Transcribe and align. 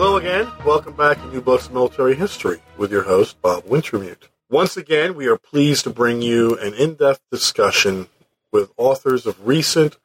Hello 0.00 0.16
again. 0.16 0.46
Welcome 0.64 0.92
back 0.92 1.20
to 1.20 1.26
New 1.26 1.40
Books 1.40 1.70
Military 1.70 2.14
History 2.14 2.60
with 2.76 2.92
your 2.92 3.02
host, 3.02 3.42
Bob 3.42 3.64
Wintermute. 3.64 4.28
Once 4.48 4.76
again, 4.76 5.16
we 5.16 5.26
are 5.26 5.36
pleased 5.36 5.82
to 5.82 5.90
bring 5.90 6.22
you 6.22 6.56
an 6.58 6.72
in 6.74 6.94
depth 6.94 7.20
discussion 7.32 8.06
with 8.52 8.70
authors 8.76 9.26
of 9.26 9.44
recent 9.44 9.98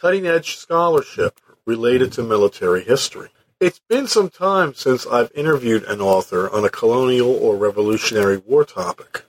cutting 0.00 0.26
edge 0.26 0.56
scholarship 0.56 1.38
related 1.66 2.12
to 2.12 2.22
military 2.22 2.82
history. 2.82 3.28
It's 3.60 3.78
been 3.90 4.06
some 4.06 4.30
time 4.30 4.72
since 4.72 5.06
I've 5.06 5.30
interviewed 5.34 5.82
an 5.82 6.00
author 6.00 6.48
on 6.48 6.64
a 6.64 6.70
colonial 6.70 7.28
or 7.30 7.58
Revolutionary 7.58 8.38
War 8.38 8.64
topic. 8.64 9.24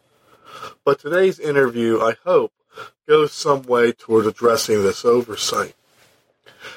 But 0.85 1.01
today's 1.01 1.37
interview, 1.37 1.99
I 1.99 2.15
hope, 2.23 2.53
goes 3.09 3.33
some 3.33 3.63
way 3.63 3.91
toward 3.91 4.25
addressing 4.25 4.83
this 4.83 5.03
oversight. 5.03 5.75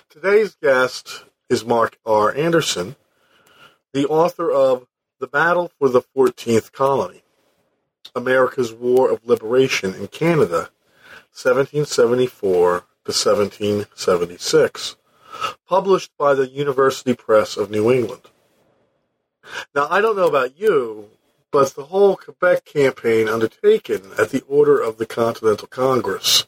Today's 0.08 0.56
guest 0.56 1.22
is 1.48 1.64
Mark 1.64 1.96
R. 2.04 2.34
Anderson, 2.34 2.96
the 3.92 4.06
author 4.06 4.50
of 4.50 4.86
The 5.18 5.26
Battle 5.26 5.70
for 5.78 5.88
the 5.88 6.02
14th 6.02 6.72
Colony 6.72 7.22
America's 8.14 8.72
War 8.72 9.10
of 9.10 9.24
Liberation 9.24 9.94
in 9.94 10.08
Canada, 10.08 10.70
1774 11.32 12.80
to 12.80 12.84
1776, 13.12 14.96
published 15.68 16.10
by 16.18 16.34
the 16.34 16.48
University 16.48 17.14
Press 17.14 17.56
of 17.56 17.70
New 17.70 17.90
England. 17.90 18.22
Now, 19.74 19.86
I 19.90 20.00
don't 20.00 20.16
know 20.16 20.28
about 20.28 20.58
you, 20.58 21.10
but 21.50 21.74
the 21.74 21.84
whole 21.84 22.16
Quebec 22.16 22.64
campaign 22.64 23.28
undertaken 23.28 24.12
at 24.18 24.30
the 24.30 24.42
order 24.42 24.80
of 24.80 24.98
the 24.98 25.06
Continental 25.06 25.68
Congress 25.68 26.46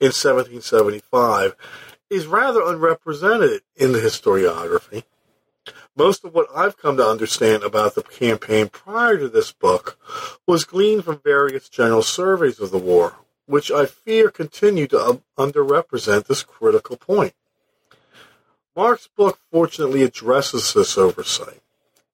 in 0.00 0.08
1775 0.08 1.54
is 2.10 2.26
rather 2.26 2.62
unrepresented 2.62 3.62
in 3.76 3.92
the 3.92 4.00
historiography. 4.00 5.04
Most 5.94 6.24
of 6.24 6.32
what 6.32 6.48
I've 6.54 6.78
come 6.78 6.96
to 6.96 7.06
understand 7.06 7.62
about 7.62 7.94
the 7.94 8.02
campaign 8.02 8.68
prior 8.68 9.18
to 9.18 9.28
this 9.28 9.52
book 9.52 9.98
was 10.46 10.64
gleaned 10.64 11.04
from 11.04 11.20
various 11.22 11.68
general 11.68 12.02
surveys 12.02 12.60
of 12.60 12.70
the 12.70 12.78
war, 12.78 13.16
which 13.44 13.70
I 13.70 13.84
fear 13.84 14.30
continue 14.30 14.86
to 14.86 14.98
um, 14.98 15.22
underrepresent 15.36 16.26
this 16.26 16.42
critical 16.42 16.96
point. 16.96 17.34
Mark's 18.74 19.06
book 19.06 19.38
fortunately 19.50 20.02
addresses 20.02 20.72
this 20.72 20.96
oversight, 20.96 21.60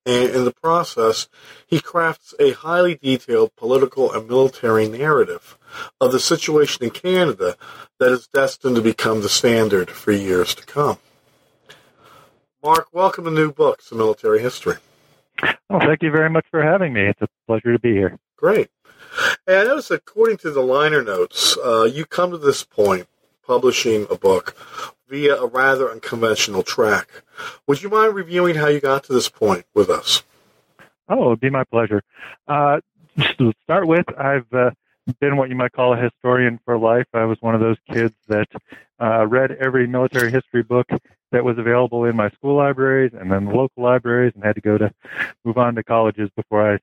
and 0.05 0.31
in 0.31 0.45
the 0.45 0.53
process, 0.53 1.29
he 1.65 1.79
crafts 1.79 2.35
a 2.41 2.51
highly 2.51 2.97
detailed 2.97 3.55
political 3.55 4.13
and 4.13 4.29
military 4.29 4.89
narrative 4.89 5.57
of 6.01 6.11
the 6.11 6.19
situation 6.19 6.83
in 6.83 6.91
Canada 6.91 7.57
that 8.01 8.11
is 8.11 8.27
destined 8.27 8.75
to 8.75 8.83
become 8.83 9.21
the 9.21 9.29
standard 9.29 9.89
for 9.89 10.11
years 10.11 10.53
to 10.57 10.67
come. 10.67 10.99
Mark, 12.61 12.89
welcome 12.93 13.25
to 13.25 13.31
New 13.31 13.53
Books, 13.53 13.93
of 13.93 13.99
Military 13.99 14.41
History. 14.41 14.75
Well, 15.71 15.79
thank 15.79 16.03
you 16.03 16.11
very 16.11 16.29
much 16.29 16.45
for 16.51 16.61
having 16.61 16.93
me. 16.93 17.03
It's 17.03 17.23
a 17.23 17.29
pleasure 17.47 17.73
to 17.73 17.79
be 17.79 17.93
here. 17.93 18.19
Great. 18.37 18.69
Hey, 19.47 19.61
I 19.61 19.65
noticed, 19.65 19.93
according 19.93 20.39
to 20.39 20.51
the 20.51 20.61
liner 20.61 21.05
notes, 21.05 21.57
uh, 21.65 21.85
you 21.85 22.05
come 22.05 22.33
to 22.33 22.39
this 22.39 22.65
point 22.65 23.07
publishing 23.47 24.09
a 24.11 24.17
book 24.17 24.57
via 25.09 25.37
a 25.37 25.47
rather 25.47 25.89
unconventional 25.89 26.65
track. 26.65 27.23
Would 27.69 27.81
you 27.83 27.91
mind 27.91 28.17
reviewing 28.17 28.57
how 28.57 28.67
you 28.67 28.81
got 28.81 29.05
to 29.05 29.13
this 29.13 29.29
point 29.29 29.65
with 29.73 29.89
us? 29.89 30.25
Oh, 31.09 31.27
it 31.27 31.29
would 31.29 31.41
be 31.41 31.51
my 31.51 31.63
pleasure. 31.63 32.03
Uh, 32.49 32.81
to 33.39 33.53
start 33.63 33.87
with, 33.87 34.07
I've 34.19 34.53
uh, 34.53 34.71
been 35.21 35.37
what 35.37 35.49
you 35.49 35.55
might 35.55 35.73
call 35.73 35.93
a 35.93 35.97
historian 35.97 36.59
for 36.65 36.77
life. 36.77 37.07
I 37.15 37.25
was 37.25 37.39
one 37.41 37.55
of 37.55 37.61
those 37.61 37.79
kids 37.89 38.15
that 38.27 38.49
uh, 39.01 39.27
read 39.29 39.53
every 39.53 39.87
military 39.87 40.33
history 40.33 40.65
book 40.65 40.89
that 41.33 41.45
was 41.45 41.59
available 41.59 42.05
in 42.05 42.17
my 42.17 42.31
school 42.31 42.57
libraries 42.57 43.13
and 43.19 43.31
then 43.31 43.45
the 43.45 43.53
local 43.53 43.83
libraries 43.83 44.33
and 44.35 44.45
had 44.45 44.55
to 44.55 44.61
go 44.61 44.79
to 44.79 44.93
move 45.45 45.59
on 45.59 45.75
to 45.75 45.83
colleges 45.83 46.31
before 46.37 46.73
I 46.73 46.75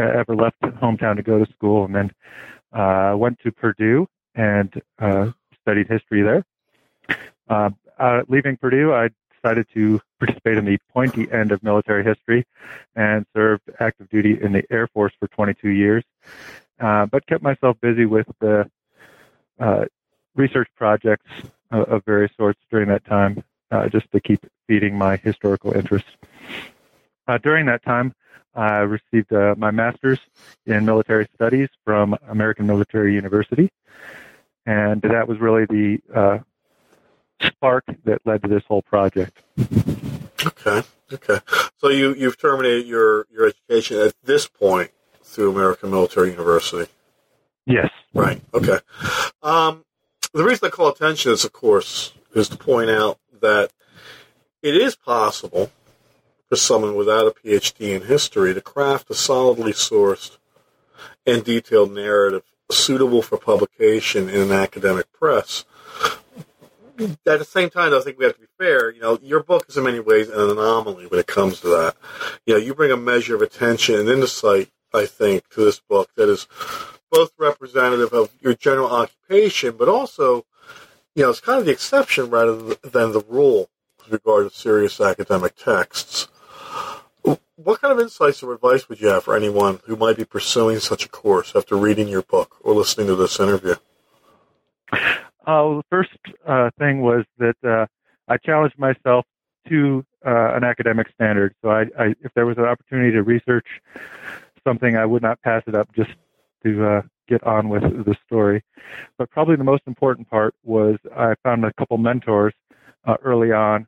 uh, 0.00 0.18
ever 0.18 0.36
left 0.36 0.60
hometown 0.60 1.16
to 1.16 1.22
go 1.22 1.44
to 1.44 1.52
school 1.52 1.84
and 1.84 1.94
then 1.94 2.12
uh, 2.72 3.14
went 3.16 3.38
to 3.40 3.52
Purdue 3.52 4.06
and 4.34 4.72
uh, 4.98 5.30
studied 5.60 5.88
history 5.88 6.22
there. 6.22 6.44
Uh, 7.48 7.70
uh, 7.98 8.22
leaving 8.28 8.56
Purdue, 8.56 8.92
I 8.92 9.10
decided 9.34 9.66
to 9.74 10.00
participate 10.18 10.56
in 10.56 10.64
the 10.64 10.78
pointy 10.92 11.30
end 11.30 11.52
of 11.52 11.62
military 11.62 12.04
history 12.04 12.46
and 12.94 13.26
served 13.34 13.62
active 13.80 14.08
duty 14.08 14.38
in 14.40 14.52
the 14.52 14.62
Air 14.70 14.86
Force 14.88 15.12
for 15.18 15.28
22 15.28 15.68
years, 15.68 16.04
uh, 16.80 17.06
but 17.06 17.26
kept 17.26 17.42
myself 17.42 17.76
busy 17.80 18.06
with 18.06 18.26
the 18.40 18.70
uh, 19.58 19.84
research 20.34 20.68
projects 20.76 21.30
of 21.70 22.04
various 22.04 22.30
sorts 22.36 22.60
during 22.70 22.88
that 22.88 23.04
time 23.06 23.42
uh, 23.72 23.88
just 23.88 24.10
to 24.12 24.20
keep 24.20 24.44
feeding 24.68 24.96
my 24.96 25.16
historical 25.16 25.72
interest. 25.72 26.04
Uh, 27.26 27.38
during 27.38 27.66
that 27.66 27.82
time, 27.82 28.14
I 28.54 28.78
received 28.78 29.32
uh, 29.32 29.54
my 29.56 29.70
master's 29.70 30.20
in 30.66 30.84
military 30.84 31.26
studies 31.34 31.68
from 31.84 32.14
American 32.28 32.66
Military 32.66 33.14
University, 33.14 33.70
and 34.66 35.00
that 35.02 35.26
was 35.26 35.40
really 35.40 35.64
the 35.64 35.98
uh, 36.14 36.38
spark 37.42 37.84
that 38.04 38.20
led 38.26 38.42
to 38.42 38.48
this 38.48 38.62
whole 38.68 38.82
project. 38.82 39.38
Okay, 40.44 40.82
okay. 41.12 41.40
So 41.78 41.88
you 41.88 42.14
you've 42.14 42.38
terminated 42.38 42.86
your 42.86 43.26
your 43.32 43.46
education 43.46 43.98
at 43.98 44.14
this 44.22 44.46
point 44.46 44.90
through 45.22 45.50
American 45.50 45.90
Military 45.90 46.30
University. 46.30 46.90
Yes. 47.64 47.90
Right. 48.12 48.42
Okay. 48.52 48.78
Um, 49.42 49.84
the 50.34 50.44
reason 50.44 50.66
I 50.66 50.70
call 50.70 50.88
attention 50.88 51.32
is, 51.32 51.44
of 51.44 51.52
course, 51.52 52.12
is 52.34 52.48
to 52.48 52.56
point 52.56 52.90
out 52.90 53.18
that 53.42 53.70
it 54.62 54.74
is 54.74 54.96
possible 54.96 55.70
for 56.48 56.56
someone 56.56 56.94
without 56.94 57.26
a 57.26 57.30
PhD 57.30 57.94
in 57.94 58.02
history 58.02 58.54
to 58.54 58.60
craft 58.60 59.10
a 59.10 59.14
solidly 59.14 59.72
sourced 59.72 60.38
and 61.26 61.44
detailed 61.44 61.92
narrative 61.92 62.42
suitable 62.70 63.22
for 63.22 63.36
publication 63.36 64.28
in 64.28 64.40
an 64.40 64.52
academic 64.52 65.12
press. 65.12 65.64
At 66.98 67.24
the 67.24 67.44
same 67.44 67.70
time, 67.70 67.94
I 67.94 68.00
think 68.00 68.18
we 68.18 68.24
have 68.24 68.34
to 68.34 68.40
be 68.40 68.46
fair. 68.58 68.90
You 68.90 69.00
know, 69.00 69.18
your 69.22 69.42
book 69.42 69.66
is 69.68 69.76
in 69.76 69.84
many 69.84 70.00
ways 70.00 70.28
an 70.28 70.50
anomaly 70.50 71.06
when 71.06 71.18
it 71.18 71.26
comes 71.26 71.60
to 71.60 71.68
that. 71.68 71.96
You 72.46 72.54
know, 72.54 72.60
you 72.60 72.74
bring 72.74 72.92
a 72.92 72.96
measure 72.96 73.34
of 73.34 73.42
attention 73.42 73.96
and 73.96 74.08
insight, 74.08 74.70
I 74.94 75.06
think, 75.06 75.48
to 75.50 75.64
this 75.64 75.80
book 75.80 76.10
that 76.16 76.28
is 76.28 76.46
both 77.10 77.32
representative 77.38 78.12
of 78.12 78.30
your 78.40 78.54
general 78.54 78.90
occupation, 78.90 79.76
but 79.76 79.88
also 79.88 80.44
you 81.14 81.22
know, 81.22 81.30
it's 81.30 81.40
kind 81.40 81.60
of 81.60 81.66
the 81.66 81.72
exception 81.72 82.30
rather 82.30 82.56
than 82.82 83.12
the 83.12 83.24
rule 83.28 83.68
with 83.98 84.12
regard 84.12 84.50
to 84.50 84.56
serious 84.56 85.00
academic 85.00 85.56
texts. 85.56 86.28
What 87.56 87.80
kind 87.80 87.92
of 87.92 88.00
insights 88.00 88.42
or 88.42 88.52
advice 88.54 88.88
would 88.88 89.00
you 89.00 89.08
have 89.08 89.24
for 89.24 89.36
anyone 89.36 89.80
who 89.84 89.94
might 89.94 90.16
be 90.16 90.24
pursuing 90.24 90.80
such 90.80 91.04
a 91.04 91.08
course 91.08 91.52
after 91.54 91.76
reading 91.76 92.08
your 92.08 92.22
book 92.22 92.56
or 92.62 92.74
listening 92.74 93.06
to 93.08 93.14
this 93.14 93.38
interview? 93.38 93.74
Uh, 94.92 94.98
well, 95.46 95.76
the 95.76 95.84
first 95.90 96.10
uh, 96.46 96.70
thing 96.78 97.02
was 97.02 97.24
that 97.38 97.56
uh, 97.62 97.86
I 98.26 98.36
challenged 98.38 98.78
myself 98.78 99.26
to 99.68 100.04
uh, 100.26 100.54
an 100.54 100.64
academic 100.64 101.08
standard. 101.14 101.54
So, 101.62 101.70
I, 101.70 101.82
I, 101.98 102.14
if 102.20 102.32
there 102.34 102.46
was 102.46 102.58
an 102.58 102.64
opportunity 102.64 103.12
to 103.12 103.22
research 103.22 103.66
something, 104.64 104.96
I 104.96 105.04
would 105.06 105.22
not 105.22 105.40
pass 105.42 105.62
it 105.66 105.74
up 105.74 105.92
just 105.94 106.10
to 106.64 106.84
uh, 106.84 107.02
get 107.28 107.42
on 107.44 107.68
with 107.68 107.82
the 107.82 108.16
story. 108.26 108.62
But 109.18 109.30
probably 109.30 109.56
the 109.56 109.64
most 109.64 109.82
important 109.86 110.28
part 110.28 110.54
was 110.64 110.96
I 111.16 111.34
found 111.42 111.64
a 111.64 111.72
couple 111.74 111.98
mentors 111.98 112.54
uh, 113.04 113.16
early 113.22 113.52
on 113.52 113.86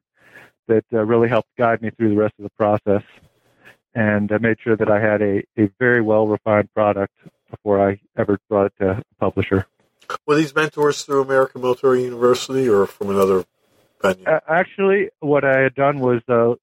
that 0.68 0.84
uh, 0.92 1.04
really 1.04 1.28
helped 1.28 1.48
guide 1.58 1.82
me 1.82 1.90
through 1.90 2.10
the 2.10 2.16
rest 2.16 2.34
of 2.38 2.44
the 2.44 2.50
process. 2.50 3.02
And 3.94 4.32
I 4.32 4.38
made 4.38 4.56
sure 4.60 4.76
that 4.76 4.90
I 4.90 5.00
had 5.00 5.22
a, 5.22 5.42
a 5.58 5.70
very 5.78 6.00
well 6.00 6.26
refined 6.26 6.72
product 6.74 7.14
before 7.50 7.88
I 7.88 8.00
ever 8.16 8.38
brought 8.48 8.66
it 8.66 8.72
to 8.80 8.90
a 8.90 9.02
publisher. 9.20 9.66
Were 10.26 10.34
these 10.34 10.54
mentors 10.54 11.02
through 11.02 11.22
American 11.22 11.62
Military 11.62 12.02
University 12.02 12.68
or 12.68 12.86
from 12.86 13.10
another 13.10 13.44
venue? 14.02 14.24
Uh, 14.26 14.40
actually, 14.48 15.10
what 15.20 15.44
I 15.44 15.60
had 15.60 15.74
done 15.74 16.00
was 16.00 16.22
uh, 16.28 16.54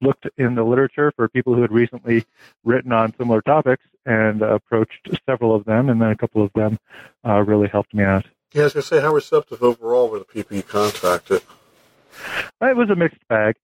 looked 0.00 0.26
in 0.36 0.54
the 0.54 0.64
literature 0.64 1.12
for 1.14 1.28
people 1.28 1.54
who 1.54 1.62
had 1.62 1.72
recently 1.72 2.24
written 2.64 2.92
on 2.92 3.14
similar 3.16 3.40
topics 3.42 3.84
and 4.04 4.42
uh, 4.42 4.54
approached 4.54 5.08
several 5.26 5.54
of 5.54 5.64
them, 5.64 5.88
and 5.88 6.00
then 6.00 6.10
a 6.10 6.16
couple 6.16 6.42
of 6.42 6.52
them 6.54 6.78
uh, 7.26 7.40
really 7.40 7.68
helped 7.68 7.94
me 7.94 8.04
out. 8.04 8.26
Yeah, 8.52 8.62
I 8.62 8.64
was 8.64 8.72
going 8.74 8.82
to 8.82 8.88
say, 8.88 9.00
how 9.00 9.14
receptive 9.14 9.62
overall 9.62 10.08
were 10.08 10.18
the 10.18 10.24
people 10.24 10.56
you 10.56 10.62
contacted? 10.62 11.42
It 12.60 12.76
was 12.76 12.90
a 12.90 12.96
mixed 12.96 13.26
bag. 13.28 13.56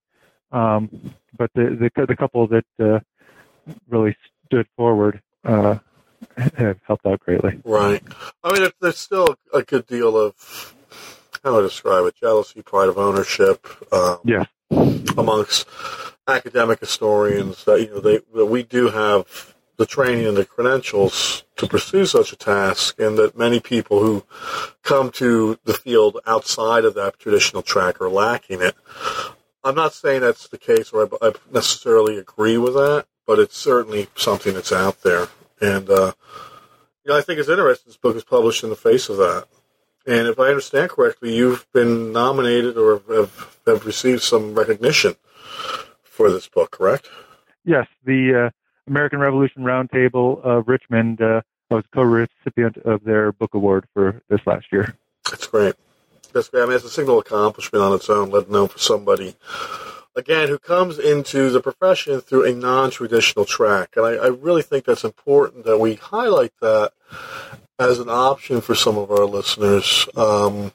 Um, 0.50 1.12
but 1.37 1.50
the, 1.55 1.91
the 1.97 2.06
the 2.06 2.17
couple 2.17 2.47
that 2.47 2.65
uh, 2.81 3.01
really 3.89 4.17
stood 4.47 4.67
forward 4.77 5.21
uh, 5.44 5.77
have 6.56 6.79
helped 6.87 7.05
out 7.05 7.21
greatly. 7.21 7.61
Right. 7.65 8.03
I 8.43 8.59
mean, 8.59 8.71
there's 8.81 8.99
still 8.99 9.37
a 9.53 9.62
good 9.62 9.87
deal 9.87 10.17
of 10.17 10.75
how 11.44 11.51
do 11.51 11.59
I 11.59 11.62
describe 11.62 12.06
it? 12.06 12.17
Jealousy, 12.17 12.62
pride 12.62 12.89
of 12.89 12.99
ownership. 12.99 13.67
Um, 13.93 14.19
yes. 14.25 14.47
Amongst 14.70 15.67
academic 16.26 16.81
historians, 16.81 17.65
that 17.65 17.81
you 17.81 17.91
know, 17.91 18.00
they 18.00 18.20
that 18.35 18.47
we 18.47 18.62
do 18.62 18.88
have 18.91 19.55
the 19.79 19.87
training 19.87 20.26
and 20.26 20.37
the 20.37 20.44
credentials 20.44 21.44
to 21.56 21.67
pursue 21.67 22.05
such 22.05 22.32
a 22.32 22.37
task, 22.37 22.99
and 22.99 23.17
that 23.17 23.38
many 23.38 23.61
people 23.61 24.00
who 24.00 24.25
come 24.82 25.11
to 25.12 25.59
the 25.65 25.75
field 25.75 26.19
outside 26.26 26.85
of 26.85 26.94
that 26.94 27.19
traditional 27.19 27.62
track 27.62 28.00
are 28.00 28.11
lacking 28.11 28.61
it. 28.61 28.76
I'm 29.65 29.75
not 29.75 29.94
saying 29.94 30.20
that's 30.20 30.49
the 30.49 30.59
case, 30.59 30.91
or 30.93 31.09
I, 31.23 31.29
I 31.29 31.32
necessarily 31.53 32.19
agree 32.19 32.59
with 32.59 32.75
that, 32.75 33.06
but 33.26 33.38
it's 33.38 33.56
certainly 33.56 34.09
something 34.17 34.55
that's 34.55 34.73
out 34.73 35.03
there, 35.03 35.29
and 35.61 35.88
uh, 35.88 36.12
you 37.05 37.12
know, 37.12 37.19
I 37.19 37.23
think 37.23 37.41
it's 37.41 37.49
interesting. 37.49 37.88
This 37.88 37.97
book 37.97 38.17
is 38.17 38.25
published 38.25 38.62
in 38.65 38.70
the 38.70 38.76
face 38.76 39.09
of 39.09 39.17
that. 39.17 39.47
And 40.08 40.26
if 40.26 40.40
I 40.40 40.49
understand 40.49 40.90
correctly, 40.90 41.37
you've 41.37 41.70
been 41.72 42.12
nominated 42.12 42.78
or 42.78 43.02
have, 43.10 43.58
have 43.66 43.84
received 43.84 44.22
some 44.22 44.55
recognition 44.55 45.16
for 46.02 46.31
this 46.31 46.49
book, 46.49 46.70
correct? 46.70 47.10
Yes, 47.62 47.87
the 48.06 48.46
uh, 48.46 48.50
American 48.87 49.20
Revolution 49.20 49.64
Roundtable 49.64 50.43
of 50.43 50.66
Richmond. 50.66 51.20
Uh, 51.20 51.43
I 51.70 51.75
was 51.75 51.84
co-recipient 51.93 52.78
of 52.78 53.05
their 53.05 53.32
book 53.32 53.52
award 53.52 53.87
for 53.93 54.22
this 54.31 54.40
last 54.46 54.72
year. 54.72 54.96
That's 55.31 55.46
great. 55.46 55.75
That's 56.32 56.49
great. 56.49 56.62
I 56.62 56.66
mean, 56.66 56.76
it's 56.76 56.84
a 56.87 56.88
signal 56.88 57.19
accomplishment 57.19 57.84
on 57.84 57.93
its 57.93 58.08
own, 58.08 58.31
let 58.31 58.49
alone 58.49 58.69
for 58.69 58.78
somebody 58.78 59.37
again 60.16 60.49
who 60.49 60.58
comes 60.58 60.99
into 60.99 61.50
the 61.50 61.60
profession 61.60 62.20
through 62.20 62.44
a 62.44 62.55
non-traditional 62.55 63.44
track. 63.44 63.90
And 63.96 64.06
I, 64.06 64.14
I 64.14 64.26
really 64.28 64.62
think 64.62 64.84
that's 64.84 65.05
important 65.05 65.64
that 65.66 65.78
we 65.78 65.94
highlight 65.94 66.52
that 66.60 66.93
as 67.79 68.01
an 68.01 68.09
option 68.09 68.61
for 68.61 68.75
some 68.75 68.99
of 68.99 69.11
our 69.11 69.25
listeners. 69.25 70.09
Um, 70.17 70.73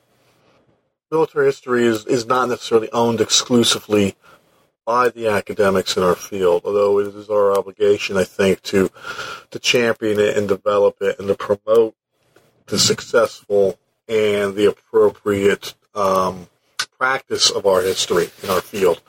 military 1.12 1.48
history 1.48 1.86
is, 1.86 2.06
is 2.06 2.26
not 2.26 2.48
necessarily 2.48 2.90
owned 2.92 3.20
exclusively 3.20 4.16
by 4.86 5.10
the 5.10 5.28
academics 5.28 5.98
in 5.98 6.04
our 6.04 6.16
field, 6.16 6.64
although 6.66 7.00
it 7.00 7.08
is 7.08 7.30
our 7.30 7.58
obligation, 7.58 8.18
I 8.18 8.24
think, 8.24 8.62
to 8.64 8.90
to 9.52 9.60
champion 9.60 10.20
it 10.20 10.38
and 10.38 10.48
develop 10.48 10.98
it 11.02 11.20
and 11.20 11.28
to 11.28 11.36
promote 11.36 11.96
the 12.68 12.80
successful 12.80 13.78
and 14.08 14.56
the 14.56 14.66
appropriate 14.66 15.74
um, 15.96 16.48
practice 16.98 17.50
of 17.50 17.66
our 17.66 17.82
history 17.82 18.30
in 18.42 18.50
our 18.50 18.62
field. 18.62 19.02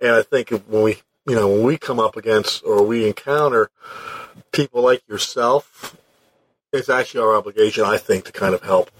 And 0.00 0.10
I 0.10 0.22
think 0.22 0.50
when 0.50 0.82
we, 0.82 1.02
you 1.26 1.34
know, 1.34 1.48
when 1.48 1.62
we 1.62 1.78
come 1.78 2.00
up 2.00 2.16
against 2.16 2.62
or 2.64 2.82
we 2.82 3.06
encounter 3.06 3.70
people 4.52 4.82
like 4.82 5.02
yourself, 5.08 5.96
it's 6.72 6.88
actually 6.88 7.20
our 7.20 7.36
obligation, 7.36 7.84
I 7.84 7.98
think, 7.98 8.24
to 8.24 8.32
kind 8.32 8.54
of 8.54 8.62
help 8.62 8.90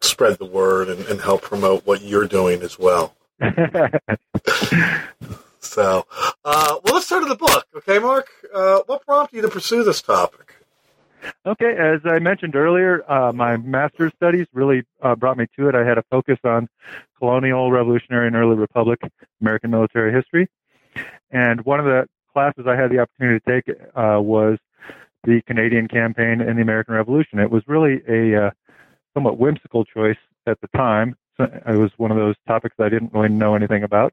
spread 0.00 0.38
the 0.38 0.44
word 0.44 0.88
and, 0.88 1.04
and 1.06 1.20
help 1.20 1.42
promote 1.42 1.86
what 1.86 2.02
you're 2.02 2.28
doing 2.28 2.62
as 2.62 2.78
well. 2.78 3.14
So, 5.60 6.06
uh, 6.44 6.78
well, 6.82 6.94
let's 6.94 7.06
start 7.06 7.22
with 7.22 7.28
the 7.28 7.36
book, 7.36 7.66
okay, 7.76 7.98
Mark? 7.98 8.28
Uh, 8.54 8.80
what 8.86 9.04
prompted 9.04 9.36
you 9.36 9.42
to 9.42 9.48
pursue 9.48 9.84
this 9.84 10.00
topic? 10.00 10.54
Okay, 11.44 11.74
as 11.76 12.00
I 12.04 12.20
mentioned 12.20 12.56
earlier, 12.56 13.08
uh, 13.10 13.32
my 13.32 13.56
master's 13.56 14.12
studies 14.14 14.46
really 14.52 14.84
uh, 15.02 15.14
brought 15.14 15.36
me 15.36 15.46
to 15.58 15.68
it. 15.68 15.74
I 15.74 15.84
had 15.84 15.98
a 15.98 16.04
focus 16.10 16.38
on 16.44 16.68
colonial, 17.18 17.70
revolutionary, 17.70 18.28
and 18.28 18.36
early 18.36 18.56
republic 18.56 19.00
American 19.40 19.70
military 19.70 20.12
history. 20.12 20.48
And 21.30 21.64
one 21.64 21.80
of 21.80 21.86
the 21.86 22.06
classes 22.32 22.66
I 22.66 22.76
had 22.76 22.90
the 22.90 23.00
opportunity 23.00 23.40
to 23.40 23.52
take 23.52 23.68
uh, 23.94 24.20
was 24.20 24.58
the 25.24 25.42
Canadian 25.42 25.88
campaign 25.88 26.40
and 26.40 26.58
the 26.58 26.62
American 26.62 26.94
Revolution. 26.94 27.38
It 27.38 27.50
was 27.50 27.62
really 27.66 28.02
a 28.08 28.46
uh, 28.46 28.50
somewhat 29.14 29.38
whimsical 29.38 29.84
choice 29.84 30.18
at 30.46 30.60
the 30.60 30.68
time 30.68 31.16
it 31.38 31.78
was 31.78 31.90
one 31.96 32.10
of 32.10 32.16
those 32.16 32.34
topics 32.46 32.74
I 32.78 32.88
didn't 32.88 33.12
really 33.12 33.28
know 33.28 33.54
anything 33.54 33.84
about. 33.84 34.12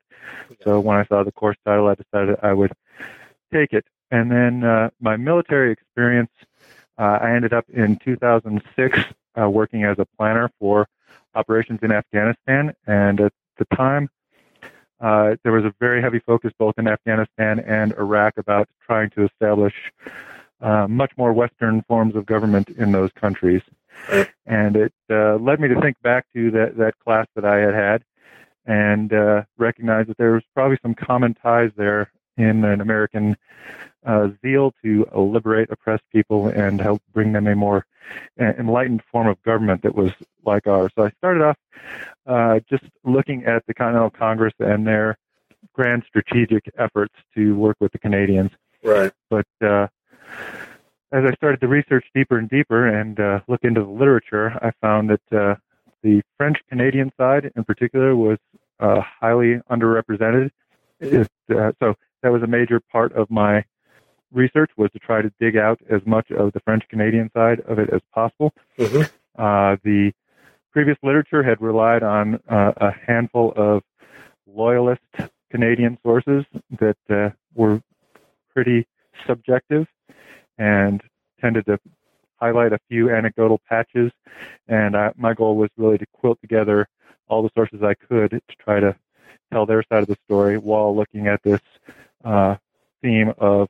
So 0.64 0.80
when 0.80 0.98
I 0.98 1.06
saw 1.06 1.24
the 1.24 1.32
course 1.32 1.58
title, 1.66 1.88
I 1.88 1.96
decided 1.96 2.38
I 2.44 2.54
would 2.54 2.72
take 3.54 3.74
it. 3.74 3.86
And 4.12 4.32
then 4.32 4.64
uh, 4.64 4.90
my 5.00 5.18
military 5.18 5.72
experience, 5.72 6.32
uh, 6.98 7.20
I 7.22 7.32
ended 7.32 7.54
up 7.54 7.66
in 7.70 7.98
2006 7.98 9.00
uh, 9.40 9.50
working 9.50 9.84
as 9.84 9.98
a 9.98 10.06
planner 10.18 10.52
for 10.60 10.88
operations 11.34 11.80
in 11.82 11.92
Afghanistan. 11.92 12.76
And 12.86 13.20
at 13.20 13.34
the 13.58 13.66
time, 13.76 14.10
uh, 15.02 15.36
there 15.44 15.52
was 15.52 15.66
a 15.66 15.74
very 15.80 16.02
heavy 16.02 16.20
focus 16.20 16.54
both 16.58 16.76
in 16.78 16.88
Afghanistan 16.88 17.60
and 17.60 17.92
Iraq 17.94 18.38
about 18.38 18.70
trying 18.86 19.10
to 19.12 19.26
establish 19.26 19.74
uh, 20.62 20.88
much 20.88 21.12
more 21.18 21.34
Western 21.34 21.82
forms 21.84 22.16
of 22.16 22.26
government 22.26 22.70
in 22.70 22.92
those 22.92 23.12
countries 23.14 23.62
and 24.46 24.76
it 24.76 24.94
uh, 25.10 25.36
led 25.36 25.60
me 25.60 25.68
to 25.68 25.80
think 25.82 26.02
back 26.02 26.26
to 26.34 26.52
that 26.52 26.78
that 26.78 26.98
class 27.00 27.28
that 27.36 27.46
I 27.46 27.58
had 27.58 27.74
had, 27.74 28.04
and 28.66 29.14
uh, 29.14 29.44
recognize 29.58 30.08
that 30.08 30.18
there 30.18 30.34
was 30.34 30.44
probably 30.54 30.78
some 30.82 30.94
common 30.94 31.34
ties 31.34 31.72
there 31.76 32.12
in 32.38 32.64
an 32.66 32.82
American 32.82 33.38
uh, 34.06 34.30
zeal 34.42 34.74
to 34.84 35.08
liberate 35.16 35.70
oppressed 35.72 36.04
people 36.12 36.48
and 36.48 36.82
help 36.82 37.02
bring 37.14 37.32
them 37.32 37.48
a 37.48 37.56
more 37.56 37.86
enlightened 38.38 39.02
form 39.12 39.28
of 39.28 39.42
government 39.44 39.82
that 39.82 39.96
was 39.96 40.12
like 40.46 40.68
ours. 40.68 40.92
So 40.96 41.06
I 41.06 41.12
started 41.18 41.44
off 41.44 41.58
uh, 42.28 42.60
just 42.70 42.84
looking 43.04 43.46
at 43.46 43.66
the 43.66 43.74
Continental 43.74 44.12
Congress 44.12 44.54
and 44.60 44.86
their 44.86 45.18
grand 45.74 46.04
strategic 46.08 46.70
efforts 46.78 47.14
to 47.36 47.56
work 47.56 47.78
with 47.80 47.94
the 47.94 48.00
Canadians. 48.00 48.52
Right. 48.84 49.12
But 49.30 49.48
uh, 49.62 49.88
as 51.12 51.24
I 51.24 51.34
started 51.36 51.62
to 51.62 51.68
research 51.68 52.06
deeper 52.14 52.38
and 52.38 52.50
deeper 52.50 52.88
and 52.88 53.20
uh, 53.20 53.40
look 53.48 53.62
into 53.64 53.82
the 53.82 53.90
literature, 53.90 54.52
I 54.62 54.72
found 54.82 55.10
that 55.10 55.38
uh, 55.38 55.56
the 56.04 56.22
French 56.38 56.58
Canadian 56.70 57.12
side, 57.18 57.52
in 57.56 57.64
particular, 57.64 58.16
was 58.16 58.38
uh, 58.80 59.02
highly 59.02 59.62
underrepresented. 59.72 60.52
It, 61.00 61.30
uh, 61.50 61.72
so 61.80 61.94
that 62.22 62.32
was 62.32 62.44
a 62.44 62.48
major 62.48 62.82
part 62.92 63.14
of 63.14 63.30
my 63.30 63.64
research 64.34 64.72
was 64.76 64.92
to 64.92 65.00
try 65.00 65.22
to 65.22 65.32
dig 65.40 65.56
out 65.56 65.80
as 65.90 66.02
much 66.06 66.32
of 66.32 66.52
the 66.52 66.60
French 66.62 66.84
Canadian 66.90 67.30
side 67.34 67.62
of 67.62 67.80
it 67.80 67.90
as 67.94 68.02
possible. 68.14 68.54
Mm-hmm. 68.78 69.02
Uh, 69.38 69.78
the 69.84 70.12
previous 70.72 70.98
literature 71.02 71.44
had 71.44 71.62
relied 71.62 72.04
on 72.04 72.42
uh, 72.50 72.74
a 72.78 72.92
handful 73.08 73.54
of 73.56 73.84
loyalist 74.48 75.02
Canadian 75.50 75.98
sources 76.04 76.44
that 76.80 77.34
were 77.54 77.82
pretty 78.54 78.86
subjective 79.26 79.88
and 80.58 81.02
tended 81.40 81.66
to 81.66 81.80
highlight 82.40 82.74
a 82.74 82.80
few 82.90 83.10
anecdotal 83.10 83.62
patches. 83.68 84.12
And 84.68 84.96
I, 84.96 85.12
my 85.16 85.34
goal 85.34 85.56
was 85.56 85.70
really 85.78 85.98
to 85.98 86.06
quilt 86.14 86.40
together 86.42 86.88
all 87.28 87.42
the 87.42 87.50
sources 87.56 87.82
I 87.82 87.94
could 87.94 88.32
to 88.32 88.42
try 88.60 88.80
to 88.80 88.96
tell 89.52 89.66
their 89.66 89.84
side 89.84 90.02
of 90.02 90.08
the 90.08 90.18
story 90.26 90.58
while 90.58 90.96
looking 90.96 91.28
at 91.28 91.42
this 91.44 91.62
uh, 92.24 92.56
theme 93.02 93.34
of 93.38 93.68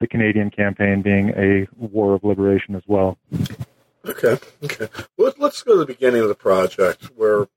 the 0.00 0.06
Canadian 0.06 0.50
campaign 0.50 1.02
being 1.02 1.30
a 1.30 1.66
war 1.76 2.14
of 2.14 2.24
liberation 2.24 2.74
as 2.74 2.82
well. 2.86 3.18
Okay, 4.06 4.38
okay. 4.64 4.88
Well, 5.16 5.32
let's 5.38 5.62
go 5.62 5.72
to 5.72 5.78
the 5.78 5.86
beginning 5.86 6.22
of 6.22 6.28
the 6.28 6.34
project 6.34 7.04
where 7.16 7.48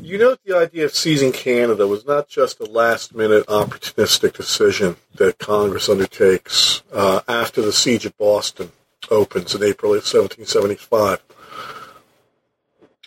you 0.00 0.18
note 0.18 0.40
the 0.44 0.56
idea 0.56 0.84
of 0.84 0.94
seizing 0.94 1.32
Canada 1.32 1.86
was 1.86 2.06
not 2.06 2.28
just 2.28 2.60
a 2.60 2.64
last 2.64 3.14
minute 3.14 3.46
opportunistic 3.46 4.34
decision 4.36 4.96
that 5.16 5.38
Congress 5.38 5.88
undertakes 5.88 6.82
uh, 6.92 7.20
after 7.28 7.60
the 7.60 7.72
siege 7.72 8.06
of 8.06 8.16
Boston 8.16 8.70
opens 9.10 9.54
in 9.54 9.62
April 9.62 9.92
of 9.92 10.04
1775. 10.04 11.22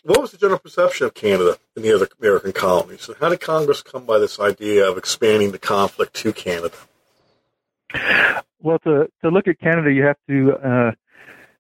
What 0.03 0.21
was 0.21 0.31
the 0.31 0.38
general 0.38 0.59
perception 0.59 1.07
of 1.07 1.13
Canada 1.13 1.57
in 1.75 1.81
the 1.81 1.93
other 1.93 2.07
American 2.19 2.53
colonies? 2.53 3.07
And 3.07 3.17
how 3.17 3.29
did 3.29 3.41
Congress 3.41 3.81
come 3.81 4.05
by 4.05 4.19
this 4.19 4.39
idea 4.39 4.89
of 4.89 4.97
expanding 4.97 5.51
the 5.51 5.59
conflict 5.59 6.13
to 6.15 6.31
Canada? 6.31 6.75
Well, 8.62 8.79
to, 8.79 9.09
to 9.21 9.29
look 9.29 9.47
at 9.47 9.59
Canada, 9.59 9.91
you 9.91 10.03
have 10.03 10.17
to 10.27 10.53
uh, 10.53 10.91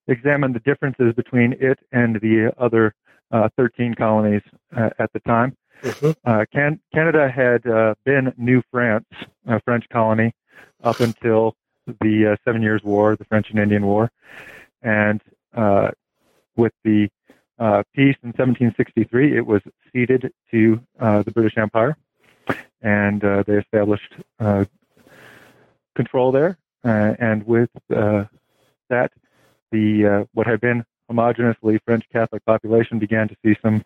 examine 0.07 0.53
the 0.53 0.59
differences 0.59 1.13
between 1.13 1.53
it 1.59 1.79
and 1.91 2.15
the 2.21 2.53
other 2.57 2.93
uh, 3.31 3.49
13 3.57 3.93
colonies 3.95 4.41
uh, 4.75 4.89
at 4.99 5.11
the 5.13 5.19
time. 5.21 5.55
Mm-hmm. 5.83 6.11
Uh, 6.25 6.45
Can- 6.51 6.79
Canada 6.93 7.29
had 7.29 7.65
uh, 7.67 7.93
been 8.05 8.33
New 8.37 8.61
France, 8.71 9.05
a 9.45 9.59
French 9.61 9.85
colony, 9.91 10.33
up 10.83 10.99
until 10.99 11.55
the 12.01 12.33
uh, 12.33 12.35
Seven 12.45 12.61
Years' 12.61 12.83
War, 12.83 13.15
the 13.15 13.25
French 13.25 13.49
and 13.49 13.59
Indian 13.59 13.85
War, 13.85 14.11
and 14.81 15.21
uh, 15.55 15.91
with 16.55 16.73
the 16.83 17.09
peace 17.93 18.15
in 18.23 18.29
1763, 18.29 19.37
it 19.37 19.45
was 19.45 19.61
ceded 19.91 20.31
to 20.51 20.79
the 20.99 21.31
British 21.33 21.57
Empire, 21.57 21.97
and 22.81 23.21
they 23.21 23.53
established 23.53 24.15
control 25.95 26.31
there. 26.31 26.57
and 26.83 27.45
with 27.45 27.69
that, 27.89 29.11
the 29.71 30.27
what 30.33 30.47
had 30.47 30.61
been 30.61 30.83
homogeneously 31.09 31.79
French 31.85 32.05
Catholic 32.11 32.45
population 32.45 32.99
began 32.99 33.27
to 33.27 33.35
see 33.43 33.55
some 33.61 33.83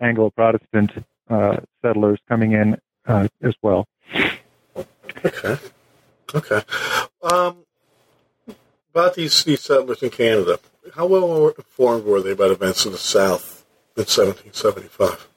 Anglo 0.00 0.30
Protestant 0.30 0.90
uh, 1.28 1.58
settlers 1.82 2.18
coming 2.28 2.52
in 2.52 2.76
uh, 3.06 3.28
as 3.42 3.54
well. 3.62 3.86
Okay. 5.24 5.56
Okay. 6.34 6.60
Um, 7.22 7.58
about 8.90 9.14
these 9.14 9.44
these 9.44 9.60
settlers 9.60 10.02
in 10.02 10.10
Canada, 10.10 10.58
how 10.94 11.06
well 11.06 11.48
informed 11.48 12.04
were 12.04 12.20
they 12.20 12.32
about 12.32 12.50
events 12.50 12.84
in 12.84 12.92
the 12.92 12.98
South 12.98 13.64
in 13.96 14.02
1775? 14.02 15.28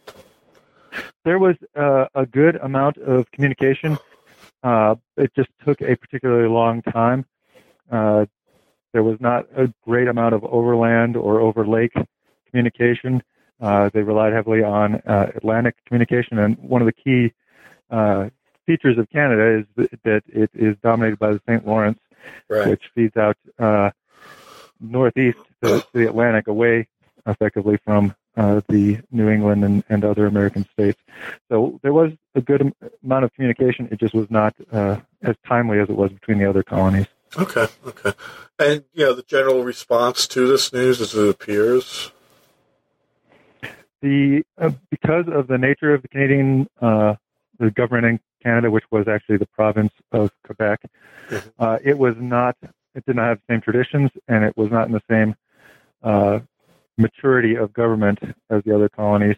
There 1.23 1.39
was 1.39 1.55
uh, 1.75 2.05
a 2.15 2.25
good 2.25 2.55
amount 2.55 2.97
of 2.97 3.29
communication. 3.31 3.97
Uh, 4.63 4.95
it 5.17 5.31
just 5.35 5.49
took 5.65 5.81
a 5.81 5.95
particularly 5.95 6.49
long 6.49 6.81
time. 6.81 7.25
Uh, 7.91 8.25
there 8.93 9.03
was 9.03 9.19
not 9.19 9.45
a 9.55 9.71
great 9.85 10.07
amount 10.07 10.33
of 10.35 10.43
overland 10.43 11.15
or 11.15 11.39
over 11.39 11.65
lake 11.65 11.93
communication. 12.49 13.21
Uh, 13.59 13.89
they 13.93 14.01
relied 14.01 14.33
heavily 14.33 14.63
on 14.63 14.95
uh, 15.07 15.27
Atlantic 15.35 15.75
communication, 15.85 16.37
and 16.39 16.57
one 16.59 16.81
of 16.81 16.85
the 16.85 16.93
key 16.93 17.33
uh, 17.89 18.29
features 18.65 18.97
of 18.97 19.09
Canada 19.09 19.59
is 19.79 19.87
that 20.03 20.23
it 20.27 20.49
is 20.53 20.75
dominated 20.83 21.17
by 21.19 21.31
the 21.31 21.41
St. 21.47 21.65
Lawrence, 21.65 21.99
Right. 22.49 22.67
which 22.67 22.83
feeds 22.93 23.15
out 23.15 23.37
uh, 23.57 23.91
northeast 24.81 25.37
to, 25.63 25.79
to 25.79 25.87
the 25.93 26.07
Atlantic, 26.07 26.47
away 26.47 26.87
effectively 27.25 27.77
from 27.85 28.15
uh, 28.35 28.61
the 28.67 28.99
New 29.11 29.29
England 29.29 29.63
and, 29.63 29.83
and 29.89 30.03
other 30.03 30.25
American 30.25 30.65
states. 30.73 30.99
So 31.49 31.79
there 31.83 31.93
was 31.93 32.11
a 32.35 32.41
good 32.41 32.73
amount 33.03 33.25
of 33.25 33.33
communication. 33.33 33.87
It 33.91 33.99
just 33.99 34.13
was 34.13 34.29
not 34.29 34.55
uh, 34.71 34.97
as 35.23 35.35
timely 35.47 35.79
as 35.79 35.89
it 35.89 35.95
was 35.95 36.11
between 36.11 36.37
the 36.39 36.49
other 36.49 36.63
colonies. 36.63 37.07
Okay. 37.37 37.67
Okay. 37.85 38.13
And 38.59 38.83
you 38.93 39.05
know 39.05 39.13
the 39.13 39.23
general 39.23 39.63
response 39.63 40.27
to 40.29 40.47
this 40.47 40.71
news 40.73 41.01
as 41.01 41.13
it 41.15 41.29
appears. 41.29 42.11
The 44.01 44.43
uh, 44.57 44.71
because 44.89 45.25
of 45.27 45.47
the 45.47 45.57
nature 45.57 45.93
of 45.93 46.01
the 46.01 46.07
Canadian 46.07 46.67
uh, 46.81 47.15
the 47.59 47.71
government 47.71 48.05
in 48.05 48.19
Canada, 48.43 48.69
which 48.71 48.85
was 48.91 49.07
actually 49.07 49.37
the 49.37 49.47
province 49.47 49.91
of 50.11 50.31
Quebec, 50.45 50.81
Mhm. 51.29 51.51
uh, 51.59 51.79
it 51.83 51.97
was 51.97 52.15
not. 52.17 52.55
It 52.95 53.05
did 53.05 53.15
not 53.15 53.25
have 53.27 53.39
the 53.47 53.53
same 53.53 53.61
traditions, 53.61 54.09
and 54.27 54.43
it 54.43 54.55
was 54.55 54.71
not 54.71 54.87
in 54.87 54.93
the 54.93 55.01
same 55.09 55.35
uh, 56.03 56.39
maturity 56.97 57.55
of 57.55 57.73
government 57.73 58.19
as 58.49 58.63
the 58.63 58.73
other 58.73 58.89
colonies. 58.89 59.35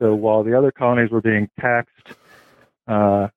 So 0.00 0.14
while 0.14 0.42
the 0.44 0.56
other 0.56 0.70
colonies 0.72 1.10
were 1.10 1.20
being 1.20 1.48
taxed 1.60 2.12
uh, 2.86 3.28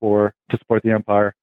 for 0.00 0.32
to 0.50 0.58
support 0.58 0.82
the 0.82 0.90
empire, 0.92 1.34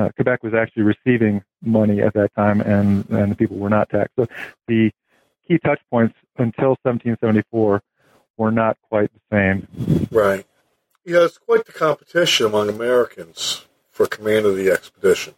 uh, 0.00 0.10
Quebec 0.16 0.42
was 0.42 0.54
actually 0.54 0.84
receiving 0.84 1.42
money 1.62 2.00
at 2.00 2.14
that 2.14 2.34
time, 2.34 2.60
and 2.60 3.08
and 3.10 3.32
the 3.32 3.36
people 3.36 3.56
were 3.56 3.70
not 3.70 3.88
taxed. 3.90 4.14
So 4.16 4.26
the 4.66 4.90
key 5.46 5.58
touch 5.58 5.80
points 5.90 6.14
until 6.38 6.70
1774 6.82 7.82
were 8.36 8.50
not 8.50 8.78
quite 8.88 9.10
the 9.12 9.20
same. 9.30 10.08
Right. 10.10 10.46
You 11.04 11.14
know, 11.14 11.24
it's 11.24 11.38
quite 11.38 11.66
the 11.66 11.72
competition 11.72 12.46
among 12.46 12.68
Americans 12.68 13.64
for 13.90 14.06
command 14.06 14.46
of 14.46 14.56
the 14.56 14.70
expedition. 14.70 15.34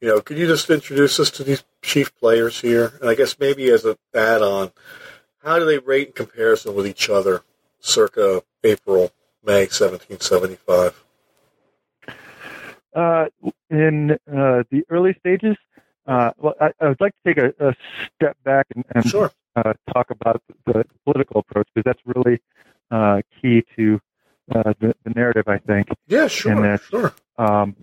You 0.00 0.08
know, 0.08 0.20
could 0.20 0.36
you 0.36 0.46
just 0.46 0.68
introduce 0.68 1.20
us 1.20 1.30
to 1.30 1.44
these 1.44 1.62
chief 1.80 2.14
players 2.18 2.60
here? 2.60 2.94
And 3.00 3.08
I 3.08 3.14
guess 3.14 3.38
maybe 3.38 3.70
as 3.70 3.84
an 3.84 3.96
add-on, 4.14 4.72
how 5.44 5.58
do 5.58 5.64
they 5.64 5.78
rate 5.78 6.08
in 6.08 6.12
comparison 6.12 6.74
with 6.74 6.86
each 6.86 7.08
other 7.08 7.42
circa 7.78 8.42
April, 8.64 9.12
May 9.44 9.60
1775? 9.60 11.04
Uh, 12.94 13.26
in 13.70 14.12
uh, 14.12 14.62
the 14.70 14.84
early 14.90 15.14
stages, 15.18 15.56
uh, 16.06 16.30
well, 16.36 16.54
I, 16.60 16.72
I 16.80 16.88
would 16.88 17.00
like 17.00 17.12
to 17.24 17.34
take 17.34 17.38
a, 17.42 17.68
a 17.68 17.74
step 18.16 18.36
back 18.44 18.66
and, 18.74 18.84
and 18.94 19.06
Sure. 19.06 19.30
uh, 19.56 19.72
talk 19.92 20.10
about 20.10 20.42
the 20.66 20.84
political 21.04 21.40
approach 21.40 21.68
because 21.74 21.84
that's 21.84 22.00
really 22.16 22.40
uh, 22.90 23.22
key 23.40 23.64
to 23.76 24.00
uh, 24.54 24.74
the, 24.80 24.94
the 25.04 25.10
narrative, 25.10 25.44
I 25.46 25.58
think. 25.58 25.88
Yeah, 26.06 26.26
sure. 26.26 26.78
Sure. 26.90 27.14
Um, 27.38 27.76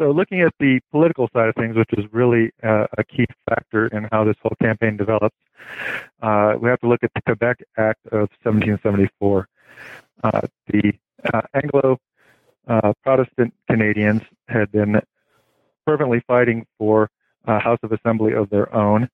so, 0.00 0.12
looking 0.12 0.42
at 0.42 0.52
the 0.60 0.78
political 0.92 1.28
side 1.32 1.48
of 1.48 1.56
things, 1.56 1.74
which 1.74 1.90
is 1.96 2.04
really 2.12 2.52
uh, 2.62 2.86
a 2.96 3.02
key 3.02 3.26
factor 3.48 3.88
in 3.88 4.06
how 4.12 4.22
this 4.24 4.36
whole 4.40 4.54
campaign 4.62 4.96
develops, 4.96 5.34
uh, 6.22 6.54
we 6.60 6.68
have 6.68 6.78
to 6.80 6.88
look 6.88 7.02
at 7.02 7.10
the 7.14 7.22
Quebec 7.22 7.58
Act 7.76 8.06
of 8.12 8.28
1774. 8.44 9.48
Uh, 10.22 10.40
the 10.68 10.92
uh, 11.34 11.40
Anglo 11.54 11.98
uh, 12.68 12.92
Protestant 13.02 13.54
Canadians 13.68 14.22
had 14.48 14.70
been 14.70 15.00
fervently 15.86 16.22
fighting 16.26 16.66
for 16.78 17.10
a 17.46 17.58
House 17.58 17.78
of 17.82 17.92
Assembly 17.92 18.34
of 18.34 18.50
their 18.50 18.72
own, 18.74 19.08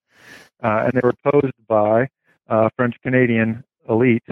uh, 0.63 0.85
and 0.85 0.93
they 0.93 1.01
were 1.03 1.15
opposed 1.25 1.55
by 1.69 2.09
uh, 2.49 2.69
French 2.77 2.97
Canadian 3.03 3.65
elite 3.89 4.25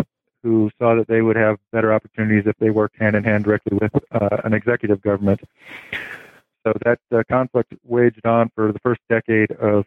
who 0.42 0.70
saw 0.78 0.96
that 0.96 1.06
they 1.06 1.22
would 1.22 1.36
have 1.36 1.56
better 1.70 1.92
opportunities 1.92 2.44
if 2.46 2.56
they 2.58 2.70
worked 2.70 2.96
hand 2.98 3.14
in 3.14 3.22
hand 3.22 3.44
directly 3.44 3.78
with 3.80 3.92
uh, 4.10 4.38
an 4.44 4.52
executive 4.52 5.00
government. 5.00 5.40
So 6.66 6.72
that 6.84 6.98
uh, 7.12 7.22
conflict 7.28 7.72
waged 7.84 8.26
on 8.26 8.50
for 8.54 8.72
the 8.72 8.78
first 8.80 9.00
decade 9.08 9.52
of 9.52 9.84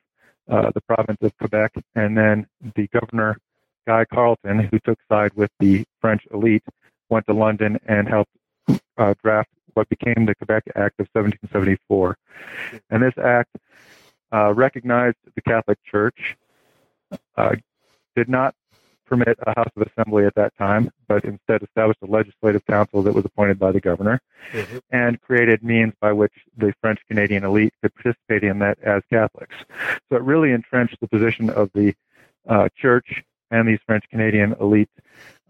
uh, 0.49 0.71
the 0.73 0.81
province 0.81 1.17
of 1.21 1.37
Quebec, 1.37 1.73
and 1.95 2.17
then 2.17 2.47
the 2.75 2.87
governor, 2.87 3.37
Guy 3.87 4.05
Carleton, 4.05 4.59
who 4.59 4.79
took 4.79 4.99
side 5.09 5.33
with 5.35 5.51
the 5.59 5.85
French 5.99 6.23
elite, 6.33 6.63
went 7.09 7.25
to 7.27 7.33
London 7.33 7.77
and 7.87 8.07
helped 8.07 8.31
uh, 8.97 9.13
draft 9.23 9.49
what 9.73 9.89
became 9.89 10.25
the 10.25 10.35
Quebec 10.35 10.63
Act 10.75 10.99
of 10.99 11.07
1774. 11.13 12.17
And 12.89 13.03
this 13.03 13.17
act 13.17 13.49
uh, 14.33 14.53
recognized 14.53 15.17
the 15.35 15.41
Catholic 15.41 15.77
Church, 15.83 16.37
uh, 17.35 17.55
did 18.15 18.29
not 18.29 18.55
permit 19.05 19.37
a 19.45 19.53
House 19.55 19.69
of 19.75 19.85
Assembly 19.87 20.25
at 20.25 20.33
that 20.35 20.55
time, 20.57 20.89
but 21.07 21.23
instead 21.25 21.61
established 21.61 21.99
a 22.01 22.07
legislative 22.07 22.65
council 22.65 23.03
that 23.03 23.13
was 23.13 23.23
appointed 23.23 23.59
by 23.59 23.71
the 23.71 23.79
governor 23.79 24.19
Mhm. 24.51 24.81
and 24.89 25.21
created 25.21 25.63
means 25.63 25.93
by 26.01 26.11
which 26.11 26.33
the 26.57 26.73
French 26.81 26.99
Canadian 27.07 27.43
elite 27.43 27.73
could 27.81 27.93
participate 27.93 28.43
in 28.43 28.59
that 28.59 28.79
as 28.79 29.03
Catholics. 29.11 29.55
So 30.09 30.15
it 30.15 30.23
really 30.23 30.51
entrenched 30.53 30.99
the 31.01 31.07
position 31.07 31.49
of 31.51 31.69
the 31.73 31.93
uh, 32.47 32.69
church 32.75 33.23
and 33.51 33.67
these 33.67 33.79
French 33.85 34.05
Canadian 34.09 34.55
elites 34.55 34.89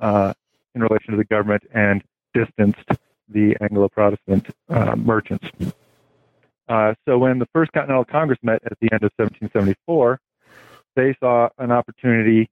uh, 0.02 0.34
in 0.74 0.82
relation 0.82 1.12
to 1.12 1.18
the 1.18 1.24
government 1.26 1.64
and 1.74 2.04
distanced 2.34 2.90
the 3.30 3.56
Anglo 3.62 3.90
Protestant 3.90 4.48
uh, 4.70 4.96
merchants. 4.96 5.48
Uh, 6.68 6.94
so 7.08 7.18
when 7.18 7.40
the 7.40 7.48
First 7.54 7.72
Continental 7.74 8.06
Congress 8.06 8.40
met 8.42 8.62
at 8.66 8.78
the 8.80 8.90
end 8.92 9.04
of 9.04 9.12
1774, 9.18 10.20
they 10.96 11.16
saw 11.20 11.50
an 11.58 11.72
opportunity 11.72 12.50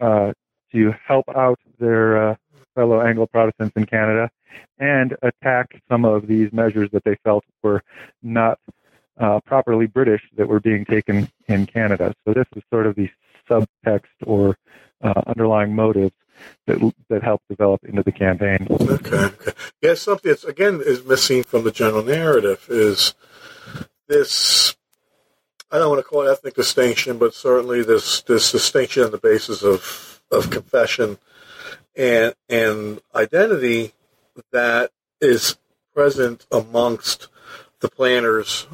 uh, 0.00 0.32
to 0.72 0.92
help 1.06 1.26
out 1.36 1.58
their 1.78 2.30
uh, 2.30 2.34
fellow 2.74 3.00
Anglo 3.00 3.26
Protestants 3.26 3.76
in 3.76 3.86
Canada 3.86 4.30
and 4.78 5.14
attack 5.22 5.80
some 5.88 6.04
of 6.04 6.26
these 6.26 6.52
measures 6.52 6.90
that 6.92 7.04
they 7.04 7.16
felt 7.22 7.44
were 7.62 7.82
not 8.22 8.58
uh, 9.20 9.40
properly 9.44 9.86
British 9.86 10.22
that 10.36 10.48
were 10.48 10.60
being 10.60 10.84
taken 10.84 11.28
in 11.48 11.66
Canada. 11.66 12.14
So 12.24 12.32
this 12.32 12.46
was 12.54 12.64
sort 12.70 12.86
of 12.86 12.96
the 12.96 13.08
subtext 13.48 14.08
or 14.26 14.56
uh, 15.02 15.20
underlying 15.26 15.74
motives 15.74 16.14
that 16.66 16.92
that 17.08 17.22
helped 17.22 17.48
develop 17.48 17.84
into 17.84 18.02
the 18.02 18.12
campaign. 18.12 18.66
Okay. 18.70 19.16
okay. 19.16 19.52
Yeah, 19.80 19.94
something 19.94 20.30
that's 20.30 20.44
again 20.44 20.80
is 20.84 21.04
missing 21.04 21.42
from 21.42 21.64
the 21.64 21.70
general 21.70 22.02
narrative 22.02 22.66
is 22.68 23.14
this. 24.08 24.76
I 25.70 25.78
don't 25.78 25.88
want 25.88 26.00
to 26.00 26.08
call 26.08 26.22
it 26.22 26.30
ethnic 26.30 26.54
distinction, 26.54 27.18
but 27.18 27.34
certainly 27.34 27.82
this 27.82 28.22
this 28.22 28.52
distinction 28.52 29.04
on 29.04 29.10
the 29.10 29.18
basis 29.18 29.62
of 29.62 30.22
of 30.30 30.50
confession 30.50 31.18
and 31.96 32.34
and 32.48 33.00
identity 33.14 33.92
that 34.52 34.90
is 35.20 35.56
present 35.94 36.46
amongst 36.50 37.28
the 37.80 37.88
planners 37.88 38.66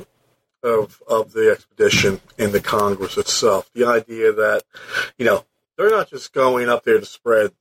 of 0.63 1.03
of 1.07 1.33
the 1.33 1.51
expedition 1.51 2.21
and 2.39 2.53
the 2.53 2.61
Congress 2.61 3.17
itself. 3.17 3.71
The 3.75 3.85
idea 3.85 4.33
that 4.33 4.63
you 5.17 5.25
know 5.25 5.45
they're 5.79 5.91
not 5.91 6.11
just 6.11 6.33
going 6.33 6.69
up 6.69 6.85
there 6.85 6.99
to 6.99 7.07
spread 7.07 7.53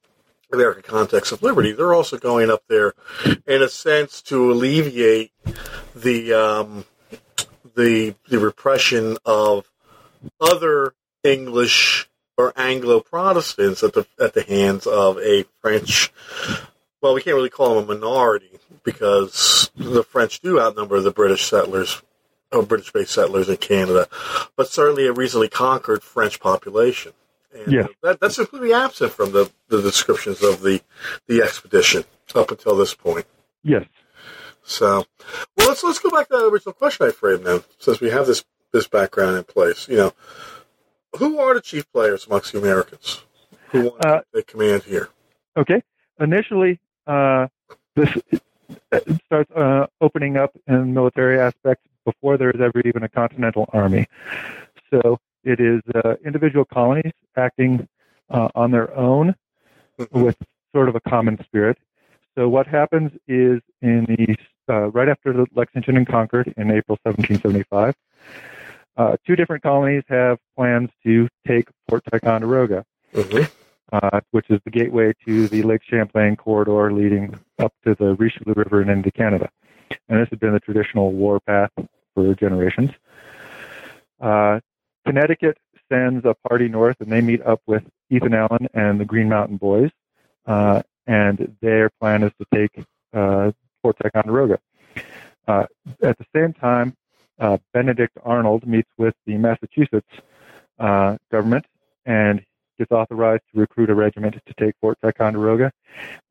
American 0.51 0.83
context 0.83 1.31
of 1.31 1.43
liberty. 1.43 1.71
They're 1.71 1.93
also 1.93 2.17
going 2.17 2.49
up 2.49 2.63
there, 2.67 2.93
in 3.45 3.61
a 3.61 3.69
sense, 3.69 4.21
to 4.23 4.51
alleviate 4.51 5.31
the 5.95 6.33
um, 6.33 6.85
the 7.75 8.15
the 8.27 8.39
repression 8.39 9.17
of 9.23 9.69
other 10.41 10.93
English 11.23 12.09
or 12.37 12.53
Anglo 12.57 12.99
Protestants 12.99 13.83
at 13.83 13.93
the 13.93 14.07
at 14.19 14.33
the 14.33 14.43
hands 14.43 14.87
of 14.87 15.17
a 15.19 15.43
French. 15.61 16.11
Well, 17.01 17.13
we 17.13 17.21
can't 17.21 17.35
really 17.35 17.49
call 17.49 17.75
them 17.75 17.89
a 17.89 17.93
minority 17.93 18.59
because 18.83 19.69
the 19.75 20.03
French 20.03 20.39
do 20.39 20.59
outnumber 20.59 20.99
the 21.01 21.11
British 21.11 21.45
settlers 21.45 22.01
or 22.51 22.63
British-based 22.63 23.11
settlers 23.11 23.49
in 23.49 23.57
Canada, 23.57 24.07
but 24.55 24.69
certainly 24.69 25.05
a 25.05 25.11
recently 25.11 25.49
conquered 25.49 26.01
French 26.01 26.39
population. 26.39 27.11
And 27.53 27.71
Yeah. 27.71 27.87
that, 28.03 28.19
that's 28.19 28.35
completely 28.35 28.73
absent 28.73 29.11
from 29.13 29.31
the, 29.31 29.49
the 29.67 29.81
descriptions 29.81 30.41
of 30.43 30.61
the 30.61 30.81
the 31.27 31.41
expedition 31.41 32.03
up 32.35 32.51
until 32.51 32.75
this 32.75 32.93
point. 32.93 33.25
Yes. 33.63 33.85
So, 34.63 35.05
well, 35.57 35.69
let's 35.69 35.83
let's 35.83 35.99
go 35.99 36.09
back 36.09 36.27
to 36.27 36.37
the 36.37 36.49
original 36.49 36.73
question 36.73 37.07
I 37.07 37.11
framed 37.11 37.45
then, 37.45 37.63
since 37.79 38.01
we 38.01 38.09
have 38.09 38.27
this 38.27 38.43
this 38.73 38.87
background 38.87 39.37
in 39.37 39.43
place. 39.45 39.87
You 39.87 39.97
know, 39.97 40.13
who 41.17 41.39
are 41.39 41.53
the 41.53 41.61
chief 41.61 41.89
players 41.91 42.27
amongst 42.27 42.51
the 42.51 42.59
Americans 42.59 43.23
who 43.71 43.83
want 43.83 44.05
Uh, 44.05 44.19
to 44.19 44.25
take 44.35 44.47
command 44.47 44.83
here? 44.83 45.09
Okay. 45.55 45.81
Initially, 46.19 46.79
uh, 47.05 47.47
this 47.95 48.09
starts 49.25 49.51
uh, 49.51 49.87
opening 50.01 50.35
up 50.35 50.51
in 50.67 50.93
military 50.93 51.39
aspects 51.39 51.87
before 52.05 52.37
there 52.37 52.49
is 52.51 52.59
ever 52.59 52.81
even 52.85 53.03
a 53.03 53.09
continental 53.09 53.69
army. 53.71 54.07
So 54.89 55.19
it 55.43 55.59
is 55.59 55.81
uh, 55.95 56.15
individual 56.25 56.65
colonies 56.65 57.13
acting 57.35 57.87
uh, 58.29 58.49
on 58.55 58.71
their 58.71 58.95
own 58.95 59.35
Mhm. 59.99 60.21
with 60.23 60.37
sort 60.75 60.89
of 60.89 60.95
a 60.95 60.99
common 60.99 61.39
spirit. 61.43 61.77
So 62.35 62.47
what 62.47 62.67
happens 62.67 63.11
is 63.27 63.61
in 63.81 64.05
the 64.05 64.35
uh, 64.69 64.91
right 64.91 65.07
after 65.09 65.45
Lexington 65.55 65.95
and 65.97 66.05
Concord 66.05 66.53
in 66.57 66.69
April 66.71 66.97
1775, 67.03 67.95
uh, 68.97 69.15
two 69.25 69.35
different 69.35 69.63
colonies 69.63 70.03
have 70.09 70.37
plans 70.55 70.89
to 71.03 71.27
take 71.47 71.69
Fort 71.87 72.03
Ticonderoga, 72.11 72.83
Mhm. 73.13 73.49
uh, 73.93 74.19
which 74.31 74.49
is 74.49 74.59
the 74.65 74.71
gateway 74.71 75.13
to 75.25 75.47
the 75.47 75.63
Lake 75.63 75.81
Champlain 75.83 76.35
corridor 76.35 76.91
leading 76.91 77.33
up 77.59 77.73
to 77.85 77.95
the 77.95 78.13
Richelieu 78.15 78.53
River 78.55 78.81
and 78.81 78.89
into 78.91 79.09
Canada. 79.11 79.49
And 80.09 80.19
this 80.19 80.29
has 80.29 80.37
been 80.39 80.51
the 80.53 80.59
traditional 80.59 81.13
war 81.13 81.39
path 81.39 81.71
for 82.13 82.35
generations. 82.35 82.91
Uh, 84.19 84.59
Connecticut 85.07 85.57
sends 85.91 86.25
a 86.25 86.35
party 86.47 86.67
north, 86.67 86.97
and 86.99 87.11
they 87.11 87.21
meet 87.21 87.41
up 87.45 87.61
with 87.65 87.83
Ethan 88.09 88.33
Allen 88.33 88.67
and 88.73 88.99
the 88.99 89.05
Green 89.05 89.29
Mountain 89.29 89.57
Boys, 89.57 89.89
uh, 90.45 90.81
and 91.07 91.55
their 91.61 91.89
plan 91.99 92.23
is 92.23 92.31
to 92.39 92.45
take 92.53 92.85
uh, 93.13 93.51
Fort 93.81 93.95
Ticonderoga. 94.01 94.59
Uh, 95.47 95.65
at 96.03 96.17
the 96.17 96.25
same 96.35 96.53
time, 96.53 96.93
uh, 97.39 97.57
Benedict 97.73 98.17
Arnold 98.23 98.67
meets 98.67 98.89
with 98.97 99.13
the 99.25 99.37
Massachusetts 99.37 100.07
uh, 100.79 101.17
government 101.31 101.65
and 102.05 102.43
gets 102.77 102.91
authorized 102.91 103.41
to 103.53 103.59
recruit 103.59 103.89
a 103.89 103.95
regiment 103.95 104.35
to 104.45 104.53
take 104.59 104.75
Fort 104.81 104.97
Ticonderoga. 105.01 105.71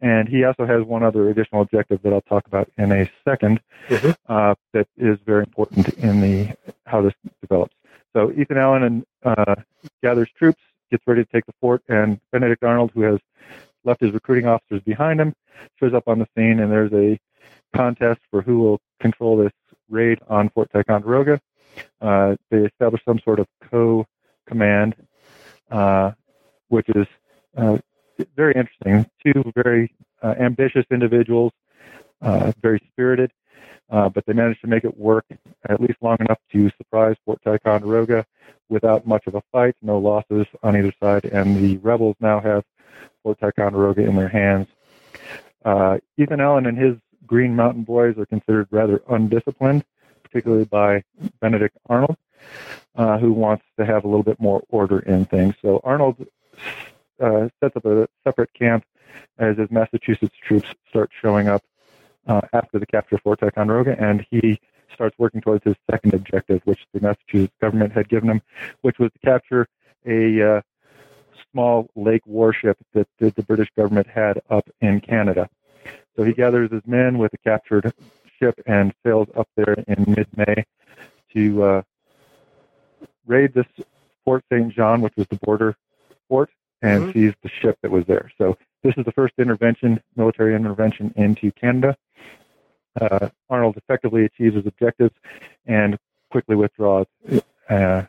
And 0.01 0.29
he 0.29 0.45
also 0.45 0.67
has 0.67 0.83
one 0.85 1.03
other 1.03 1.29
additional 1.31 1.63
objective 1.63 2.01
that 2.03 2.13
I'll 2.13 2.21
talk 2.23 2.47
about 2.47 2.71
in 2.77 2.93
a 2.93 3.11
2nd 3.27 3.59
Mhm. 3.89 4.17
uh, 4.29 4.55
that 4.73 4.87
is 4.97 5.19
very 5.27 5.41
important 5.41 5.89
in 5.95 6.21
the 6.21 6.55
how 6.87 7.01
this 7.03 7.15
develops. 7.41 7.75
So 8.17 8.33
Ethan 8.33 8.57
Allen 8.57 8.83
and 8.83 9.05
uh, 9.25 9.57
gathers 10.03 10.31
troops, 10.39 10.63
gets 10.91 11.07
ready 11.07 11.23
to 11.23 11.31
take 11.31 11.45
the 11.45 11.53
fort, 11.61 11.83
and 11.91 12.19
Benedict 12.33 12.65
Arnold, 12.65 12.93
who 12.95 13.03
has 13.03 13.19
left 13.85 14.01
his 14.01 14.11
recruiting 14.11 14.47
officers 14.47 14.81
behind 14.87 15.21
him, 15.21 15.35
shows 15.79 15.93
up 15.93 16.05
on 16.09 16.19
the 16.19 16.27
scene, 16.35 16.61
and 16.61 16.73
there's 16.73 16.95
a 16.95 17.21
contest 17.77 18.21
for 18.31 18.41
who 18.41 18.59
will 18.59 18.81
control 19.01 19.37
this 19.37 19.53
raid 19.91 20.19
on 20.31 20.49
Fort 20.49 20.71
Ticonderoga. 20.73 21.39
Uh, 22.01 22.37
they 22.51 22.65
establish 22.65 23.03
some 23.05 23.19
sort 23.19 23.39
of 23.39 23.47
co-command, 23.71 24.95
uh, 25.71 26.13
which 26.69 26.89
is 26.95 27.07
uh, 27.59 27.77
very 28.35 28.55
interesting. 28.55 29.05
Two 29.23 29.53
very 29.55 29.95
uh, 30.23 30.37
ambitious 30.41 30.87
individuals, 30.91 31.53
uh, 32.23 32.51
very 32.63 32.81
spirited, 32.93 33.31
uh, 33.91 34.09
but 34.09 34.25
they 34.27 34.33
managed 34.33 34.61
to 34.61 34.67
make 34.67 34.85
it 34.85 34.97
work 34.97 35.25
at 35.69 35.81
least 35.81 35.99
long 36.01 36.17
enough 36.21 36.39
to 36.53 36.71
surprise 36.77 37.17
Fort 37.25 37.41
Ticonderoga 37.45 38.27
without 38.69 39.07
much 39.07 39.27
of 39.27 39.35
a 39.35 39.43
fight, 39.53 39.75
no 39.83 39.99
losses 39.99 40.47
on 40.63 40.77
either 40.77 40.93
side, 41.01 41.25
and 41.25 41.57
the 41.57 41.77
rebels 41.79 42.17
now 42.21 42.41
have 42.41 42.65
Fort 43.23 43.39
Ticonderoga 43.39 44.03
in 44.03 44.17
their 44.17 44.29
hands. 44.29 44.67
Uh, 45.65 45.99
Ethan 46.17 46.41
Allen 46.41 46.67
and 46.67 46.79
his 46.79 46.97
Green 47.27 47.55
Mountain 47.55 47.83
Boys 47.83 48.17
are 48.19 48.27
considered 48.27 48.69
rather 48.71 49.03
undisciplined, 49.09 49.85
particularly 50.23 50.65
by 50.65 51.03
Benedict 51.41 51.77
Arnold, 51.87 52.17
uh, 52.97 53.19
who 53.19 53.33
wants 53.33 53.65
to 53.79 53.87
have 53.87 54.05
a 54.05 54.09
little 54.09 54.23
bit 54.23 54.41
more 54.41 54.63
order 54.69 55.01
in 55.01 55.25
things. 55.25 55.55
So 55.63 55.81
Arnold 55.83 56.27
uh, 57.21 57.49
sets 57.61 57.77
up 57.77 57.85
a 57.85 58.09
separate 58.25 58.53
camp 58.55 58.85
as 59.39 59.57
his 59.57 59.71
Massachusetts 59.71 60.35
troops 60.47 60.69
start 60.89 61.11
showing 61.21 61.49
up 61.49 61.63
uh, 62.27 62.41
after 62.53 62.79
the 62.79 62.87
capture 62.87 63.17
of 63.17 63.23
Fort 63.23 63.41
Ticonderoga, 63.41 63.97
and 63.99 64.27
he 64.31 64.61
starts 64.95 65.17
working 65.19 65.41
towards 65.41 65.65
his 65.65 65.77
second 65.91 66.15
objective, 66.15 66.61
which 66.65 66.81
the 66.93 67.01
Massachusetts 67.01 67.55
government 67.61 67.93
had 67.93 68.09
given 68.09 68.31
him, 68.31 68.43
which 68.83 68.99
was 68.99 69.11
to 69.13 69.19
capture 69.19 69.67
a 70.07 70.57
uh, 70.57 70.61
small 71.53 71.89
lake 71.97 72.23
warship 72.27 72.79
that, 72.95 73.09
that 73.19 73.35
the 73.35 73.43
British 73.43 73.69
government 73.77 74.07
had 74.07 74.41
up 74.51 74.69
in 74.81 75.01
Canada. 75.01 75.49
So 76.17 76.25
he 76.25 76.33
gathers 76.33 76.71
his 76.71 76.83
men 76.87 77.19
with 77.19 77.35
a 77.35 77.39
captured 77.39 77.93
ship 78.39 78.59
and 78.67 78.93
sails 79.05 79.29
up 79.37 79.49
there 79.57 79.75
in 79.87 80.05
mid-May 80.09 80.65
to 81.35 81.63
uh, 81.63 81.83
raid 83.27 83.53
this 83.55 83.67
Fort 84.25 84.45
St. 84.53 84.73
John, 84.73 85.01
which 85.01 85.15
was 85.17 85.27
the 85.29 85.37
border 85.37 85.77
fort, 86.29 86.51
and 86.83 87.05
Mhm. 87.05 87.13
seize 87.13 87.35
the 87.43 87.49
ship 87.49 87.79
that 87.83 87.91
was 87.91 88.05
there. 88.07 88.31
So 88.39 88.57
this 88.87 88.95
is 88.97 89.05
the 89.05 89.13
first 89.13 89.35
intervention, 89.39 90.01
military 90.17 90.55
intervention 90.55 91.13
into 91.17 91.51
Canada. 91.53 91.97
Uh, 93.01 93.29
Arnold 93.51 93.77
effectively 93.77 94.25
achieves 94.25 94.55
his 94.55 94.67
objectives 94.67 95.15
and 95.67 95.99
quickly 96.31 96.57
withdraws, 96.57 97.07
uh, 97.69 98.03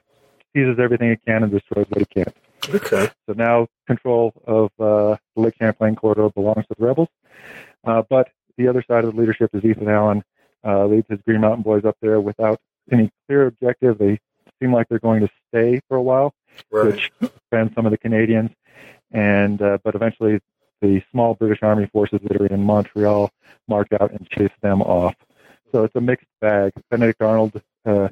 seizes 0.56 0.80
everything 0.80 1.10
he 1.10 1.16
can 1.26 1.44
and 1.44 1.52
destroys 1.52 1.86
what 1.90 2.00
he 2.00 2.06
can't. 2.06 2.36
Okay. 2.70 3.10
So 3.28 3.34
now 3.34 3.68
control 3.86 4.34
of 4.46 4.66
uh, 4.80 5.18
the 5.36 5.42
Lake 5.42 5.56
Champlain 5.60 5.96
corridor 5.96 6.30
belongs 6.30 6.66
to 6.68 6.76
the 6.78 6.86
rebels. 6.86 7.10
Uh, 7.86 8.04
but 8.10 8.30
the 8.58 8.68
other 8.68 8.84
side 8.88 9.04
of 9.04 9.14
the 9.14 9.20
leadership 9.20 9.50
is 9.54 9.64
Ethan 9.66 9.88
Allen, 9.90 10.24
uh, 10.66 10.86
leads 10.86 11.08
his 11.10 11.20
Green 11.26 11.42
Mountain 11.42 11.64
Boys 11.64 11.86
up 11.86 11.98
there 12.02 12.20
without 12.22 12.60
any 12.92 13.10
clear 13.28 13.48
objective. 13.48 13.98
They 13.98 14.20
seem 14.62 14.74
like 14.74 14.88
they're 14.90 15.00
going 15.00 15.22
to 15.22 15.30
stay 15.50 15.82
for 15.88 15.98
a 15.98 16.02
while, 16.02 16.34
Right. 16.72 16.94
which 16.94 17.12
offends 17.22 17.74
some 17.76 17.86
of 17.86 17.92
the 17.92 17.98
Canadians. 17.98 18.52
And 19.12 19.62
uh, 19.62 19.78
but 19.84 19.96
eventually, 19.96 20.40
the 20.82 21.02
small 21.12 21.34
British 21.34 21.64
Army 21.64 21.88
forces 21.92 22.20
that 22.24 22.40
are 22.40 22.48
in 22.48 22.64
Montreal 22.64 23.32
march 23.68 23.90
out 24.00 24.12
and 24.12 24.30
chase 24.30 24.52
them 24.62 24.82
off. 24.82 25.16
So 25.72 25.84
it's 25.84 25.96
a 25.96 26.02
mixed 26.02 26.28
bag. 26.40 26.74
Benedict 26.90 27.22
Arnold 27.22 27.62
uh, 27.86 28.10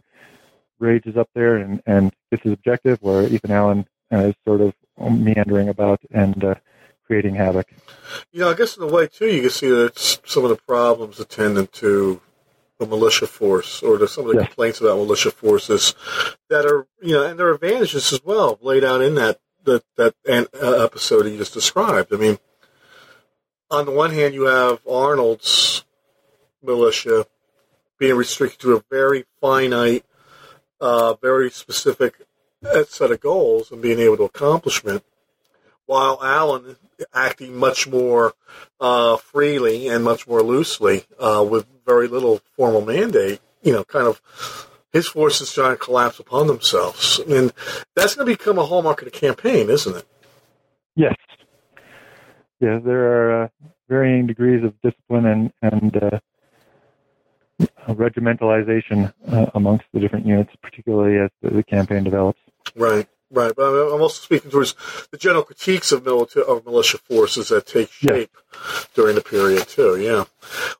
rages 0.79 1.15
up 1.17 1.29
there 1.33 1.57
and, 1.57 1.81
and 1.85 2.13
gets 2.31 2.43
his 2.43 2.53
objective, 2.53 3.01
where 3.01 3.23
Ethan 3.23 3.51
Allen 3.51 3.87
uh, 4.11 4.17
is 4.17 4.35
sort 4.45 4.61
of 4.61 4.73
meandering 4.99 5.69
about 5.69 5.99
and 6.11 6.43
uh, 6.43 6.55
creating 7.05 7.35
havoc. 7.35 7.67
You 8.31 8.41
know, 8.41 8.51
I 8.51 8.55
guess 8.55 8.75
in 8.77 8.83
a 8.83 8.87
way 8.87 9.07
too, 9.07 9.27
you 9.27 9.41
can 9.41 9.49
see 9.49 9.69
that 9.69 9.85
it's 9.85 10.19
some 10.25 10.43
of 10.43 10.49
the 10.49 10.57
problems 10.57 11.19
attendant 11.19 11.71
to 11.73 12.21
the 12.77 12.85
militia 12.85 13.25
force, 13.25 13.81
or 13.81 13.97
to 13.97 14.05
some 14.07 14.25
of 14.25 14.33
the 14.33 14.39
Yeah. 14.39 14.47
complaints 14.47 14.81
about 14.81 14.97
militia 14.97 15.31
forces 15.31 15.95
that 16.49 16.65
are, 16.65 16.87
you 17.01 17.13
know, 17.13 17.23
and 17.25 17.39
there 17.39 17.47
are 17.47 17.53
advantages 17.53 18.11
as 18.11 18.21
well 18.21 18.59
laid 18.61 18.83
out 18.83 19.01
in 19.01 19.15
that 19.15 19.39
that 19.63 19.83
that 19.95 20.13
an, 20.27 20.47
uh, 20.61 20.83
episode 20.83 21.25
you 21.25 21.37
just 21.37 21.53
described. 21.53 22.13
I 22.13 22.17
mean, 22.17 22.37
on 23.71 23.85
the 23.85 23.91
one 23.91 24.11
hand, 24.11 24.33
you 24.33 24.43
have 24.43 24.79
Arnold's 24.87 25.83
militia 26.63 27.27
being 27.97 28.15
restricted 28.15 28.59
to 28.61 28.75
a 28.75 28.83
very 28.89 29.25
finite, 29.41 30.05
uh, 30.81 31.13
very 31.15 31.49
specific 31.49 32.15
set 32.87 33.11
of 33.11 33.21
goals 33.21 33.71
and 33.71 33.81
being 33.81 33.99
able 33.99 34.17
to 34.17 34.23
accomplish 34.23 34.83
it 34.83 35.03
while 35.85 36.19
Allen 36.21 36.77
acting 37.13 37.55
much 37.55 37.87
more 37.87 38.33
uh, 38.79 39.17
freely 39.17 39.87
and 39.87 40.03
much 40.03 40.27
more 40.27 40.41
loosely 40.41 41.05
uh, 41.19 41.45
with 41.47 41.65
very 41.85 42.07
little 42.07 42.41
formal 42.55 42.81
mandate, 42.81 43.39
you 43.61 43.71
know, 43.71 43.83
kind 43.83 44.07
of 44.07 44.21
his 44.91 45.07
forces 45.07 45.51
trying 45.51 45.73
to 45.73 45.77
collapse 45.77 46.19
upon 46.19 46.47
themselves. 46.47 47.19
And 47.19 47.53
that's 47.95 48.15
going 48.15 48.27
to 48.27 48.33
become 48.33 48.57
a 48.57 48.65
hallmark 48.65 49.01
of 49.01 49.05
the 49.05 49.11
campaign, 49.11 49.69
isn't 49.69 49.95
it? 49.95 50.05
Yes. 50.95 51.15
Yeah, 52.59 52.79
there 52.83 53.05
are 53.11 53.43
uh, 53.43 53.47
varying 53.89 54.27
degrees 54.27 54.63
of 54.63 54.73
discipline 54.81 55.25
and, 55.25 55.53
and 55.61 56.03
uh, 56.03 56.19
regimentalization 57.89 59.13
uh, 59.27 59.47
amongst 59.55 59.85
the 59.93 59.99
different 59.99 60.25
units, 60.25 60.51
particularly 60.61 61.19
as 61.19 61.29
the, 61.41 61.49
the 61.49 61.63
campaign 61.63 62.03
develops. 62.03 62.39
Right. 62.75 63.07
Right, 63.31 63.51
but 63.55 63.63
I'm 63.63 64.01
also 64.01 64.21
speaking 64.21 64.51
towards 64.51 64.75
the 65.09 65.17
general 65.17 65.43
critiques 65.43 65.91
of, 65.91 66.03
milita- 66.03 66.45
of 66.47 66.63
militia 66.63 66.99
forces 66.99 67.49
that 67.49 67.65
take 67.65 67.89
Yeah. 68.01 68.13
shape 68.13 68.37
during 68.93 69.15
the 69.15 69.21
period 69.21 69.67
too. 69.67 69.97
Yeah, 69.99 70.25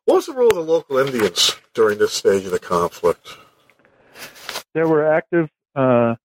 what 0.06 0.16
was 0.16 0.26
the 0.28 0.34
role 0.34 0.50
of 0.50 0.56
the 0.56 0.62
local 0.62 0.98
Indians 1.00 1.56
during 1.74 1.98
this 1.98 2.14
stage 2.14 2.46
of 2.46 2.52
the 2.52 2.60
conflict? 2.60 3.36
There 4.76 4.88
were 4.88 5.12
active 5.12 5.50
uh, 5.76 6.16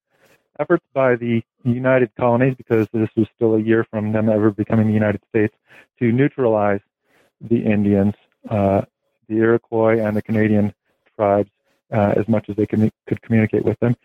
efforts 0.61 0.85
by 0.93 1.17
the 1.17 1.43
United 1.65 2.11
Colonies, 2.17 2.55
because 2.57 2.87
this 2.93 3.09
was 3.17 3.27
still 3.35 3.55
a 3.55 3.61
year 3.61 3.83
from 3.91 4.13
them 4.13 4.29
ever 4.29 4.51
becoming 4.51 4.87
the 4.87 4.99
United 5.05 5.23
States, 5.31 5.55
to 5.99 6.13
neutralize 6.13 6.81
the 7.41 7.61
Indians, 7.65 8.15
uh, 8.49 8.83
the 9.29 9.37
Iroquois, 9.37 9.99
and 10.05 10.17
the 10.17 10.23
Canadian 10.23 10.75
tribes 11.17 11.51
uh, 11.93 12.13
as 12.17 12.29
much 12.29 12.49
as 12.49 12.57
they 12.57 12.67
commu- 12.67 12.91
could 13.09 13.21
communicate 13.23 13.65
with 13.65 13.79
them. 13.81 13.97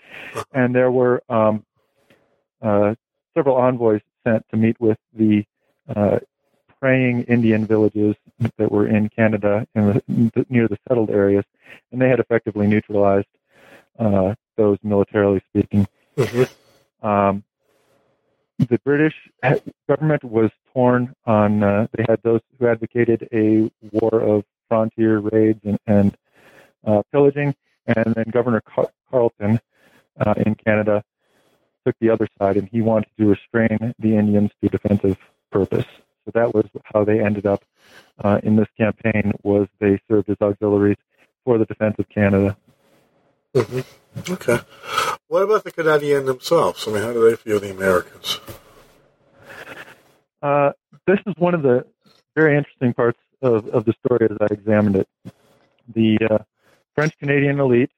And 0.53 0.73
there 0.73 0.91
were 0.91 1.21
um, 1.29 1.65
uh, 2.61 2.95
several 3.35 3.57
envoys 3.57 4.01
sent 4.25 4.45
to 4.51 4.57
meet 4.57 4.79
with 4.79 4.97
the 5.13 5.43
uh, 5.95 6.19
praying 6.79 7.23
Indian 7.23 7.65
villages 7.65 8.15
that 8.57 8.71
were 8.71 8.87
in 8.87 9.09
Canada 9.09 9.67
in 9.75 10.01
the, 10.33 10.45
near 10.49 10.67
the 10.67 10.77
settled 10.87 11.09
areas, 11.09 11.45
and 11.91 12.01
they 12.01 12.09
had 12.09 12.19
effectively 12.19 12.67
neutralized 12.67 13.27
uh, 13.99 14.33
those 14.57 14.77
militarily 14.83 15.41
speaking. 15.49 15.87
Mhm. 16.17 16.49
Um, 17.01 17.43
the 18.58 18.80
British 18.80 19.15
government 19.88 20.23
was 20.23 20.49
torn 20.73 21.13
on. 21.25 21.62
Uh, 21.63 21.88
they 21.93 22.06
had 22.08 22.21
those 22.23 22.41
who 22.58 22.67
advocated 22.67 23.28
a 23.34 23.69
war 23.91 24.21
of 24.21 24.45
frontier 24.69 25.19
raids 25.19 25.60
and, 25.63 25.80
and 25.88 26.17
uh, 26.86 27.01
pillaging, 27.12 27.54
and 27.88 28.15
then 28.15 28.25
Governor 28.32 28.62
Car- 28.62 28.91
Carleton 29.10 29.60
uh, 30.19 30.34
in 30.45 30.56
Canada 30.56 31.04
took 31.86 31.95
the 31.99 32.10
other 32.10 32.28
side, 32.39 32.58
and 32.58 32.67
he 32.69 32.82
wanted 32.82 33.10
to 33.17 33.28
restrain 33.28 33.93
the 33.99 34.15
Indians 34.15 34.51
to 34.62 34.69
defensive 34.69 35.17
purpose. 35.51 35.86
So 36.25 36.32
that 36.34 36.54
was 36.54 36.65
how 36.86 37.04
they 37.04 37.19
ended 37.19 37.45
up 37.45 37.63
uh, 38.23 38.39
in 38.41 38.56
this 38.56 38.67
campaign. 38.78 39.34
Was 39.43 39.67
they 39.80 39.99
served 40.08 40.30
as 40.30 40.38
auxiliaries 40.41 40.97
for 41.43 41.58
the 41.58 41.65
defense 41.65 41.95
of 41.99 42.10
Canada. 42.10 42.58
Mm-hmm. 43.55 44.33
Okay. 44.33 44.59
What 45.27 45.43
about 45.43 45.63
the 45.63 45.71
Canadians 45.71 46.25
themselves? 46.25 46.85
I 46.87 46.91
mean, 46.91 47.01
how 47.01 47.13
do 47.13 47.29
they 47.29 47.35
view 47.35 47.57
the 47.59 47.71
Americans? 47.71 48.39
Uh, 50.41 50.71
this 51.07 51.19
is 51.25 51.33
one 51.37 51.53
of 51.53 51.63
the 51.63 51.85
very 52.35 52.57
interesting 52.57 52.93
parts 52.93 53.17
of, 53.41 53.67
of 53.69 53.85
the 53.85 53.93
story 54.05 54.27
as 54.29 54.37
I 54.41 54.53
examined 54.53 54.97
it. 54.97 55.07
The 55.93 56.17
uh, 56.29 56.37
French 56.95 57.17
Canadian 57.17 57.59
elite, 57.59 57.91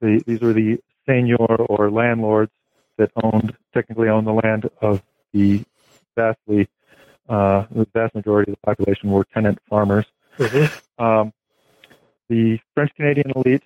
the, 0.00 0.22
these 0.26 0.40
were 0.40 0.52
the 0.52 0.78
seigneur 1.06 1.56
or 1.68 1.90
landlords 1.90 2.52
that 2.96 3.10
owned, 3.22 3.56
technically 3.74 4.08
owned 4.08 4.26
the 4.26 4.32
land 4.32 4.70
of 4.80 5.02
the 5.32 5.64
vastly, 6.16 6.68
uh, 7.28 7.64
the 7.70 7.86
vast 7.92 8.14
majority 8.14 8.52
of 8.52 8.58
the 8.60 8.66
population 8.66 9.10
were 9.10 9.24
tenant 9.24 9.58
farmers. 9.68 10.06
Mm-hmm. 10.38 11.02
Um, 11.02 11.32
the 12.28 12.60
French 12.74 12.94
Canadian 12.94 13.32
elite 13.34 13.64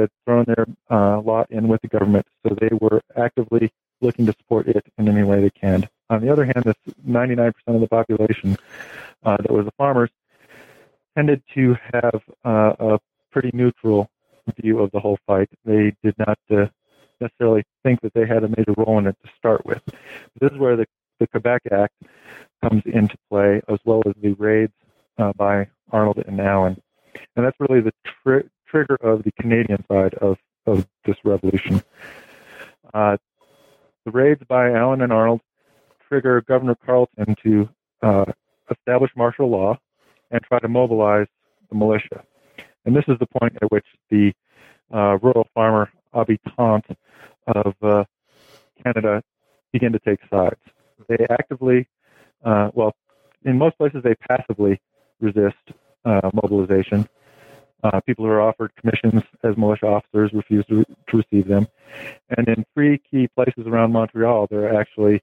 had 0.00 0.10
thrown 0.24 0.44
their 0.46 0.66
uh, 0.90 1.20
lot 1.20 1.50
in 1.50 1.68
with 1.68 1.80
the 1.82 1.88
government, 1.88 2.26
so 2.42 2.54
they 2.60 2.70
were 2.80 3.00
actively 3.16 3.72
looking 4.00 4.26
to 4.26 4.32
support 4.32 4.66
it 4.66 4.84
in 4.98 5.08
any 5.08 5.22
way 5.22 5.40
they 5.40 5.50
can. 5.50 5.88
On 6.10 6.20
the 6.20 6.30
other 6.30 6.44
hand, 6.44 6.64
this 6.64 6.76
99% 7.06 7.52
of 7.68 7.80
the 7.80 7.88
population 7.88 8.56
uh, 9.22 9.36
that 9.38 9.50
was 9.50 9.64
the 9.64 9.72
farmers 9.78 10.10
tended 11.16 11.42
to 11.54 11.76
have 11.92 12.22
uh, 12.44 12.72
a 12.78 12.98
pretty 13.30 13.50
neutral 13.54 14.10
view 14.60 14.80
of 14.80 14.90
the 14.90 15.00
whole 15.00 15.18
fight. 15.26 15.48
They 15.64 15.94
did 16.02 16.14
not 16.18 16.38
uh, 16.50 16.66
necessarily 17.20 17.62
think 17.82 18.00
that 18.02 18.12
they 18.14 18.26
had 18.26 18.44
a 18.44 18.48
major 18.48 18.74
role 18.76 18.98
in 18.98 19.06
it 19.06 19.16
to 19.24 19.30
start 19.38 19.64
with. 19.64 19.82
This 20.40 20.50
is 20.52 20.58
where 20.58 20.76
the, 20.76 20.86
the 21.20 21.26
Quebec 21.28 21.62
Act 21.70 21.94
comes 22.62 22.82
into 22.86 23.16
play, 23.30 23.62
as 23.68 23.78
well 23.84 24.02
as 24.06 24.14
the 24.20 24.32
raids 24.34 24.72
uh, 25.18 25.32
by 25.36 25.68
Arnold 25.90 26.22
and 26.26 26.40
Allen. 26.40 26.80
And 27.36 27.46
that's 27.46 27.56
really 27.60 27.80
the 27.80 27.92
tri- 28.04 28.48
trigger 28.72 28.96
of 29.02 29.22
the 29.22 29.32
Canadian 29.40 29.84
side 29.86 30.14
of, 30.14 30.38
of 30.66 30.86
this 31.04 31.16
revolution. 31.24 31.82
Uh, 32.92 33.16
the 34.04 34.10
raids 34.10 34.42
by 34.48 34.72
Allen 34.72 35.02
and 35.02 35.12
Arnold 35.12 35.40
trigger 36.08 36.42
Governor 36.48 36.76
Carleton 36.84 37.36
to 37.44 37.68
uh, 38.02 38.24
establish 38.70 39.10
martial 39.16 39.48
law 39.48 39.78
and 40.30 40.40
try 40.42 40.58
to 40.58 40.68
mobilize 40.68 41.26
the 41.68 41.76
militia. 41.76 42.24
And 42.84 42.96
this 42.96 43.04
is 43.08 43.18
the 43.20 43.26
point 43.26 43.56
at 43.62 43.70
which 43.70 43.86
the 44.10 44.32
uh, 44.92 45.18
rural 45.22 45.46
farmer 45.54 45.90
habitants 46.12 46.88
of 47.46 47.74
uh, 47.82 48.04
Canada 48.82 49.22
begin 49.72 49.92
to 49.92 49.98
take 50.00 50.18
sides. 50.30 50.60
They 51.08 51.26
actively, 51.30 51.88
uh, 52.44 52.70
well, 52.74 52.92
in 53.44 53.58
most 53.58 53.78
places, 53.78 54.02
they 54.02 54.14
passively 54.14 54.80
resist 55.20 55.56
uh, 56.04 56.30
mobilization. 56.34 57.08
Uh, 57.82 58.00
people 58.00 58.24
who 58.24 58.30
are 58.30 58.40
offered 58.40 58.70
commissions 58.76 59.22
as 59.42 59.56
militia 59.56 59.86
officers 59.86 60.32
refuse 60.32 60.64
to, 60.66 60.84
to, 61.08 61.16
receive 61.16 61.48
them. 61.48 61.66
And 62.36 62.46
in 62.48 62.64
three 62.74 62.98
key 63.10 63.28
places 63.34 63.66
around 63.66 63.92
Montreal, 63.92 64.46
there 64.50 64.68
are 64.68 64.80
actually 64.80 65.20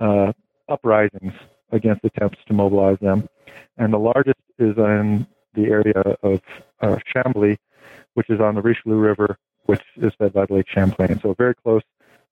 uh, 0.00 0.32
uprisings 0.68 1.32
against 1.70 2.04
attempts 2.04 2.38
to 2.46 2.54
mobilize 2.54 2.98
them. 3.00 3.28
And 3.78 3.92
the 3.92 3.98
largest 3.98 4.40
is 4.58 4.76
in 4.76 5.26
the 5.54 5.64
area 5.64 6.02
of 6.22 6.40
uh, 6.80 6.96
Chambly, 7.14 7.58
which 8.14 8.30
is 8.30 8.40
on 8.40 8.54
the 8.56 8.62
Richelieu 8.62 8.96
River, 8.96 9.38
which 9.66 9.82
is 9.96 10.12
fed 10.18 10.32
by 10.32 10.46
the 10.46 10.54
Lake 10.54 10.68
Champlain. 10.68 11.20
So 11.20 11.34
very 11.34 11.54
close 11.54 11.82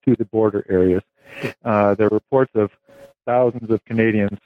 to 0.04 0.16
the 0.16 0.24
border 0.24 0.64
areas. 0.68 1.02
Uh, 1.64 1.94
there 1.94 2.06
are 2.06 2.10
reports 2.10 2.52
of 2.54 2.70
thousands 3.26 3.70
of 3.70 3.84
Canadians 3.84 4.38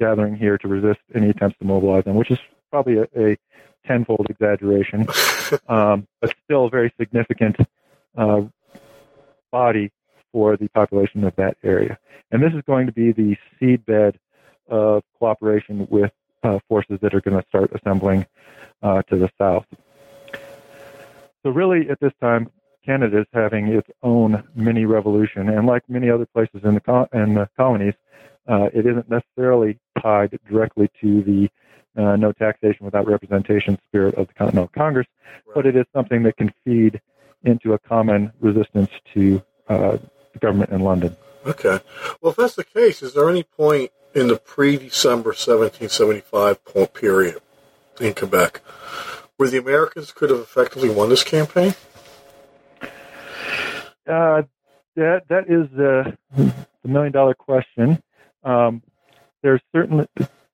gathering 0.00 0.36
here 0.36 0.58
to 0.58 0.68
resist 0.68 1.00
any 1.14 1.30
attempts 1.30 1.58
to 1.58 1.64
mobilize 1.64 2.04
them, 2.04 2.16
which 2.16 2.30
is 2.30 2.38
probably 2.70 2.98
a, 2.98 3.06
a 3.16 3.36
tenfold 3.86 4.26
exaggeration, 4.30 5.06
um, 5.68 6.06
but 6.20 6.34
still 6.44 6.66
a 6.66 6.70
very 6.70 6.92
significant 6.98 7.56
uh, 8.16 8.42
body 9.50 9.90
for 10.32 10.56
the 10.56 10.68
population 10.68 11.24
of 11.24 11.34
that 11.36 11.56
area. 11.62 11.98
And 12.30 12.42
this 12.42 12.52
is 12.52 12.62
going 12.66 12.86
to 12.86 12.92
be 12.92 13.12
the 13.12 13.36
seedbed 13.60 14.16
of 14.68 15.02
cooperation 15.18 15.86
with 15.90 16.10
uh, 16.42 16.58
forces 16.68 16.98
that 17.00 17.14
are 17.14 17.20
going 17.20 17.40
to 17.40 17.46
start 17.48 17.70
assembling 17.72 18.26
uh, 18.82 19.02
to 19.02 19.16
the 19.16 19.30
south. 19.38 19.66
So, 21.42 21.50
really, 21.50 21.88
at 21.90 22.00
this 22.00 22.12
time, 22.20 22.50
Canada 22.84 23.20
is 23.20 23.26
having 23.32 23.68
its 23.68 23.88
own 24.02 24.42
mini 24.54 24.84
revolution, 24.84 25.48
and 25.48 25.66
like 25.66 25.82
many 25.88 26.10
other 26.10 26.26
places 26.26 26.60
in 26.64 26.74
the, 26.74 26.80
co- 26.80 27.08
in 27.12 27.34
the 27.34 27.48
colonies, 27.56 27.94
uh, 28.48 28.68
it 28.74 28.86
isn't 28.86 29.08
necessarily 29.08 29.78
tied 30.02 30.38
directly 30.48 30.90
to 31.00 31.22
the 31.22 31.48
uh, 31.96 32.16
no 32.16 32.32
taxation 32.32 32.84
without 32.84 33.06
representation 33.06 33.78
spirit 33.88 34.14
of 34.16 34.28
the 34.28 34.34
Continental 34.34 34.68
Congress, 34.68 35.06
right. 35.46 35.54
but 35.54 35.66
it 35.66 35.76
is 35.76 35.84
something 35.92 36.22
that 36.24 36.36
can 36.36 36.52
feed 36.64 37.00
into 37.44 37.74
a 37.74 37.78
common 37.78 38.32
resistance 38.40 38.90
to 39.12 39.42
uh, 39.68 39.98
the 40.32 40.38
government 40.40 40.70
in 40.70 40.80
London. 40.80 41.16
Okay. 41.46 41.80
Well, 42.20 42.30
if 42.30 42.36
that's 42.36 42.54
the 42.54 42.64
case, 42.64 43.02
is 43.02 43.14
there 43.14 43.28
any 43.28 43.42
point 43.42 43.92
in 44.14 44.28
the 44.28 44.36
pre-December 44.36 45.30
1775 45.30 46.94
period 46.94 47.40
in 48.00 48.14
Quebec 48.14 48.60
where 49.36 49.48
the 49.48 49.58
Americans 49.58 50.12
could 50.12 50.30
have 50.30 50.40
effectively 50.40 50.88
won 50.88 51.08
this 51.08 51.24
campaign? 51.24 51.74
Uh, 54.06 54.42
that 54.96 55.22
that 55.28 55.44
is 55.48 55.66
uh, 55.78 56.12
the 56.82 56.88
million 56.88 57.12
dollar 57.12 57.34
question. 57.34 58.02
Um, 58.42 58.82
there's 59.42 59.62
certainly 59.74 60.06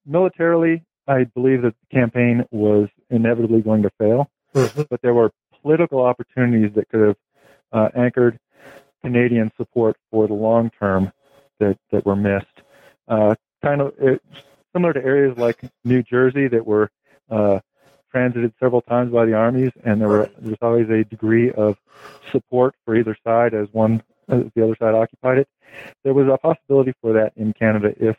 militarily, 0.06 0.84
I 1.10 1.24
believe 1.24 1.62
that 1.62 1.74
the 1.80 1.96
campaign 1.96 2.44
was 2.52 2.88
inevitably 3.10 3.62
going 3.62 3.82
to 3.82 3.90
fail, 3.98 4.30
mm-hmm. 4.54 4.82
but 4.88 5.02
there 5.02 5.12
were 5.12 5.32
political 5.60 6.02
opportunities 6.02 6.72
that 6.76 6.88
could 6.88 7.00
have 7.00 7.16
uh, 7.72 7.88
anchored 7.96 8.38
Canadian 9.02 9.50
support 9.56 9.96
for 10.10 10.28
the 10.28 10.34
long 10.34 10.70
term 10.78 11.12
that 11.58 11.76
that 11.90 12.06
were 12.06 12.14
missed. 12.14 12.46
Uh, 13.08 13.34
kind 13.62 13.80
of 13.80 13.92
it, 13.98 14.22
similar 14.72 14.92
to 14.92 15.04
areas 15.04 15.36
like 15.36 15.60
New 15.84 16.02
Jersey 16.04 16.46
that 16.46 16.64
were 16.64 16.90
uh, 17.28 17.58
transited 18.12 18.52
several 18.60 18.82
times 18.82 19.12
by 19.12 19.24
the 19.26 19.34
armies, 19.34 19.72
and 19.84 20.00
there 20.00 20.08
were 20.08 20.30
there 20.38 20.50
was 20.50 20.58
always 20.62 20.88
a 20.90 21.02
degree 21.02 21.50
of 21.50 21.76
support 22.30 22.76
for 22.84 22.94
either 22.94 23.16
side 23.24 23.52
as 23.52 23.66
one 23.72 24.00
as 24.28 24.44
the 24.54 24.62
other 24.62 24.76
side 24.78 24.94
occupied 24.94 25.38
it. 25.38 25.48
There 26.04 26.14
was 26.14 26.28
a 26.28 26.38
possibility 26.38 26.92
for 27.00 27.12
that 27.14 27.32
in 27.34 27.52
Canada 27.52 27.92
if 27.98 28.16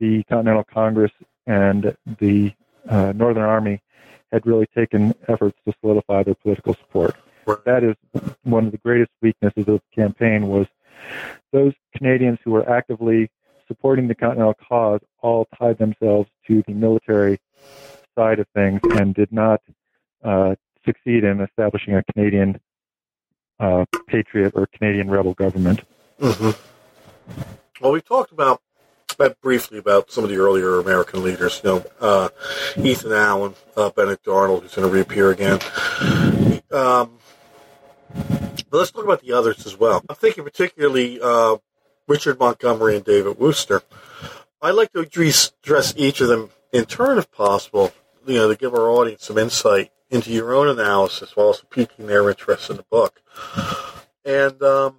the 0.00 0.24
Continental 0.24 0.64
Congress 0.64 1.12
and 1.48 1.96
the 2.20 2.52
uh, 2.88 3.12
Northern 3.12 3.42
Army 3.42 3.80
had 4.30 4.46
really 4.46 4.66
taken 4.76 5.14
efforts 5.26 5.58
to 5.66 5.74
solidify 5.80 6.22
their 6.22 6.34
political 6.34 6.74
support. 6.74 7.16
That 7.64 7.82
is 7.82 7.96
one 8.44 8.66
of 8.66 8.72
the 8.72 8.78
greatest 8.78 9.10
weaknesses 9.22 9.66
of 9.66 9.80
the 9.80 9.82
campaign 9.94 10.48
was 10.48 10.66
those 11.50 11.72
Canadians 11.96 12.38
who 12.44 12.50
were 12.50 12.68
actively 12.70 13.30
supporting 13.66 14.06
the 14.06 14.14
Continental 14.14 14.54
cause 14.68 15.00
all 15.22 15.48
tied 15.58 15.78
themselves 15.78 16.28
to 16.46 16.62
the 16.66 16.74
military 16.74 17.40
side 18.14 18.38
of 18.38 18.46
things 18.54 18.80
and 18.96 19.14
did 19.14 19.32
not 19.32 19.62
uh, 20.22 20.54
succeed 20.84 21.24
in 21.24 21.40
establishing 21.40 21.94
a 21.94 22.02
Canadian 22.12 22.60
uh, 23.60 23.86
patriot 24.06 24.52
or 24.54 24.66
Canadian 24.66 25.10
rebel 25.10 25.32
government. 25.34 25.80
Mm-hmm. 26.20 26.50
Well, 27.80 27.92
we 27.92 28.00
talked 28.02 28.32
about 28.32 28.60
briefly 29.40 29.78
about 29.78 30.10
some 30.10 30.24
of 30.24 30.30
the 30.30 30.36
earlier 30.36 30.78
American 30.78 31.22
leaders. 31.22 31.60
You 31.62 31.70
know, 31.70 31.84
uh, 32.00 32.28
Ethan 32.76 33.12
Allen, 33.12 33.54
uh, 33.76 33.90
Benedict 33.90 34.26
Arnold, 34.28 34.62
who's 34.62 34.74
going 34.74 34.88
to 34.88 34.94
reappear 34.94 35.30
again. 35.30 35.60
Um, 36.70 37.18
but 38.70 38.78
let's 38.78 38.90
talk 38.90 39.04
about 39.04 39.22
the 39.22 39.32
others 39.32 39.66
as 39.66 39.78
well. 39.78 40.02
I'm 40.08 40.16
thinking 40.16 40.44
particularly 40.44 41.20
uh, 41.20 41.56
Richard 42.06 42.38
Montgomery 42.38 42.96
and 42.96 43.04
David 43.04 43.38
Wooster. 43.38 43.82
I'd 44.60 44.72
like 44.72 44.92
to 44.92 45.00
address 45.00 45.94
each 45.96 46.20
of 46.20 46.28
them 46.28 46.50
in 46.72 46.84
turn, 46.84 47.18
if 47.18 47.30
possible, 47.30 47.92
you 48.26 48.34
know, 48.34 48.48
to 48.48 48.56
give 48.56 48.74
our 48.74 48.90
audience 48.90 49.24
some 49.24 49.38
insight 49.38 49.92
into 50.10 50.30
your 50.30 50.54
own 50.54 50.68
analysis 50.68 51.36
while 51.36 51.48
also 51.48 51.66
piquing 51.70 52.06
their 52.06 52.28
interest 52.28 52.70
in 52.70 52.76
the 52.76 52.82
book. 52.84 53.20
And 54.24 54.62
um, 54.62 54.96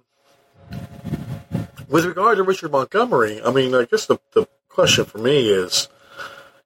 with 1.90 2.06
regard 2.06 2.36
to 2.36 2.44
Richard 2.44 2.70
Montgomery, 2.70 3.42
I 3.42 3.50
mean, 3.50 3.74
I 3.74 3.84
guess 3.84 4.06
the, 4.06 4.18
the 4.32 4.46
question 4.68 5.04
for 5.04 5.18
me 5.18 5.50
is, 5.50 5.88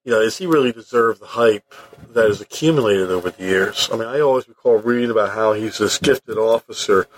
you 0.05 0.13
know, 0.13 0.21
does 0.21 0.37
he 0.37 0.47
really 0.47 0.71
deserve 0.71 1.19
the 1.19 1.27
hype 1.27 1.75
that 2.11 2.27
has 2.27 2.43
accumulated 2.43 3.11
over 3.11 3.31
the 3.31 3.43
years? 3.43 3.89
I 3.91 3.97
mean, 3.97 4.07
I 4.07 4.21
always 4.21 4.47
recall 4.47 4.77
reading 4.77 5.11
about 5.11 5.31
how 5.31 5.55
he's 5.55 5.79
this 5.79 5.99
gifted 5.99 6.37
officer 6.37 7.09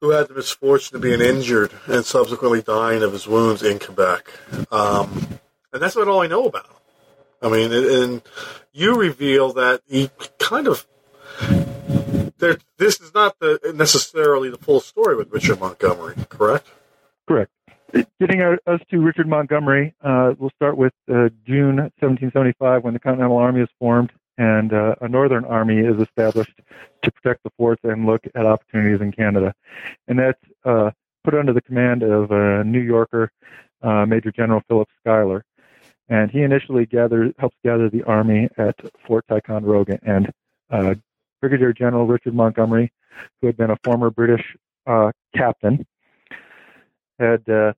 who 0.00 0.10
had 0.10 0.28
the 0.28 0.34
misfortune 0.34 0.96
of 0.96 1.02
being 1.02 1.20
injured 1.20 1.72
and 1.86 2.04
subsequently 2.04 2.62
dying 2.62 3.02
of 3.02 3.12
his 3.12 3.26
wounds 3.26 3.62
in 3.62 3.80
Quebec. 3.80 4.30
Um, 4.70 5.40
and 5.72 5.82
that's 5.82 5.96
about 5.96 6.08
all 6.08 6.22
I 6.22 6.28
know 6.28 6.46
about 6.46 6.66
him. 6.66 6.72
I 7.42 7.48
mean, 7.48 7.72
and 7.72 8.22
you 8.72 8.94
reveal 8.94 9.52
that 9.54 9.82
he 9.86 10.10
kind 10.38 10.68
of. 10.68 10.86
There, 12.38 12.58
this 12.76 13.00
is 13.00 13.14
not 13.14 13.38
the, 13.40 13.72
necessarily 13.74 14.50
the 14.50 14.58
full 14.58 14.80
story 14.80 15.16
with 15.16 15.32
Richard 15.32 15.58
Montgomery, 15.58 16.14
correct? 16.28 16.68
Correct. 17.26 17.50
Getting 18.20 18.42
us 18.42 18.80
to 18.90 19.00
Richard 19.00 19.28
Montgomery, 19.28 19.94
uh, 20.02 20.34
we'll 20.38 20.50
start 20.50 20.76
with 20.76 20.92
uh, 21.08 21.30
June 21.46 21.76
1775 21.76 22.84
when 22.84 22.94
the 22.94 23.00
Continental 23.00 23.36
Army 23.36 23.62
is 23.62 23.68
formed 23.78 24.12
and 24.38 24.72
uh, 24.72 24.96
a 25.00 25.08
Northern 25.08 25.44
Army 25.44 25.78
is 25.78 26.00
established 26.00 26.60
to 27.02 27.10
protect 27.10 27.42
the 27.42 27.50
forts 27.56 27.80
and 27.84 28.06
look 28.06 28.22
at 28.34 28.44
opportunities 28.44 29.00
in 29.00 29.12
Canada. 29.12 29.54
And 30.08 30.18
that's 30.18 30.40
uh, 30.64 30.90
put 31.24 31.34
under 31.34 31.52
the 31.52 31.62
command 31.62 32.02
of 32.02 32.30
a 32.30 32.64
New 32.64 32.80
Yorker, 32.80 33.30
uh, 33.82 34.04
Major 34.04 34.30
General 34.30 34.62
Philip 34.68 34.88
Schuyler. 35.00 35.44
And 36.08 36.30
he 36.30 36.42
initially 36.42 36.86
gathers, 36.86 37.32
helps 37.38 37.56
gather 37.64 37.88
the 37.88 38.02
army 38.04 38.48
at 38.58 38.76
Fort 39.06 39.24
Ticonderoga. 39.28 39.98
And 40.02 40.30
uh, 40.70 40.94
Brigadier 41.40 41.72
General 41.72 42.06
Richard 42.06 42.34
Montgomery, 42.34 42.92
who 43.40 43.46
had 43.46 43.56
been 43.56 43.70
a 43.70 43.78
former 43.82 44.10
British 44.10 44.44
captain, 45.34 45.84
had 47.18 47.48
uh, 47.48 47.72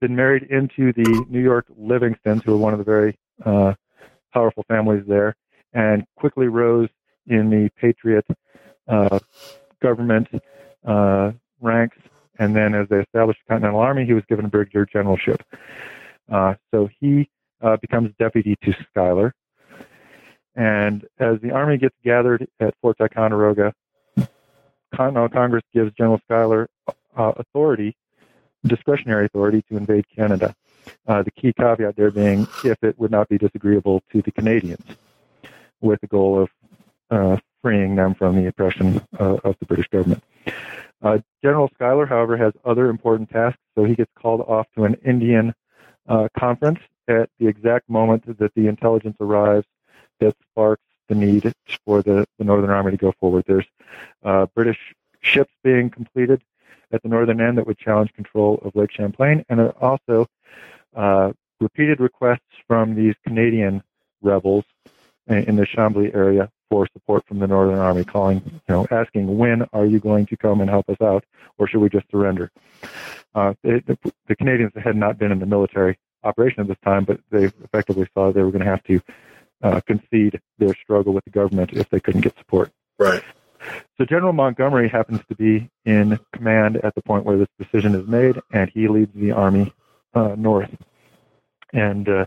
been 0.00 0.14
married 0.14 0.44
into 0.44 0.92
the 0.92 1.24
New 1.28 1.40
York 1.40 1.66
Livingstons, 1.80 2.42
who 2.44 2.52
were 2.52 2.58
one 2.58 2.72
of 2.72 2.78
the 2.78 2.84
very 2.84 3.18
uh, 3.44 3.74
powerful 4.32 4.64
families 4.68 5.04
there, 5.06 5.36
and 5.72 6.04
quickly 6.16 6.48
rose 6.48 6.88
in 7.26 7.50
the 7.50 7.70
Patriot 7.80 8.26
uh, 8.88 9.18
government 9.80 10.28
uh, 10.86 11.32
ranks. 11.60 11.96
And 12.38 12.54
then, 12.54 12.74
as 12.74 12.88
they 12.88 12.98
established 12.98 13.40
the 13.46 13.52
Continental 13.52 13.80
Army, 13.80 14.04
he 14.04 14.12
was 14.12 14.24
given 14.28 14.44
a 14.44 14.48
brigadier 14.48 14.86
generalship. 14.86 15.42
Uh, 16.30 16.54
so 16.72 16.88
he 17.00 17.28
uh, 17.62 17.76
becomes 17.76 18.10
deputy 18.18 18.56
to 18.64 18.74
Schuyler. 18.90 19.34
And 20.56 21.04
as 21.18 21.40
the 21.42 21.50
army 21.50 21.78
gets 21.78 21.96
gathered 22.04 22.46
at 22.60 22.74
Fort 22.80 22.98
Ticonderoga, 22.98 23.72
Continental 24.94 25.28
Congress 25.28 25.64
gives 25.72 25.92
General 25.94 26.20
Schuyler 26.24 26.68
uh, 27.16 27.32
authority, 27.36 27.96
discretionary 28.64 29.26
authority, 29.26 29.62
to 29.68 29.76
invade 29.76 30.04
Canada. 30.14 30.54
Uh, 31.06 31.22
the 31.22 31.30
key 31.30 31.52
caveat 31.52 31.96
there 31.96 32.10
being 32.10 32.46
if 32.64 32.82
it 32.82 32.98
would 32.98 33.10
not 33.10 33.28
be 33.28 33.38
disagreeable 33.38 34.02
to 34.12 34.20
the 34.22 34.30
Canadians, 34.30 34.84
with 35.80 36.00
the 36.00 36.06
goal 36.06 36.42
of 36.42 36.50
uh, 37.10 37.36
freeing 37.62 37.96
them 37.96 38.14
from 38.14 38.36
the 38.36 38.46
oppression 38.46 39.00
uh, 39.18 39.36
of 39.44 39.56
the 39.58 39.66
British 39.66 39.88
government. 39.88 40.22
Uh, 41.02 41.18
General 41.42 41.70
Schuyler, 41.74 42.06
however, 42.06 42.36
has 42.36 42.52
other 42.64 42.88
important 42.88 43.30
tasks, 43.30 43.60
so 43.74 43.84
he 43.84 43.94
gets 43.94 44.10
called 44.14 44.40
off 44.42 44.66
to 44.74 44.84
an 44.84 44.94
Indian 45.04 45.54
uh, 46.08 46.28
conference 46.36 46.80
at 47.08 47.28
the 47.38 47.46
exact 47.46 47.88
moment 47.88 48.38
that 48.38 48.54
the 48.54 48.66
intelligence 48.66 49.16
arrives 49.20 49.66
that 50.20 50.34
sparks 50.50 50.82
the 51.08 51.14
need 51.14 51.52
for 51.84 52.02
the, 52.02 52.26
the 52.38 52.44
Northern 52.44 52.70
Army 52.70 52.92
to 52.92 52.96
go 52.96 53.12
forward. 53.20 53.44
There's 53.46 53.66
uh, 54.22 54.46
British 54.54 54.78
ships 55.20 55.52
being 55.62 55.90
completed 55.90 56.42
at 56.92 57.02
the 57.02 57.08
northern 57.08 57.40
end 57.40 57.58
that 57.58 57.66
would 57.66 57.78
challenge 57.78 58.12
control 58.12 58.60
of 58.64 58.74
Lake 58.74 58.92
Champlain, 58.92 59.44
and 59.48 59.60
also 59.80 60.26
uh, 60.94 61.32
repeated 61.60 62.00
requests 62.00 62.40
from 62.66 62.94
these 62.94 63.14
Canadian 63.26 63.82
rebels 64.22 64.64
in 65.26 65.56
the 65.56 65.66
Chambly 65.66 66.14
area 66.14 66.50
for 66.70 66.86
support 66.92 67.24
from 67.26 67.38
the 67.38 67.46
Northern 67.46 67.78
Army, 67.78 68.04
calling, 68.04 68.42
you 68.44 68.60
know, 68.68 68.86
asking, 68.90 69.38
when 69.38 69.66
are 69.72 69.86
you 69.86 70.00
going 70.00 70.26
to 70.26 70.36
come 70.36 70.60
and 70.60 70.68
help 70.68 70.88
us 70.88 71.00
out, 71.00 71.24
or 71.58 71.66
should 71.66 71.80
we 71.80 71.88
just 71.88 72.10
surrender? 72.10 72.50
Uh, 73.34 73.54
it, 73.62 73.86
the, 73.86 73.98
the, 74.28 74.36
Canadians 74.36 74.72
had 74.82 74.96
not 74.96 75.18
been 75.18 75.32
in 75.32 75.38
the 75.38 75.46
military 75.46 75.98
operation 76.22 76.60
at 76.60 76.68
this 76.68 76.76
time, 76.84 77.04
but 77.04 77.20
they 77.30 77.44
effectively 77.44 78.06
saw 78.14 78.32
they 78.32 78.42
were 78.42 78.50
going 78.50 78.64
to 78.64 78.70
have 78.70 78.82
to 78.84 79.00
uh, 79.62 79.80
concede 79.86 80.40
their 80.58 80.74
struggle 80.74 81.12
with 81.12 81.24
the 81.24 81.30
government 81.30 81.72
if 81.72 81.88
they 81.90 82.00
couldn't 82.00 82.20
get 82.20 82.36
support. 82.38 82.70
Right. 82.98 83.22
So 83.98 84.04
General 84.04 84.32
Montgomery 84.32 84.88
happens 84.88 85.20
to 85.28 85.34
be 85.34 85.70
in 85.84 86.18
command 86.32 86.76
at 86.78 86.94
the 86.94 87.02
point 87.02 87.24
where 87.24 87.36
this 87.36 87.48
decision 87.58 87.94
is 87.94 88.06
made, 88.06 88.40
and 88.52 88.70
he 88.70 88.88
leads 88.88 89.12
the 89.14 89.32
army 89.32 89.72
uh, 90.14 90.34
north. 90.36 90.70
And 91.72 92.08
uh, 92.08 92.26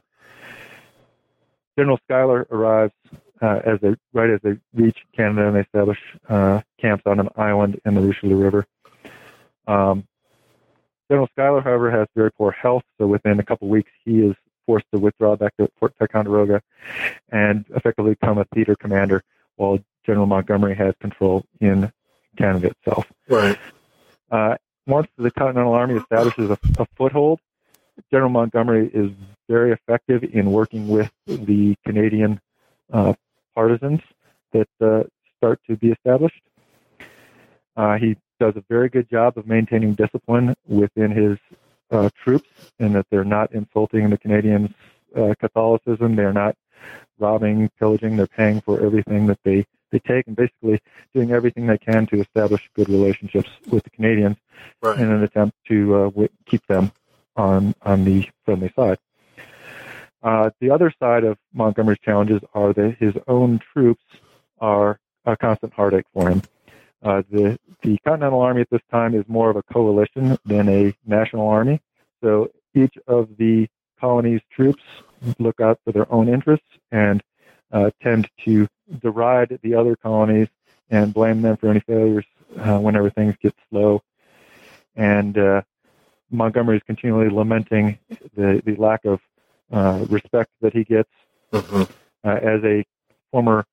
General 1.77 1.99
Schuyler 2.05 2.47
arrives 2.49 2.93
uh, 3.41 3.59
as 3.65 3.79
they 3.81 3.95
right 4.13 4.29
as 4.29 4.39
they 4.41 4.57
reach 4.73 4.97
Canada 5.15 5.47
and 5.47 5.55
they 5.55 5.61
establish 5.61 5.99
uh, 6.27 6.61
camps 6.79 7.03
on 7.05 7.19
an 7.19 7.29
island 7.35 7.79
in 7.85 7.93
the 7.93 8.01
Richelieu 8.01 8.35
River. 8.35 8.65
Um, 9.67 10.07
General 11.09 11.27
Schuyler, 11.33 11.61
however, 11.61 11.91
has 11.91 12.07
very 12.15 12.31
poor 12.31 12.51
health, 12.51 12.83
so 12.97 13.07
within 13.07 13.39
a 13.39 13.43
couple 13.43 13.67
weeks 13.69 13.91
he 14.03 14.19
is 14.19 14.35
forced 14.65 14.85
to 14.93 14.99
withdraw 14.99 15.35
back 15.35 15.55
to 15.57 15.69
Fort 15.79 15.93
Ticonderoga 15.97 16.61
and 17.29 17.63
effectively 17.73 18.11
become 18.19 18.37
a 18.37 18.45
theater 18.53 18.75
commander, 18.75 19.23
while 19.55 19.79
General 20.07 20.25
Montgomery 20.25 20.75
has 20.75 20.95
control 20.99 21.45
in 21.61 21.91
Canada 22.37 22.67
itself. 22.69 23.05
Right. 23.29 23.57
Uh, 24.31 24.55
once 24.87 25.07
the 25.17 25.29
Continental 25.31 25.73
Army 25.73 25.95
establishes 25.95 26.49
a, 26.49 26.57
a 26.79 26.87
foothold, 26.95 27.39
General 28.09 28.29
Montgomery 28.29 28.89
is 28.93 29.11
very 29.49 29.71
effective 29.71 30.23
in 30.23 30.51
working 30.51 30.87
with 30.87 31.11
the 31.25 31.75
Canadian 31.85 32.39
uh, 32.91 33.13
partisans 33.53 33.99
that 34.53 34.67
uh, 34.81 35.03
start 35.37 35.59
to 35.67 35.75
be 35.75 35.91
established. 35.91 36.41
Uh, 37.75 37.97
he 37.97 38.15
does 38.39 38.55
a 38.55 38.63
very 38.69 38.89
good 38.89 39.09
job 39.09 39.37
of 39.37 39.45
maintaining 39.47 39.93
discipline 39.93 40.55
within 40.67 41.11
his 41.11 41.37
uh, 41.91 42.09
troops, 42.23 42.49
and 42.79 42.95
that 42.95 43.05
they're 43.09 43.23
not 43.23 43.51
insulting 43.53 44.09
the 44.09 44.17
Canadians' 44.17 44.71
uh, 45.15 45.33
Catholicism. 45.39 46.15
They're 46.15 46.33
not 46.33 46.55
robbing, 47.19 47.69
pillaging. 47.79 48.17
They're 48.17 48.27
paying 48.27 48.61
for 48.61 48.83
everything 48.83 49.27
that 49.27 49.39
they 49.43 49.65
they 49.97 50.13
take, 50.13 50.27
and 50.27 50.35
basically 50.35 50.79
doing 51.13 51.31
everything 51.31 51.67
they 51.67 51.77
can 51.77 52.05
to 52.07 52.21
establish 52.21 52.61
good 52.75 52.89
relationships 52.89 53.49
with 53.69 53.83
the 53.83 53.89
Canadians 53.91 54.37
right. 54.81 54.99
in 54.99 55.09
an 55.11 55.23
attempt 55.23 55.57
to 55.67 55.95
uh, 55.95 56.03
w- 56.05 56.29
keep 56.45 56.65
them 56.67 56.91
on 57.35 57.75
on 57.83 58.03
the 58.03 58.27
friendly 58.45 58.71
side. 58.75 58.97
Uh, 60.23 60.49
the 60.59 60.71
other 60.71 60.91
side 60.99 61.23
of 61.23 61.37
Montgomery's 61.53 61.99
challenges 62.03 62.41
are 62.53 62.73
that 62.73 62.97
his 62.99 63.13
own 63.27 63.59
troops 63.73 64.03
are 64.59 64.99
a 65.25 65.37
constant 65.37 65.73
heartache 65.73 66.05
for 66.13 66.29
him. 66.29 66.41
Uh, 67.03 67.21
the 67.29 67.59
the 67.83 67.97
Continental 67.99 68.41
Army 68.41 68.61
at 68.61 68.69
this 68.71 68.81
time 68.91 69.13
is 69.13 69.23
more 69.27 69.49
of 69.49 69.55
a 69.55 69.63
coalition 69.71 70.37
than 70.45 70.67
a 70.67 70.93
national 71.05 71.47
army. 71.47 71.79
So 72.23 72.49
each 72.73 72.95
of 73.07 73.29
the 73.37 73.67
colony's 73.99 74.41
troops 74.51 74.83
look 75.39 75.59
out 75.61 75.79
for 75.83 75.91
their 75.91 76.11
own 76.11 76.29
interests 76.29 76.67
and 76.91 77.21
uh, 77.71 77.91
tend 78.01 78.29
to 78.45 78.67
deride 78.99 79.59
the 79.61 79.75
other 79.75 79.95
colonies 79.95 80.47
and 80.89 81.13
blame 81.13 81.41
them 81.41 81.57
for 81.57 81.69
any 81.69 81.79
failures 81.81 82.25
uh, 82.57 82.79
whenever 82.79 83.09
things 83.09 83.35
get 83.41 83.53
slow. 83.69 84.01
And 84.95 85.37
uh, 85.37 85.61
Montgomery 86.31 86.77
is 86.77 86.83
continually 86.85 87.29
lamenting 87.29 87.99
the, 88.35 88.61
the 88.65 88.75
lack 88.75 89.05
of 89.05 89.19
uh, 89.71 90.05
respect 90.09 90.51
that 90.61 90.73
he 90.73 90.83
gets 90.83 91.09
mm-hmm. 91.51 91.83
uh, 92.27 92.35
as 92.35 92.63
a 92.63 92.85
former 93.31 93.65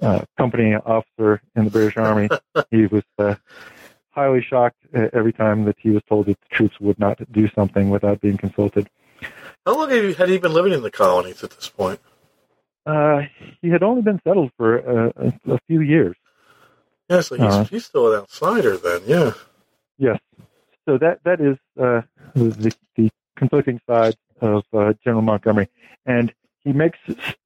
uh, 0.00 0.24
company 0.36 0.74
officer 0.74 1.40
in 1.54 1.64
the 1.64 1.70
British 1.70 1.96
Army. 1.96 2.28
he 2.70 2.86
was 2.86 3.04
uh, 3.18 3.34
highly 4.10 4.42
shocked 4.42 4.78
every 5.12 5.32
time 5.32 5.64
that 5.64 5.76
he 5.78 5.90
was 5.90 6.02
told 6.08 6.26
that 6.26 6.38
the 6.40 6.56
troops 6.56 6.78
would 6.80 6.98
not 6.98 7.20
do 7.32 7.48
something 7.54 7.90
without 7.90 8.20
being 8.20 8.36
consulted. 8.36 8.88
How 9.64 9.76
long 9.76 9.90
had 10.14 10.28
he 10.28 10.38
been 10.38 10.52
living 10.52 10.72
in 10.72 10.82
the 10.82 10.90
colonies 10.90 11.44
at 11.44 11.50
this 11.50 11.68
point? 11.68 12.00
Uh, 12.84 13.22
he 13.60 13.68
had 13.68 13.82
only 13.82 14.02
been 14.02 14.20
settled 14.26 14.50
for 14.56 14.78
a, 14.78 15.32
a 15.48 15.58
few 15.66 15.80
years. 15.80 16.16
Yeah, 17.08 17.20
so 17.20 17.36
he's, 17.36 17.44
uh, 17.44 17.64
he's 17.64 17.84
still 17.84 18.12
an 18.12 18.20
outsider 18.20 18.76
then. 18.76 19.02
Yeah. 19.06 19.32
Yes. 19.98 20.18
So 20.86 20.98
that 20.98 21.20
that 21.24 21.40
is 21.40 21.56
uh, 21.80 22.02
the, 22.34 22.74
the 22.96 23.10
conflicting 23.36 23.80
side 23.86 24.16
of 24.40 24.64
uh, 24.72 24.94
General 25.04 25.22
Montgomery, 25.22 25.68
and 26.06 26.32
he 26.64 26.72
makes 26.72 26.98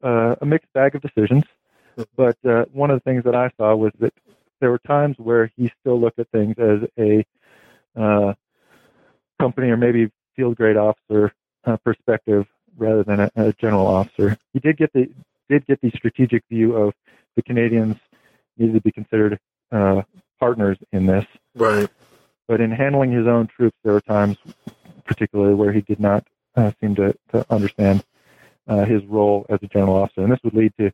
uh, 0.02 0.36
a 0.40 0.46
mixed 0.46 0.72
bag 0.72 0.94
of 0.94 1.02
decisions. 1.02 1.44
Hmm. 1.96 2.02
But 2.16 2.38
uh, 2.44 2.64
one 2.72 2.90
of 2.90 2.96
the 2.96 3.10
things 3.10 3.24
that 3.24 3.34
I 3.34 3.50
saw 3.58 3.74
was 3.74 3.92
that 3.98 4.14
there 4.60 4.70
were 4.70 4.78
times 4.78 5.16
where 5.18 5.50
he 5.56 5.70
still 5.80 6.00
looked 6.00 6.18
at 6.18 6.30
things 6.30 6.54
as 6.58 6.88
a 6.98 7.24
uh, 7.94 8.34
company 9.38 9.68
or 9.68 9.76
maybe 9.76 10.10
field 10.34 10.56
grade 10.56 10.76
officer 10.76 11.32
uh, 11.64 11.76
perspective 11.78 12.46
rather 12.76 13.02
than 13.04 13.20
a, 13.20 13.30
a, 13.36 13.52
general 13.54 13.86
officer. 13.86 14.36
He 14.52 14.60
did 14.60 14.76
get 14.76 14.92
the 14.92 15.08
did 15.48 15.66
get 15.66 15.80
the 15.80 15.90
strategic 15.96 16.42
view 16.50 16.76
of 16.76 16.94
the 17.36 17.42
Canadians 17.42 17.96
needed 18.58 18.74
to 18.74 18.80
be 18.80 18.92
considered 18.92 19.38
uh, 19.70 20.02
partners 20.40 20.78
in 20.92 21.06
this. 21.06 21.24
Right. 21.54 21.88
But 22.48 22.60
in 22.60 22.70
handling 22.70 23.12
his 23.12 23.26
own 23.26 23.48
troops, 23.48 23.76
there 23.84 23.92
were 23.92 24.00
times, 24.00 24.38
particularly, 25.04 25.54
where 25.54 25.72
he 25.72 25.80
did 25.80 26.00
not 26.00 26.26
uh, 26.56 26.72
seem 26.80 26.94
to, 26.96 27.14
to 27.32 27.46
understand 27.50 28.04
uh, 28.68 28.84
his 28.84 29.04
role 29.04 29.46
as 29.48 29.58
a 29.62 29.66
general 29.66 29.96
officer, 29.96 30.22
and 30.22 30.32
this 30.32 30.40
would 30.44 30.54
lead 30.54 30.72
to 30.78 30.92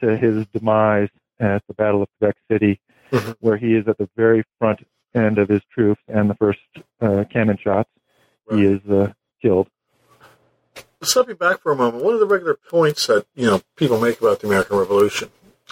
to 0.00 0.16
his 0.16 0.46
demise 0.54 1.08
at 1.38 1.62
the 1.68 1.74
Battle 1.74 2.02
of 2.02 2.08
Quebec 2.18 2.36
City, 2.50 2.80
Mhm. 3.12 3.36
where 3.40 3.56
he 3.56 3.74
is 3.74 3.88
at 3.88 3.98
the 3.98 4.08
very 4.16 4.44
front 4.58 4.86
end 5.14 5.38
of 5.38 5.48
his 5.48 5.62
troops, 5.72 6.00
and 6.08 6.30
the 6.30 6.34
first 6.34 6.60
uh, 7.00 7.24
cannon 7.30 7.58
shots, 7.58 7.90
he 8.50 8.64
is 8.64 8.80
uh, 8.88 9.12
killed. 9.42 9.68
Stepping 11.02 11.36
back 11.36 11.60
for 11.60 11.72
a 11.72 11.76
moment, 11.76 12.04
one 12.04 12.12
of 12.12 12.20
the 12.20 12.26
regular 12.26 12.54
points 12.54 13.06
that 13.06 13.24
you 13.34 13.46
know 13.46 13.62
people 13.76 13.98
make 13.98 14.20
about 14.20 14.40
the 14.40 14.46
American 14.46 14.76
Revolution, 14.76 15.30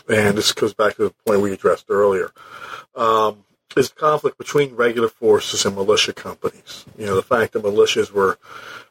and 0.08 0.38
this 0.38 0.52
goes 0.52 0.72
back 0.72 0.96
to 0.96 1.04
the 1.04 1.14
point 1.26 1.42
we 1.42 1.52
addressed 1.52 1.84
earlier, 1.90 2.32
um, 2.96 3.44
is 3.76 3.90
the 3.90 3.94
conflict 3.94 4.38
between 4.38 4.74
regular 4.74 5.08
forces 5.08 5.66
and 5.66 5.76
militia 5.76 6.14
companies. 6.14 6.86
You 6.96 7.04
know, 7.04 7.14
the 7.14 7.22
fact 7.22 7.52
that 7.52 7.62
militias 7.62 8.10
were 8.10 8.38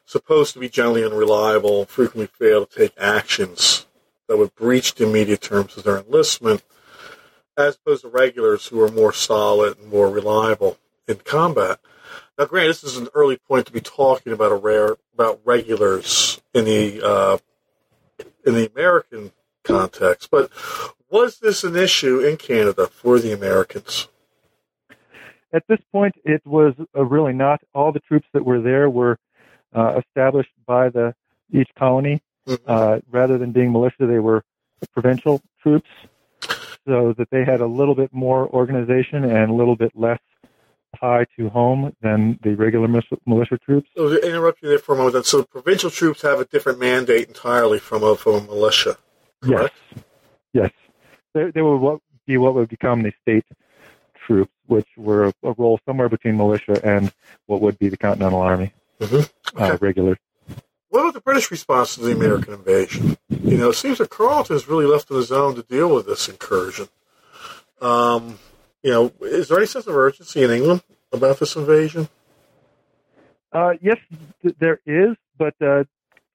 supposed 0.06 0.52
to 0.54 0.60
be 0.60 0.68
generally 0.68 1.04
unreliable, 1.04 1.86
frequently 1.86 2.28
fail 2.28 2.64
to 2.64 2.78
take 2.78 2.92
actions 2.96 3.86
that 4.28 4.36
would 4.36 4.54
breach 4.54 4.94
the 4.94 5.08
immediate 5.08 5.40
terms 5.40 5.76
of 5.76 5.82
their 5.82 5.98
enlistment, 5.98 6.62
as 7.56 7.74
opposed 7.74 8.02
to 8.02 8.08
regulars 8.08 8.68
who 8.68 8.80
are 8.80 8.92
more 8.92 9.12
solid 9.12 9.76
and 9.76 9.90
more 9.90 10.08
reliable 10.08 10.78
in 11.08 11.16
combat. 11.16 11.80
Now, 12.38 12.44
granted, 12.44 12.68
this 12.68 12.84
is 12.84 12.96
an 12.96 13.08
early 13.14 13.36
point 13.36 13.66
to 13.66 13.72
be 13.72 13.80
talking 13.80 14.32
about 14.32 14.52
a 14.52 14.56
rare 14.56 14.96
about 15.12 15.40
regulars 15.44 16.27
in 16.54 16.64
the 16.64 17.02
uh, 17.02 17.38
in 18.46 18.54
the 18.54 18.70
American 18.74 19.32
context, 19.64 20.30
but 20.30 20.50
was 21.10 21.38
this 21.38 21.64
an 21.64 21.76
issue 21.76 22.20
in 22.20 22.36
Canada 22.36 22.86
for 22.86 23.18
the 23.18 23.32
Americans? 23.32 24.08
At 25.52 25.64
this 25.66 25.78
point, 25.92 26.14
it 26.24 26.44
was 26.46 26.74
uh, 26.96 27.04
really 27.04 27.32
not. 27.32 27.60
All 27.74 27.92
the 27.92 28.00
troops 28.00 28.26
that 28.34 28.44
were 28.44 28.60
there 28.60 28.90
were 28.90 29.18
uh, 29.74 30.00
established 30.06 30.52
by 30.66 30.90
the 30.90 31.14
each 31.52 31.70
colony. 31.78 32.20
Mhm. 32.46 32.58
Uh, 32.66 33.00
rather 33.10 33.36
than 33.36 33.52
being 33.52 33.72
militia, 33.72 34.06
they 34.06 34.18
were 34.18 34.42
provincial 34.92 35.42
troops, 35.62 35.88
so 36.86 37.12
that 37.18 37.28
they 37.30 37.44
had 37.44 37.60
a 37.60 37.66
little 37.66 37.94
bit 37.94 38.12
more 38.12 38.48
organization 38.48 39.24
and 39.24 39.50
a 39.50 39.54
little 39.54 39.76
bit 39.76 39.92
less 39.94 40.20
tie 40.98 41.26
to 41.36 41.48
home 41.48 41.94
than 42.02 42.38
the 42.42 42.54
regular 42.54 42.88
militia 43.26 43.58
troops. 43.58 43.88
So 43.96 44.08
to 44.08 44.26
interrupt 44.26 44.62
you 44.62 44.68
there 44.68 44.78
for 44.78 44.94
a 44.94 44.98
moment. 44.98 45.26
So 45.26 45.42
provincial 45.42 45.90
troops 45.90 46.22
have 46.22 46.40
a 46.40 46.44
different 46.44 46.78
mandate 46.78 47.28
entirely 47.28 47.78
from 47.78 48.02
a 48.02 48.16
from 48.16 48.34
a 48.34 48.40
militia. 48.42 48.96
Correct. 49.42 49.74
Yes, 49.94 50.02
yes, 50.52 50.70
they, 51.34 51.50
they 51.50 51.62
would 51.62 51.76
what, 51.78 52.00
be 52.26 52.36
what 52.36 52.54
would 52.54 52.68
become 52.68 53.02
the 53.02 53.12
state 53.22 53.44
troops, 54.26 54.52
which 54.66 54.88
were 54.96 55.26
a, 55.26 55.34
a 55.42 55.52
role 55.52 55.78
somewhere 55.86 56.08
between 56.08 56.36
militia 56.36 56.80
and 56.84 57.12
what 57.46 57.60
would 57.60 57.78
be 57.78 57.88
the 57.88 57.96
Continental 57.96 58.40
Army, 58.40 58.72
Mhm. 59.00 59.30
uh, 59.56 59.78
regular. 59.80 60.18
What 60.90 61.00
about 61.00 61.14
the 61.14 61.20
British 61.20 61.50
response 61.50 61.94
to 61.94 62.00
the 62.00 62.12
American 62.12 62.54
invasion? 62.54 63.18
You 63.28 63.58
know, 63.58 63.70
it 63.70 63.74
seems 63.74 63.98
that 63.98 64.08
Carleton 64.10 64.56
is 64.56 64.68
really 64.68 64.86
left 64.86 65.10
on 65.10 65.18
his 65.18 65.30
own 65.30 65.54
to 65.56 65.62
deal 65.62 65.94
with 65.94 66.06
this 66.06 66.28
incursion. 66.28 66.88
Um, 67.80 68.38
you 68.82 68.90
know, 68.90 69.12
is 69.20 69.48
there 69.48 69.58
any 69.58 69.66
sense 69.66 69.86
of 69.86 69.96
urgency 69.96 70.42
in 70.42 70.50
England 70.50 70.82
about 71.12 71.38
this 71.38 71.56
invasion? 71.56 72.08
Uh, 73.52 73.72
yes, 73.80 73.96
th- 74.42 74.54
there 74.58 74.80
is, 74.86 75.16
but 75.36 75.54
uh, 75.60 75.84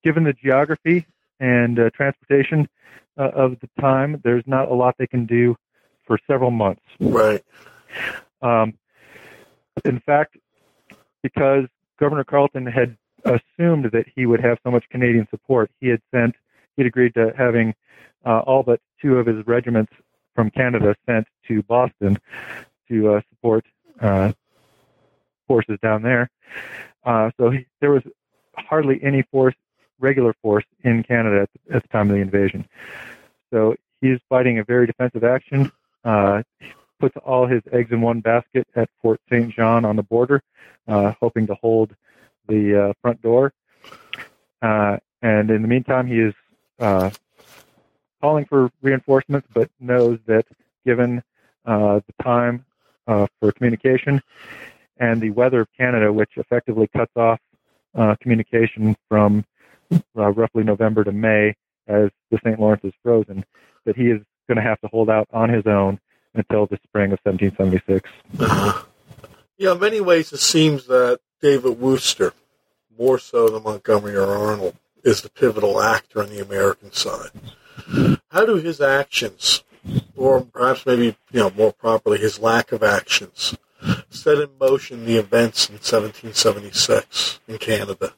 given 0.04 0.24
the 0.24 0.34
geography 0.34 1.06
and 1.40 1.80
uh, 1.80 1.90
transportation 1.92 2.68
uh, 3.18 3.30
of 3.36 3.60
the 3.60 3.70
time, 3.80 4.20
there's 4.24 4.44
not 4.48 4.70
a 4.70 4.74
lot 4.74 4.96
they 4.98 5.08
can 5.08 5.26
do 5.26 5.56
for 6.06 6.18
several 6.28 6.52
months. 6.52 6.82
Right. 7.00 7.44
Um, 8.42 8.74
in 9.86 10.00
fact, 10.00 10.38
because 11.22 11.66
Governor 12.00 12.24
Carleton 12.24 12.66
had 12.66 12.98
assumed 13.24 13.86
that 13.94 14.06
he 14.14 14.26
would 14.26 14.42
have 14.42 14.58
so 14.64 14.72
much 14.72 14.84
Canadian 14.90 15.28
support, 15.30 15.72
he 15.80 15.88
had 15.88 16.02
sent, 16.12 16.36
he'd 16.76 16.86
agreed 16.86 17.14
to 17.14 17.32
having 17.38 17.74
uh, 18.26 18.40
all 18.40 18.64
but 18.64 18.82
two 19.02 19.18
of 19.18 19.26
his 19.26 19.46
regiments 19.48 19.94
from 20.36 20.50
Canada 20.50 20.96
sent 21.06 21.28
to 21.48 21.64
Boston 21.64 22.18
to 22.90 23.14
uh, 23.14 23.22
support 23.30 23.66
uh, 24.02 24.32
forces 25.48 25.78
down 25.82 26.02
there. 26.02 26.30
Uh, 27.04 27.32
so 27.38 27.50
he, 27.50 27.66
there 27.82 27.92
was 27.92 28.04
hardly 28.56 29.00
any 29.04 29.24
force, 29.24 29.56
regular 30.00 30.34
force 30.42 30.66
in 30.84 31.04
Canada 31.04 31.42
at 31.42 31.50
the, 31.54 31.76
at 31.76 31.82
the 31.84 31.88
time 31.90 32.10
of 32.10 32.16
the 32.16 32.22
invasion. 32.22 32.68
So 33.52 33.76
he's 34.02 34.20
fighting 34.30 34.60
a 34.60 34.64
very 34.64 34.88
defensive 34.88 35.24
action. 35.24 35.72
Uh, 36.04 36.44
puts 37.00 37.16
all 37.26 37.48
his 37.48 37.62
eggs 37.72 37.92
in 37.92 38.02
one 38.02 38.22
basket 38.22 38.68
at 38.76 38.90
Fort 39.02 39.20
St. 39.30 39.54
John 39.54 39.84
on 39.86 39.96
the 39.96 40.04
border, 40.04 40.42
uh, 40.88 41.14
hoping 41.20 41.48
to 41.48 41.56
hold 41.56 41.96
the 42.48 42.90
uh, 42.90 42.94
front 43.02 43.22
door. 43.22 43.54
And 44.62 45.50
in 45.50 45.62
the 45.62 45.68
meantime, 45.68 46.08
he 46.08 46.20
is 46.20 46.34
calling 48.24 48.46
for 48.46 48.72
reinforcements, 48.82 49.46
but 49.54 49.70
knows 49.82 50.18
that 50.26 50.46
given 50.86 51.22
uh, 51.66 52.00
the 52.08 52.24
time 52.24 52.66
uh, 53.06 53.28
for 53.38 53.52
communication 53.52 54.22
and 54.98 55.20
the 55.20 55.30
weather 55.32 55.60
of 55.60 55.68
Canada, 55.78 56.14
which 56.14 56.30
effectively 56.38 56.88
cuts 56.96 57.12
off 57.18 57.40
uh, 57.96 58.16
communication 58.22 58.96
from 59.10 59.44
uh, 59.92 60.32
roughly 60.32 60.64
November 60.64 61.04
to 61.04 61.12
May 61.12 61.54
as 61.88 62.10
the 62.32 62.40
St. 62.46 62.58
Lawrence 62.58 62.86
is 62.86 62.94
frozen, 63.04 63.44
that 63.84 63.98
he 63.98 64.04
is 64.04 64.22
going 64.48 64.56
to 64.56 64.62
have 64.62 64.80
to 64.80 64.88
hold 64.88 65.10
out 65.10 65.28
on 65.34 65.50
his 65.50 65.68
own 65.68 66.00
until 66.34 66.66
the 66.66 66.80
spring 66.86 67.12
of 67.12 67.20
1776. 67.24 68.10
Uh-huh. 68.40 68.84
Yeah, 69.56 69.74
in 69.74 69.80
many 69.80 70.02
ways, 70.02 70.34
it 70.34 70.40
seems 70.40 70.88
that 70.88 71.20
David 71.40 71.80
Wooster, 71.80 72.34
more 72.98 73.20
so 73.20 73.48
than 73.48 73.62
Montgomery 73.62 74.16
or 74.16 74.26
Arnold, 74.26 74.76
is 75.04 75.22
the 75.22 75.30
pivotal 75.30 75.80
actor 75.80 76.24
on 76.24 76.30
the 76.30 76.42
American 76.42 76.92
side. 76.92 77.30
How 78.32 78.46
do 78.46 78.56
his 78.56 78.82
actions, 78.82 79.64
or 80.16 80.42
perhaps 80.42 80.86
maybe 80.86 81.16
you 81.32 81.40
know 81.40 81.52
more 81.52 81.74
properly, 81.74 82.20
his 82.20 82.40
lack 82.40 82.72
of 82.72 82.84
actions, 82.84 83.56
set 84.10 84.40
in 84.40 84.50
motion 84.60 85.06
the 85.06 85.18
events 85.18 85.70
in 85.70 85.76
1776 85.76 87.40
in 87.48 87.58
Canada? 87.58 88.14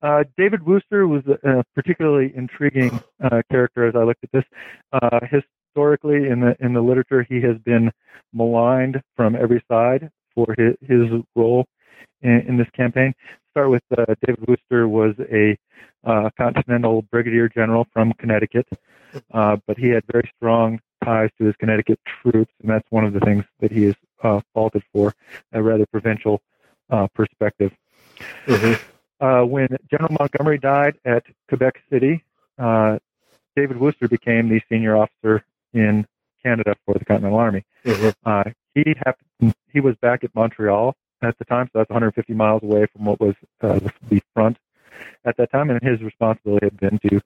Uh, 0.00 0.24
David 0.36 0.64
Wooster 0.64 1.08
was 1.08 1.24
a, 1.26 1.64
particularly 1.74 2.32
intriguing 2.36 3.00
uh, 3.22 3.42
character 3.50 3.86
as 3.86 3.96
I 3.96 4.04
looked 4.04 4.22
at 4.22 4.32
this. 4.32 4.44
Uh, 4.92 5.20
historically, 5.30 6.28
in 6.28 6.40
the 6.40 6.56
in 6.60 6.72
the 6.72 6.80
literature, 6.80 7.26
he 7.28 7.40
has 7.42 7.58
been 7.58 7.90
maligned 8.32 9.02
from 9.16 9.34
every 9.34 9.62
side 9.68 10.10
for 10.34 10.54
his, 10.56 10.74
his 10.88 11.20
role 11.34 11.66
in, 12.22 12.44
in 12.48 12.56
this 12.56 12.68
campaign. 12.76 13.12
Start 13.58 13.70
with 13.70 13.82
uh, 13.98 14.14
David 14.24 14.46
Wooster 14.46 14.86
was 14.86 15.16
a 15.32 15.58
uh, 16.04 16.30
Continental 16.36 17.02
Brigadier 17.02 17.48
General 17.48 17.88
from 17.92 18.12
Connecticut, 18.12 18.68
uh, 19.34 19.56
but 19.66 19.76
he 19.76 19.88
had 19.88 20.04
very 20.12 20.30
strong 20.36 20.78
ties 21.02 21.30
to 21.38 21.46
his 21.46 21.56
Connecticut 21.56 21.98
troops, 22.22 22.52
and 22.62 22.70
that's 22.70 22.86
one 22.90 23.04
of 23.04 23.14
the 23.14 23.18
things 23.18 23.44
that 23.58 23.72
he 23.72 23.86
is 23.86 23.96
uh, 24.22 24.40
faulted 24.54 24.84
for, 24.92 25.12
a 25.52 25.60
rather 25.60 25.86
provincial 25.86 26.40
uh, 26.90 27.08
perspective. 27.16 27.72
Mm-hmm. 28.46 29.24
Uh, 29.24 29.44
when 29.44 29.66
General 29.90 30.14
Montgomery 30.20 30.58
died 30.58 30.94
at 31.04 31.24
Quebec 31.48 31.82
City, 31.90 32.22
uh, 32.60 33.00
David 33.56 33.78
Wooster 33.78 34.06
became 34.06 34.48
the 34.48 34.60
senior 34.68 34.96
officer 34.96 35.44
in 35.74 36.06
Canada 36.44 36.76
for 36.86 36.94
the 36.94 37.04
Continental 37.04 37.40
Army. 37.40 37.64
Mm-hmm. 37.84 38.10
Uh, 38.24 38.44
he 38.76 38.94
happened, 39.04 39.52
he 39.72 39.80
was 39.80 39.96
back 39.96 40.22
at 40.22 40.32
Montreal 40.32 40.94
at 41.22 41.36
the 41.38 41.44
time, 41.44 41.66
so 41.72 41.78
that's 41.78 41.90
150 41.90 42.32
miles 42.34 42.62
away 42.62 42.86
from 42.92 43.04
what 43.04 43.20
was 43.20 43.34
uh, 43.62 43.80
the, 44.08 44.20
front 44.34 44.56
at 45.24 45.36
that 45.36 45.50
time, 45.50 45.70
and 45.70 45.82
his 45.82 46.00
responsibility 46.00 46.66
had 46.66 46.76
been 46.78 46.98
to 47.10 47.20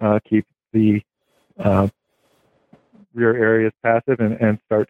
uh, 0.00 0.18
keep 0.28 0.46
the 0.72 1.00
uh, 1.58 1.88
rear 3.14 3.36
areas 3.36 3.72
passive 3.82 4.20
and, 4.20 4.34
and 4.40 4.58
start 4.66 4.88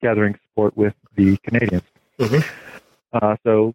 gathering 0.00 0.34
support 0.48 0.76
with 0.76 0.94
the 1.16 1.36
Canadians. 1.38 1.82
Mhm. 2.18 2.44
Uh, 3.12 3.36
so 3.44 3.74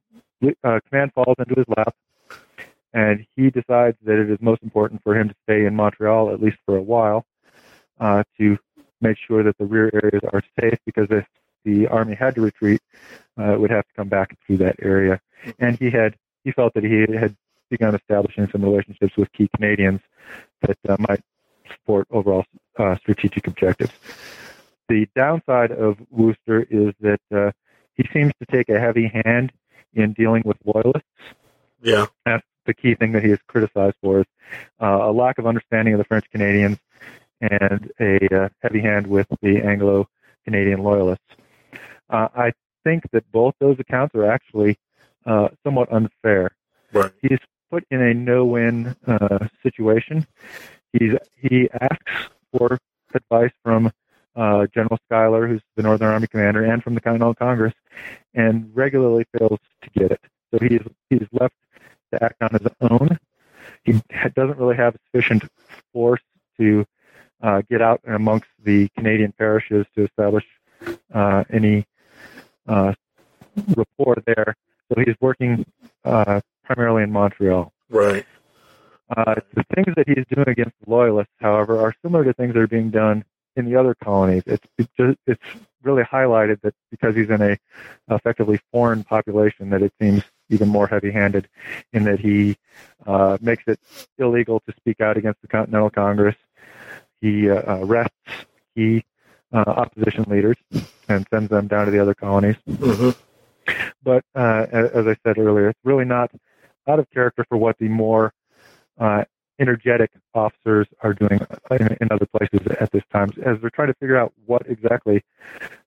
uh, 0.63 0.79
command 0.89 1.11
falls 1.13 1.35
into 1.39 1.55
his 1.55 1.65
lap, 1.75 1.95
and 2.93 3.25
he 3.35 3.49
decides 3.49 3.97
that 4.03 4.19
it 4.19 4.29
is 4.29 4.37
most 4.41 4.63
important 4.63 5.01
for 5.03 5.17
him 5.17 5.29
to 5.29 5.35
stay 5.43 5.65
in 5.65 5.75
Montreal 5.75 6.33
at 6.33 6.41
least 6.41 6.57
for 6.65 6.77
a 6.77 6.81
while 6.81 7.25
uh, 7.99 8.23
to 8.39 8.57
make 9.01 9.17
sure 9.27 9.43
that 9.43 9.57
the 9.57 9.65
rear 9.65 9.89
areas 9.93 10.23
are 10.33 10.41
safe. 10.59 10.77
Because 10.85 11.07
if 11.09 11.25
the 11.65 11.87
army 11.87 12.15
had 12.15 12.35
to 12.35 12.41
retreat, 12.41 12.81
uh, 13.37 13.55
would 13.57 13.71
have 13.71 13.85
to 13.85 13.93
come 13.95 14.09
back 14.09 14.37
through 14.45 14.57
that 14.57 14.75
area. 14.81 15.19
And 15.59 15.77
he 15.77 15.89
had 15.89 16.15
he 16.43 16.51
felt 16.51 16.73
that 16.73 16.83
he 16.83 17.05
had 17.15 17.35
begun 17.69 17.95
establishing 17.95 18.47
some 18.49 18.63
relationships 18.63 19.15
with 19.17 19.31
key 19.33 19.49
Canadians 19.55 20.01
that 20.61 20.77
uh, 20.87 20.95
might 20.99 21.21
support 21.71 22.07
overall 22.11 22.45
uh, 22.77 22.95
strategic 22.97 23.47
objectives. 23.47 23.91
The 24.87 25.07
downside 25.15 25.71
of 25.71 25.97
Wooster 26.09 26.65
is 26.69 26.93
that 27.01 27.19
uh, 27.35 27.51
he 27.95 28.07
seems 28.13 28.31
to 28.39 28.45
take 28.49 28.69
a 28.69 28.79
heavy 28.79 29.11
hand 29.25 29.51
in 29.93 30.13
dealing 30.13 30.43
with 30.45 30.57
loyalists. 30.63 31.09
Yeah. 31.81 32.05
That's 32.25 32.45
the 32.65 32.73
key 32.73 32.95
thing 32.95 33.11
that 33.13 33.23
he 33.23 33.31
is 33.31 33.39
criticized 33.47 33.95
for 34.01 34.19
is 34.19 34.25
uh, 34.81 34.99
a 35.01 35.11
lack 35.11 35.37
of 35.37 35.47
understanding 35.47 35.93
of 35.93 35.97
the 35.97 36.05
French 36.05 36.25
Canadians 36.31 36.77
and 37.41 37.91
a 37.99 38.35
uh, 38.35 38.49
heavy 38.61 38.81
hand 38.81 39.07
with 39.07 39.27
the 39.41 39.57
Anglo 39.57 40.07
Canadian 40.45 40.81
loyalists. 40.83 41.25
Uh, 42.09 42.27
I 42.35 42.53
think 42.87 43.03
that 43.11 43.29
both 43.31 43.53
those 43.59 43.77
accounts 43.79 44.15
are 44.15 44.29
actually 44.29 44.77
uh, 45.25 45.49
somewhat 45.63 45.91
unfair. 45.91 46.51
Right. 46.93 47.11
He's 47.21 47.39
put 47.69 47.83
in 47.91 48.01
a 48.01 48.13
no-win 48.13 48.95
uh, 49.05 49.47
situation. 49.61 50.25
He's 50.93 51.13
he 51.35 51.69
asks 51.81 52.31
for 52.51 52.79
advice 53.13 53.51
from 53.61 53.91
uh, 54.35 54.67
General 54.73 54.97
Schuyler, 55.05 55.47
who's 55.47 55.61
the 55.75 55.83
Northern 55.83 56.13
Army 56.13 56.27
commander, 56.27 56.63
and 56.63 56.81
from 56.81 56.95
the 56.95 57.01
Continental 57.01 57.35
Congress, 57.35 57.73
and 58.33 58.71
regularly 58.73 59.25
fails 59.37 59.59
to 59.83 59.89
get 59.99 60.11
it. 60.11 60.21
So 60.51 60.59
he's 60.61 60.81
he's 61.09 61.27
left 61.33 61.55
to 62.13 62.23
act 62.23 62.41
on 62.41 62.51
his 62.51 62.67
own. 62.89 63.19
He 63.83 64.01
doesn't 64.35 64.57
really 64.57 64.77
have 64.77 64.95
sufficient 65.05 65.43
force 65.91 66.21
to 66.57 66.85
uh, 67.41 67.61
get 67.69 67.81
out 67.81 67.99
amongst 68.07 68.47
the 68.63 68.87
Canadian 68.97 69.33
parishes 69.33 69.85
to 69.95 70.05
establish 70.05 70.45
uh, 71.13 71.43
any 71.51 71.85
uh, 72.67 72.93
rapport 73.75 74.17
there. 74.25 74.55
So 74.89 75.01
he's 75.05 75.15
working 75.19 75.65
uh, 76.05 76.41
primarily 76.63 77.03
in 77.03 77.11
Montreal. 77.11 77.71
Right. 77.89 78.25
Uh, 79.15 79.35
the 79.53 79.63
things 79.73 79.93
that 79.95 80.07
he's 80.07 80.25
doing 80.29 80.49
against 80.49 80.75
the 80.83 80.89
loyalists, 80.89 81.33
however, 81.39 81.79
are 81.79 81.93
similar 82.01 82.25
to 82.25 82.33
things 82.33 82.53
that 82.53 82.59
are 82.59 82.67
being 82.67 82.89
done 82.89 83.23
in 83.55 83.65
the 83.65 83.75
other 83.75 83.95
colonies. 83.95 84.43
It's 84.45 84.65
it's 85.25 85.41
really 85.81 86.03
highlighted 86.03 86.61
that 86.61 86.73
because 86.91 87.15
he's 87.15 87.29
in 87.29 87.41
a 87.41 87.57
effectively 88.09 88.59
foreign 88.71 89.03
population, 89.03 89.69
that 89.69 89.81
it 89.81 89.93
seems 90.01 90.23
even 90.49 90.67
more 90.67 90.87
heavy-handed 90.87 91.47
in 91.93 92.03
that 92.03 92.19
he 92.19 92.57
uh, 93.05 93.37
makes 93.41 93.63
it 93.67 93.79
illegal 94.17 94.59
to 94.61 94.73
speak 94.75 94.99
out 95.01 95.17
against 95.17 95.41
the 95.41 95.47
Continental 95.47 95.89
Congress. 95.89 96.35
He 97.21 97.49
uh, 97.49 97.77
arrests 97.79 98.13
key 98.75 99.05
uh, 99.53 99.63
opposition 99.67 100.25
leaders 100.27 100.57
and 101.07 101.25
sends 101.29 101.49
them 101.49 101.67
down 101.67 101.85
to 101.85 101.91
the 101.91 101.99
other 101.99 102.13
colonies. 102.13 102.55
Mm-hmm. 102.69 103.09
But 104.03 104.23
uh, 104.35 104.65
as 104.71 105.07
I 105.07 105.15
said 105.25 105.37
earlier, 105.37 105.69
it's 105.69 105.79
really 105.83 106.05
not 106.05 106.31
out 106.87 106.99
of 106.99 107.09
character 107.11 107.45
for 107.49 107.57
what 107.57 107.77
the 107.79 107.89
more 107.89 108.33
uh, 108.97 109.23
energetic 109.59 110.11
officers 110.33 110.87
are 111.01 111.13
doing 111.13 111.39
in, 111.71 111.97
in, 111.99 112.07
other 112.11 112.27
places 112.27 112.65
at 112.79 112.91
this 112.91 113.03
time, 113.11 113.29
as 113.45 113.59
they're 113.59 113.69
trying 113.71 113.87
to 113.89 113.93
figure 113.95 114.17
out 114.17 114.33
what 114.45 114.61
exactly 114.69 115.23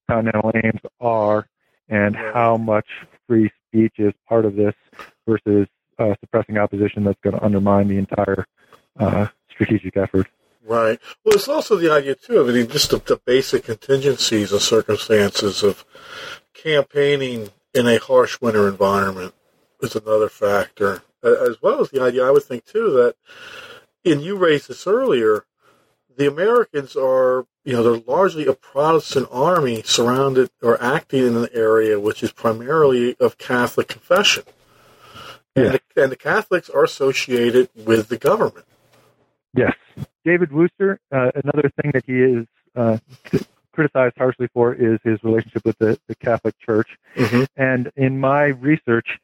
continental 0.08 0.52
aims 0.62 0.80
are 1.00 1.46
and 1.88 2.16
how 2.16 2.56
much 2.56 2.86
free 3.28 3.50
speech 3.68 3.94
is 3.98 4.12
part 4.28 4.44
of 4.44 4.56
this 4.56 4.74
versus 5.26 5.66
uh, 5.98 6.14
suppressing 6.20 6.58
opposition 6.58 7.04
that's 7.04 7.18
going 7.22 7.36
to 7.36 7.44
undermine 7.44 7.88
the 7.88 7.96
entire 7.96 8.46
uh, 8.98 9.26
strategic 9.50 9.96
effort. 9.96 10.28
Right. 10.64 11.00
Well, 11.24 11.34
it's 11.34 11.48
also 11.48 11.76
the 11.76 11.90
idea 11.90 12.14
too. 12.14 12.48
I 12.48 12.52
mean, 12.52 12.68
just 12.68 12.90
the, 12.90 12.98
the 12.98 13.16
basic 13.16 13.64
contingencies 13.64 14.52
and 14.52 14.60
circumstances 14.60 15.62
of 15.62 15.84
campaigning 16.54 17.50
in 17.74 17.86
a 17.86 17.98
harsh 17.98 18.40
winter 18.40 18.68
environment 18.68 19.34
is 19.80 19.96
another 19.96 20.28
factor, 20.28 21.02
as 21.22 21.62
well 21.62 21.80
as 21.80 21.90
the 21.90 22.02
idea. 22.02 22.24
I 22.24 22.30
would 22.30 22.42
think 22.42 22.66
too 22.66 22.90
that, 22.92 23.14
and 24.04 24.22
you 24.22 24.36
raised 24.36 24.68
this 24.68 24.86
earlier, 24.86 25.46
the 26.16 26.28
Americans 26.28 26.94
are, 26.94 27.46
you 27.64 27.72
know, 27.72 27.82
they're 27.82 28.02
largely 28.06 28.46
a 28.46 28.52
Protestant 28.52 29.28
army 29.30 29.82
surrounded 29.82 30.50
or 30.62 30.80
acting 30.82 31.26
in 31.26 31.36
an 31.36 31.48
area 31.54 31.98
which 31.98 32.22
is 32.22 32.32
primarily 32.32 33.16
of 33.18 33.38
Catholic 33.38 33.88
confession. 33.88 34.44
Yeah. 35.56 35.62
And, 35.62 35.74
the, 35.74 36.02
and 36.02 36.12
the 36.12 36.16
Catholics 36.16 36.68
are 36.68 36.84
associated 36.84 37.70
with 37.74 38.08
the 38.08 38.18
government. 38.18 38.66
Yes. 39.54 39.74
David 40.24 40.52
Wooster, 40.52 41.00
uh, 41.12 41.30
another 41.42 41.70
thing 41.80 41.92
that 41.94 42.04
he 42.06 42.20
is 42.20 42.46
uh, 42.76 42.98
criticized 43.72 44.16
harshly 44.18 44.48
for 44.52 44.74
is 44.74 44.98
his 45.02 45.22
relationship 45.22 45.64
with 45.64 45.78
the, 45.78 45.98
the 46.08 46.14
Catholic 46.16 46.54
Church. 46.58 46.88
Mm-hmm. 47.16 47.44
And 47.56 47.90
in 47.96 48.20
my 48.20 48.46
research, 48.46 49.18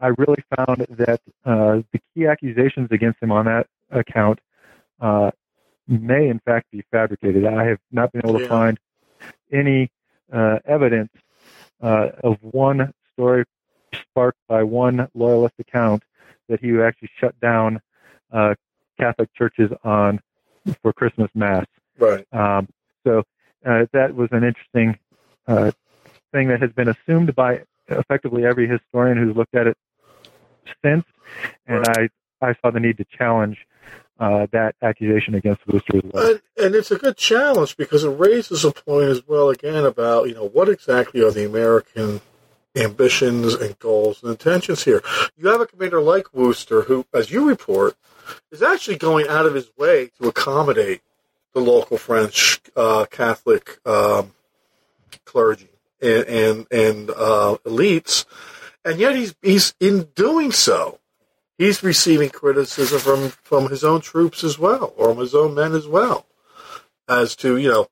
I 0.00 0.08
really 0.08 0.42
found 0.56 0.86
that 0.90 1.20
uh, 1.44 1.82
the 1.92 2.00
key 2.14 2.26
accusations 2.26 2.88
against 2.90 3.22
him 3.22 3.30
on 3.30 3.44
that 3.44 3.66
account 3.90 4.40
uh, 5.00 5.30
may, 5.86 6.28
in 6.28 6.40
fact, 6.40 6.70
be 6.70 6.82
fabricated. 6.90 7.46
I 7.46 7.64
have 7.64 7.78
not 7.92 8.12
been 8.12 8.22
able 8.24 8.38
to 8.38 8.44
Yeah. 8.44 8.48
find 8.48 8.78
any 9.52 9.90
uh, 10.32 10.58
evidence 10.64 11.10
uh, 11.82 12.08
of 12.22 12.36
one 12.42 12.92
story 13.12 13.44
sparked 14.00 14.38
by 14.48 14.62
one 14.62 15.08
loyalist 15.14 15.54
account 15.58 16.02
that 16.48 16.60
he 16.60 16.80
actually 16.80 17.10
shut 17.18 17.38
down 17.40 17.80
uh, 18.32 18.54
Catholic 18.98 19.28
churches 19.34 19.70
on 19.84 20.20
for 20.82 20.92
Christmas 20.92 21.30
Mass. 21.34 21.66
Right. 21.98 22.26
Um, 22.32 22.68
so 23.06 23.22
uh, 23.64 23.86
that 23.92 24.14
was 24.14 24.28
an 24.32 24.44
interesting 24.44 24.98
uh, 25.46 25.70
thing 26.32 26.48
that 26.48 26.60
has 26.60 26.72
been 26.72 26.88
assumed 26.88 27.34
by 27.34 27.62
effectively 27.88 28.44
every 28.44 28.68
historian 28.68 29.18
who's 29.18 29.36
looked 29.36 29.54
at 29.54 29.66
it 29.66 29.76
since, 30.84 31.04
and 31.66 31.84
I 31.88 32.08
I 32.42 32.54
saw 32.62 32.70
the 32.70 32.80
need 32.80 32.96
to 32.98 33.04
challenge 33.04 33.58
uh, 34.18 34.46
that 34.52 34.74
accusation 34.82 35.34
against 35.34 35.66
Wooster 35.66 35.96
as 35.96 36.02
well. 36.04 36.30
And, 36.30 36.42
and 36.56 36.74
it's 36.74 36.90
a 36.90 36.98
good 36.98 37.16
challenge 37.16 37.76
because 37.76 38.04
it 38.04 38.10
raises 38.10 38.64
a 38.64 38.70
point 38.70 39.08
as 39.08 39.26
well 39.26 39.48
again 39.50 39.84
about 39.84 40.28
you 40.28 40.34
know 40.34 40.48
what 40.48 40.68
exactly 40.68 41.22
are 41.22 41.30
the 41.30 41.46
American 41.46 42.20
ambitions 42.76 43.54
and 43.54 43.78
goals 43.78 44.22
and 44.22 44.30
intentions 44.30 44.84
here. 44.84 45.02
You 45.36 45.48
have 45.48 45.60
a 45.60 45.66
commander 45.66 46.00
like 46.00 46.32
Wooster 46.32 46.82
who, 46.82 47.04
as 47.12 47.30
you 47.30 47.48
report, 47.48 47.96
is 48.50 48.62
actually 48.62 48.96
going 48.96 49.28
out 49.28 49.46
of 49.46 49.54
his 49.54 49.70
way 49.76 50.10
to 50.20 50.28
accommodate 50.28 51.02
the 51.54 51.60
local 51.60 51.98
French 51.98 52.60
uh, 52.76 53.06
Catholic 53.10 53.78
um, 53.86 54.32
clergy 55.24 55.68
and 56.00 56.24
and, 56.24 56.66
and 56.70 57.10
uh, 57.10 57.56
elites, 57.64 58.24
and 58.84 58.98
yet 58.98 59.14
he's 59.14 59.34
he's 59.42 59.74
in 59.80 60.08
doing 60.14 60.52
so. 60.52 60.98
He's 61.58 61.82
receiving 61.82 62.30
criticism 62.30 63.00
from, 63.00 63.28
from 63.42 63.68
his 63.68 63.84
own 63.84 64.00
troops 64.00 64.42
as 64.42 64.58
well, 64.58 64.94
or 64.96 65.14
his 65.16 65.34
own 65.34 65.54
men 65.54 65.74
as 65.74 65.86
well, 65.86 66.24
as 67.06 67.36
to 67.36 67.58
you 67.58 67.68
know, 67.68 67.88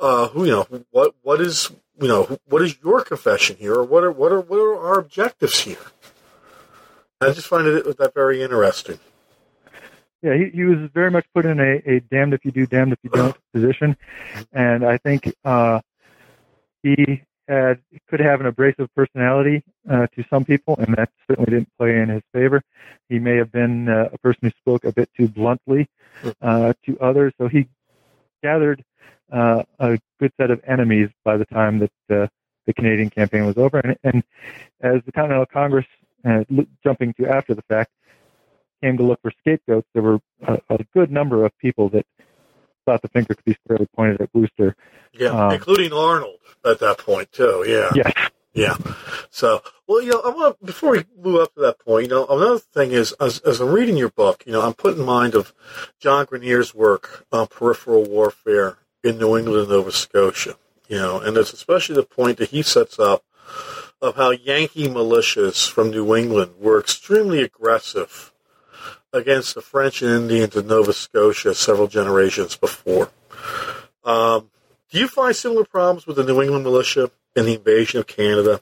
uh, 0.00 0.28
who 0.28 0.46
you 0.46 0.52
know 0.52 0.66
what 0.90 1.14
what 1.22 1.40
is 1.40 1.70
you 2.00 2.08
know 2.08 2.38
what 2.46 2.62
is 2.62 2.76
your 2.82 3.04
confession 3.04 3.56
here, 3.56 3.74
or 3.74 3.84
what 3.84 4.04
are 4.04 4.12
what 4.12 4.32
are 4.32 4.40
what 4.40 4.58
are 4.58 4.78
our 4.78 4.98
objectives 4.98 5.60
here? 5.60 5.76
I 7.20 7.32
just 7.32 7.48
find 7.48 7.66
it 7.66 7.98
that 7.98 8.14
very 8.14 8.42
interesting. 8.42 8.98
Yeah, 10.22 10.36
he, 10.36 10.50
he 10.54 10.64
was 10.64 10.90
very 10.92 11.10
much 11.10 11.26
put 11.34 11.46
in 11.46 11.58
a, 11.60 11.82
a 11.86 12.00
damned 12.00 12.34
if 12.34 12.44
you 12.44 12.50
do, 12.50 12.66
damned 12.66 12.92
if 12.92 12.98
you 13.02 13.10
don't 13.10 13.36
position, 13.54 13.96
and 14.52 14.84
I 14.84 14.98
think 14.98 15.34
uh, 15.44 15.80
he 16.82 17.22
had 17.48 17.80
could 18.08 18.20
have 18.20 18.40
an 18.40 18.46
abrasive 18.46 18.88
personality 18.94 19.64
uh, 19.90 20.06
to 20.14 20.24
some 20.30 20.44
people, 20.44 20.76
and 20.78 20.94
that 20.96 21.10
certainly 21.26 21.50
didn't 21.50 21.70
play 21.78 21.98
in 21.98 22.08
his 22.08 22.22
favor. 22.32 22.62
He 23.08 23.18
may 23.18 23.36
have 23.36 23.50
been 23.50 23.88
uh, 23.88 24.10
a 24.12 24.18
person 24.18 24.40
who 24.42 24.50
spoke 24.50 24.84
a 24.84 24.92
bit 24.92 25.08
too 25.16 25.26
bluntly 25.26 25.88
uh, 26.42 26.74
to 26.86 26.98
others, 27.00 27.32
so 27.38 27.48
he 27.48 27.68
gathered 28.42 28.84
uh, 29.32 29.62
a 29.78 29.98
good 30.18 30.32
set 30.40 30.50
of 30.50 30.60
enemies 30.66 31.08
by 31.24 31.36
the 31.36 31.46
time 31.46 31.78
that 31.78 31.92
uh, 32.10 32.26
the 32.66 32.74
Canadian 32.74 33.10
campaign 33.10 33.46
was 33.46 33.56
over. 33.56 33.78
And, 33.78 33.96
and 34.04 34.24
as 34.80 35.02
the 35.06 35.12
Continental 35.12 35.46
Congress, 35.46 35.86
uh, 36.24 36.44
jumping 36.84 37.14
to 37.14 37.28
after 37.28 37.54
the 37.54 37.62
fact, 37.62 37.90
came 38.82 38.96
to 38.96 39.02
look 39.02 39.20
for 39.22 39.32
scapegoats, 39.40 39.86
there 39.94 40.02
were 40.02 40.18
a, 40.46 40.58
a 40.70 40.78
good 40.94 41.10
number 41.10 41.44
of 41.44 41.56
people 41.58 41.88
that 41.90 42.06
thought 42.86 43.02
the 43.02 43.08
finger 43.08 43.34
could 43.34 43.44
be 43.44 43.56
squarely 43.64 43.86
pointed 43.94 44.20
at 44.20 44.30
Wooster. 44.32 44.74
Yeah, 45.12 45.28
Um, 45.30 45.52
including 45.52 45.92
Arnold 45.92 46.38
at 46.64 46.78
that 46.80 46.98
point 46.98 47.30
too. 47.32 47.64
Yeah, 47.66 47.90
Yes. 47.94 48.12
yeah. 48.52 48.76
So, 49.30 49.62
well, 49.86 50.00
you 50.02 50.10
know, 50.10 50.20
I 50.24 50.28
want 50.30 50.64
before 50.64 50.92
we 50.92 51.04
move 51.20 51.40
up 51.40 51.54
to 51.54 51.60
that 51.60 51.78
point, 51.78 52.04
you 52.04 52.10
know, 52.10 52.26
another 52.26 52.58
thing 52.58 52.92
is 52.92 53.12
as, 53.20 53.38
as 53.40 53.60
I'm 53.60 53.68
reading 53.70 53.96
your 53.96 54.10
book, 54.10 54.42
you 54.46 54.52
know, 54.52 54.62
I'm 54.62 54.74
put 54.74 54.96
in 54.96 55.04
mind 55.04 55.34
of 55.34 55.52
John 55.98 56.26
Grenier's 56.26 56.74
work 56.74 57.26
on 57.32 57.46
peripheral 57.48 58.04
warfare 58.04 58.78
in 59.04 59.18
New 59.18 59.36
England 59.36 59.60
and 59.62 59.68
Nova 59.70 59.92
Scotia. 59.92 60.56
You 60.88 60.98
know, 60.98 61.20
and 61.20 61.36
it's 61.36 61.52
especially 61.52 61.94
the 61.96 62.02
point 62.02 62.38
that 62.38 62.50
he 62.50 62.62
sets 62.62 62.98
up 62.98 63.22
of 64.02 64.16
how 64.16 64.30
Yankee 64.30 64.88
militias 64.88 65.68
from 65.70 65.90
New 65.90 66.16
England 66.16 66.52
were 66.58 66.80
extremely 66.80 67.42
aggressive 67.42 68.29
against 69.12 69.54
the 69.54 69.60
French 69.60 70.02
and 70.02 70.10
Indians 70.10 70.56
in 70.56 70.66
Nova 70.66 70.92
Scotia 70.92 71.54
several 71.54 71.88
generations 71.88 72.56
before. 72.56 73.10
Um, 74.04 74.50
do 74.90 74.98
you 74.98 75.08
find 75.08 75.34
similar 75.34 75.64
problems 75.64 76.06
with 76.06 76.16
the 76.16 76.24
New 76.24 76.40
England 76.42 76.64
militia 76.64 77.10
in 77.36 77.46
the 77.46 77.54
invasion 77.54 78.00
of 78.00 78.06
Canada, 78.06 78.60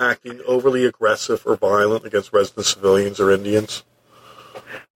acting 0.00 0.40
overly 0.46 0.84
aggressive 0.84 1.42
or 1.46 1.56
violent 1.56 2.04
against 2.04 2.32
resident 2.32 2.66
civilians 2.66 3.20
or 3.20 3.30
Indians? 3.30 3.84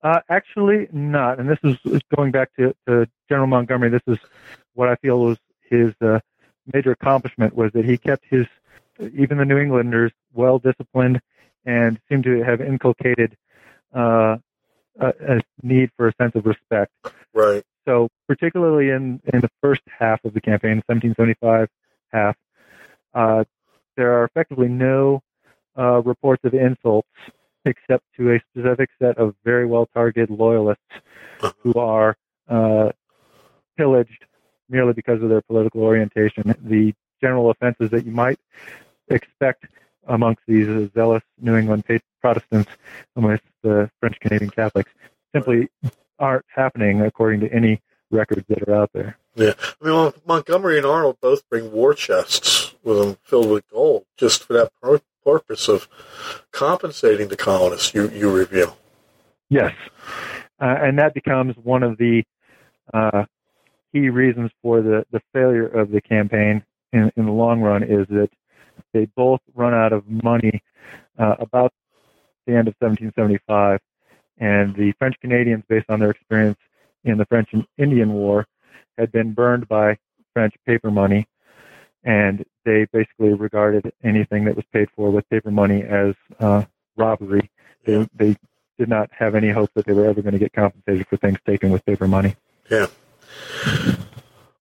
Uh, 0.03 0.21
actually, 0.31 0.89
not. 0.93 1.39
And 1.39 1.49
this 1.49 1.59
is 1.63 2.01
going 2.17 2.31
back 2.31 2.51
to, 2.59 2.75
to 2.89 3.07
General 3.29 3.49
Montgomery. 3.49 3.91
This 3.91 4.03
is 4.07 4.19
what 4.75 4.89
I 4.89 4.97
feel 4.97 5.21
was 5.21 5.39
his 5.69 5.93
uh, 6.01 6.21
major 6.73 6.93
accomplishment 6.93 7.55
was 7.55 7.71
that 7.73 7.85
he 7.85 7.99
kept 7.99 8.25
his 8.29 8.47
even 9.17 9.39
the 9.39 9.45
New 9.45 9.59
Englanders 9.59 10.13
well 10.33 10.59
disciplined 10.59 11.21
and 11.65 11.99
seemed 12.09 12.25
to 12.25 12.43
have 12.43 12.61
inculcated 12.61 13.37
uh, 13.95 14.37
a, 14.99 15.09
a 15.09 15.41
need 15.62 15.91
for 15.97 16.09
a 16.09 16.12
sense 16.20 16.32
of 16.34 16.47
respect. 16.47 16.93
Right. 17.34 17.62
So, 17.86 18.09
particularly 18.28 18.91
in, 18.91 19.20
in 19.32 19.41
the 19.41 19.51
first 19.62 19.82
half 19.86 20.24
of 20.24 20.34
the 20.34 20.41
campaign, 20.41 20.82
1775 20.86 21.68
half, 22.12 22.36
uh, 23.14 23.45
there 23.97 24.18
are 24.18 24.24
effectively 24.24 24.68
no 24.68 25.22
uh, 25.78 26.03
reports 26.03 26.43
of 26.45 26.55
insults 26.55 27.09
except 27.64 28.05
to 28.16 28.32
a 28.32 28.41
specific 28.51 28.88
set 29.01 29.18
of 29.18 29.34
very 29.45 29.66
well 29.66 29.86
targeted 29.93 30.30
loyalists 30.30 30.82
who 31.59 31.74
are 31.74 32.16
uh, 32.49 32.91
pillaged 33.76 34.24
merely 34.68 34.93
because 34.93 35.22
of 35.22 35.28
their 35.28 35.43
political 35.43 35.82
orientation. 35.82 36.55
The 36.62 36.95
general 37.20 37.51
offenses 37.51 37.91
that 37.91 38.07
you 38.07 38.12
might 38.12 38.38
expect 39.09 39.66
amongst 40.07 40.43
these 40.47 40.91
zealous 40.95 41.23
New 41.41 41.57
England 41.57 41.85
Protestants 42.21 42.71
amongst 43.17 43.45
the 43.63 43.91
French 44.01 44.19
Canadian 44.21 44.51
Catholics 44.51 44.91
simply 45.35 45.69
aren't 46.19 46.45
happening 46.55 47.01
according 47.01 47.41
to 47.41 47.53
any 47.53 47.81
records 48.11 48.45
that 48.49 48.69
are 48.69 48.75
out 48.75 48.91
there. 48.93 49.17
Yeah, 49.35 49.55
I 49.81 49.87
mean 49.87 50.13
Montgomery 50.27 50.77
and 50.77 50.87
Arnold 50.87 51.19
both 51.21 51.49
bring 51.49 51.73
war 51.73 51.95
chests 51.95 52.75
with 52.83 52.99
them 52.99 53.17
filled 53.23 53.51
with 53.51 53.69
gold, 53.71 54.05
just 54.17 54.45
for 54.45 54.53
that 54.55 54.73
purpose 55.25 55.69
of 55.69 55.89
compensating 56.51 57.29
the 57.29 57.37
colonists. 57.37 57.95
You 57.95 58.11
you 58.11 58.31
reveal. 58.31 58.77
Yes, 59.49 59.73
uh, 60.61 60.77
and 60.81 60.99
that 60.99 61.15
becomes 61.15 61.57
one 61.57 61.83
of 61.83 61.97
the 61.99 62.25
uh, 62.93 63.25
key 63.93 64.11
reasons 64.11 64.51
for 64.63 64.83
the 64.83 65.05
the 65.11 65.23
failure 65.33 65.67
of 65.67 65.91
the 65.91 66.01
campaign 66.01 66.65
in 66.93 67.13
in 67.17 67.27
the 67.27 67.33
long 67.33 67.61
run 67.61 67.83
is 67.83 68.07
that 68.09 68.31
they 68.93 69.07
both 69.16 69.41
run 69.55 69.74
out 69.74 69.93
of 69.93 70.09
money 70.09 70.62
uh, 71.18 71.37
about 71.39 71.72
the 72.47 72.57
end 72.57 72.68
of 72.68 72.74
1775, 72.78 73.81
and 74.39 74.74
the 74.74 74.93
French 74.99 75.14
Canadians, 75.20 75.64
based 75.68 75.87
on 75.89 76.01
their 76.01 76.11
experience 76.11 76.59
in 77.05 77.18
the 77.18 77.26
French 77.26 77.49
and 77.53 77.66
Indian 77.78 78.12
War, 78.12 78.47
had 78.99 79.12
been 79.12 79.33
burned 79.33 79.68
by 79.68 79.99
French 80.33 80.55
paper 80.66 80.91
money, 80.91 81.26
and 82.05 82.45
they 82.64 82.87
basically 82.93 83.35
regarded 83.35 83.93
anything 84.03 84.45
that 84.45 84.57
was 84.57 84.64
paid 84.72 84.89
for 84.97 85.11
with 85.11 85.28
paper 85.28 85.51
money 85.51 85.83
as 85.83 86.14
uh, 86.39 86.64
robbery. 86.97 87.51
They, 87.85 88.09
they 88.14 88.37
did 88.78 88.89
not 88.89 89.11
have 89.12 89.35
any 89.35 89.51
hope 89.51 89.70
that 89.74 89.87
they 89.87 89.93
were 89.93 90.07
ever 90.07 90.22
going 90.22 90.33
to 90.33 90.39
get 90.39 90.53
compensated 90.53 91.07
for 91.09 91.16
things 91.18 91.39
taken 91.47 91.70
with 91.70 91.85
paper 91.85 92.09
money. 92.09 92.37
Yeah. 92.70 92.87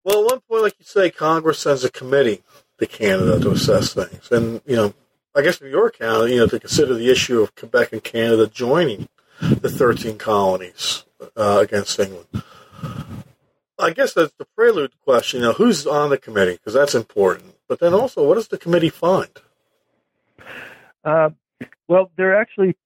Well, 0.05 0.21
at 0.21 0.31
one 0.31 0.41
point, 0.49 0.63
like 0.63 0.79
you 0.79 0.85
say, 0.85 1.11
Congress 1.11 1.59
sends 1.59 1.85
a 1.85 1.91
committee 1.91 2.43
to 2.79 2.87
Canada 2.87 3.41
to 3.41 3.51
assess 3.53 3.95
things, 3.95 4.31
and 4.31 4.61
you 4.67 4.77
know, 4.77 4.95
I 5.35 5.43
guess 5.43 5.57
from 5.57 5.71
your 5.71 5.87
account, 5.89 6.31
you 6.31 6.39
know, 6.39 6.47
to 6.47 6.61
consider 6.61 6.95
the 6.95 7.11
issue 7.11 7.43
of 7.43 7.55
Quebec 7.55 7.93
and 7.93 8.03
Canada 8.03 8.47
joining 8.47 9.09
the 9.41 9.71
13 9.71 10.19
colonies 10.19 11.05
uh, 11.37 11.59
against 11.63 11.99
England. 11.99 12.27
I 13.79 13.91
guess 13.91 14.15
that's 14.15 14.33
the 14.39 14.47
prelude 14.57 14.93
question. 15.05 15.41
You 15.41 15.49
know, 15.49 15.53
who's 15.53 15.87
on 15.87 16.11
the 16.11 16.19
committee? 16.19 16.55
Because 16.55 16.73
that's 16.73 16.95
important. 16.95 17.55
But 17.69 17.81
then 17.81 17.93
also, 17.93 18.27
what 18.27 18.37
does 18.37 18.49
the 18.49 18.59
committee 18.59 18.89
find? 18.89 19.29
Uh, 21.05 21.31
well, 21.89 22.11
there 22.17 22.33
are 22.33 22.41
actually 22.41 22.77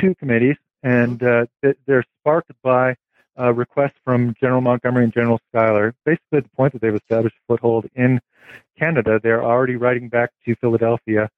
two 0.00 0.14
committees, 0.16 0.56
and 0.82 1.22
uh, 1.22 1.46
they're 1.86 2.04
sparked 2.20 2.50
by 2.62 2.96
a 3.40 3.52
request 3.52 3.94
from 4.04 4.34
General 4.38 4.60
Montgomery 4.60 5.04
and 5.04 5.12
General 5.12 5.40
Schuyler. 5.48 5.94
Basically, 6.04 6.38
at 6.38 6.44
the 6.44 6.50
point 6.56 6.74
that 6.74 6.82
they've 6.82 6.94
established 6.94 7.36
a 7.36 7.52
foothold 7.52 7.86
in 7.94 8.20
Canada, 8.78 9.18
they're 9.22 9.42
already 9.42 9.76
writing 9.76 10.08
back 10.08 10.30
to 10.44 10.54
Philadelphia, 10.56 11.28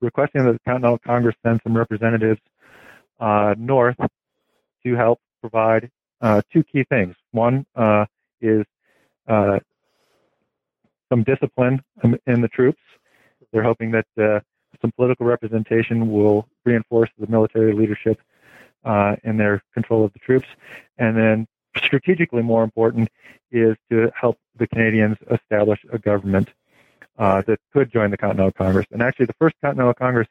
requesting 0.00 0.44
that 0.44 0.52
the 0.52 0.58
Continental 0.60 0.98
Congress 0.98 1.34
send 1.44 1.60
some 1.64 1.76
representatives 1.76 2.40
uh, 3.18 3.54
north 3.58 3.96
to 4.84 4.94
help 4.94 5.18
provide 5.40 5.90
uh, 6.20 6.40
two 6.52 6.62
key 6.62 6.84
things. 6.84 7.14
One 7.32 7.66
uh, 7.74 8.06
is 8.40 8.64
uh, 9.28 9.58
some 11.08 11.24
discipline 11.24 11.82
in 12.26 12.40
the 12.40 12.48
troops. 12.48 12.80
They're 13.52 13.64
hoping 13.64 13.90
that 13.90 14.06
uh, 14.16 14.40
some 14.80 14.92
political 14.92 15.26
representation 15.26 16.12
will 16.12 16.46
reinforce 16.64 17.10
the 17.18 17.26
military 17.26 17.72
leadership 17.72 18.20
uh, 18.84 19.16
in 19.24 19.36
their 19.36 19.62
control 19.74 20.04
of 20.04 20.12
the 20.12 20.18
troops. 20.18 20.46
And 20.98 21.16
then, 21.16 21.46
strategically 21.76 22.42
more 22.42 22.64
important, 22.64 23.08
is 23.50 23.76
to 23.90 24.10
help 24.18 24.38
the 24.56 24.66
Canadians 24.66 25.16
establish 25.30 25.80
a 25.92 25.98
government 25.98 26.50
uh, 27.18 27.42
that 27.46 27.58
could 27.72 27.92
join 27.92 28.10
the 28.10 28.16
Continental 28.16 28.52
Congress. 28.52 28.86
And 28.90 29.02
actually, 29.02 29.26
the 29.26 29.34
first 29.38 29.56
Continental 29.62 29.94
Congress 29.94 30.28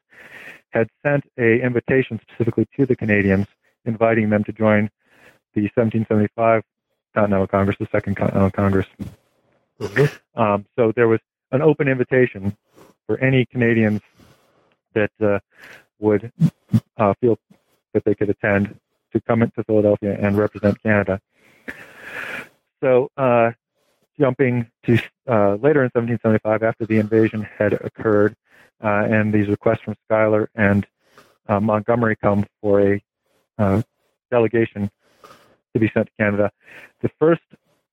had 0.69 0.87
sent 1.03 1.23
a 1.37 1.61
invitation 1.61 2.19
specifically 2.21 2.67
to 2.77 2.85
the 2.85 2.95
Canadians, 2.95 3.47
inviting 3.85 4.29
them 4.29 4.43
to 4.43 4.51
join 4.51 4.89
the 5.53 5.61
1775 5.61 6.63
Continental 7.13 7.47
Congress, 7.47 7.77
the 7.79 7.87
Second 7.91 8.15
Continental 8.15 8.51
Congress. 8.51 8.87
Mm-hmm. 9.79 10.39
Um, 10.39 10.65
so 10.75 10.91
there 10.95 11.07
was 11.07 11.19
an 11.51 11.61
open 11.61 11.87
invitation 11.87 12.55
for 13.07 13.17
any 13.19 13.45
Canadians 13.45 14.01
that 14.93 15.11
uh, 15.21 15.39
would 15.99 16.31
uh, 16.97 17.13
feel 17.21 17.37
that 17.93 18.03
they 18.05 18.15
could 18.15 18.29
attend 18.29 18.79
to 19.13 19.21
come 19.21 19.41
into 19.41 19.63
Philadelphia 19.63 20.17
and 20.19 20.37
represent 20.37 20.81
Canada. 20.83 21.19
So, 22.81 23.09
uh, 23.17 23.51
jumping 24.19 24.69
to 24.85 24.93
uh, 25.27 25.55
later 25.55 25.83
in 25.83 25.91
1775, 25.93 26.63
after 26.63 26.85
the 26.85 26.97
invasion 26.97 27.47
had 27.57 27.73
occurred, 27.73 28.35
uh, 28.83 29.05
and 29.09 29.33
these 29.33 29.47
requests 29.47 29.81
from 29.81 29.95
Schuyler 30.05 30.49
and 30.55 30.85
uh, 31.47 31.59
Montgomery 31.59 32.15
come 32.15 32.45
for 32.61 32.81
a 33.59 33.83
delegation 34.31 34.89
to 35.73 35.79
be 35.79 35.89
sent 35.93 36.07
to 36.07 36.11
Canada. 36.17 36.51
The 37.01 37.09
first 37.19 37.41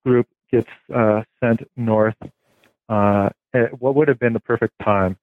group 0.05 0.29
gets 0.51 0.69
uh, 0.95 1.23
sent 1.41 1.69
north 1.77 2.17
uh, 2.89 3.31
at 3.53 3.81
what 3.81 3.95
would 3.95 4.09
have 4.09 4.19
been 4.19 4.33
the 4.33 4.41
perfect 4.41 4.75
time. 4.83 5.17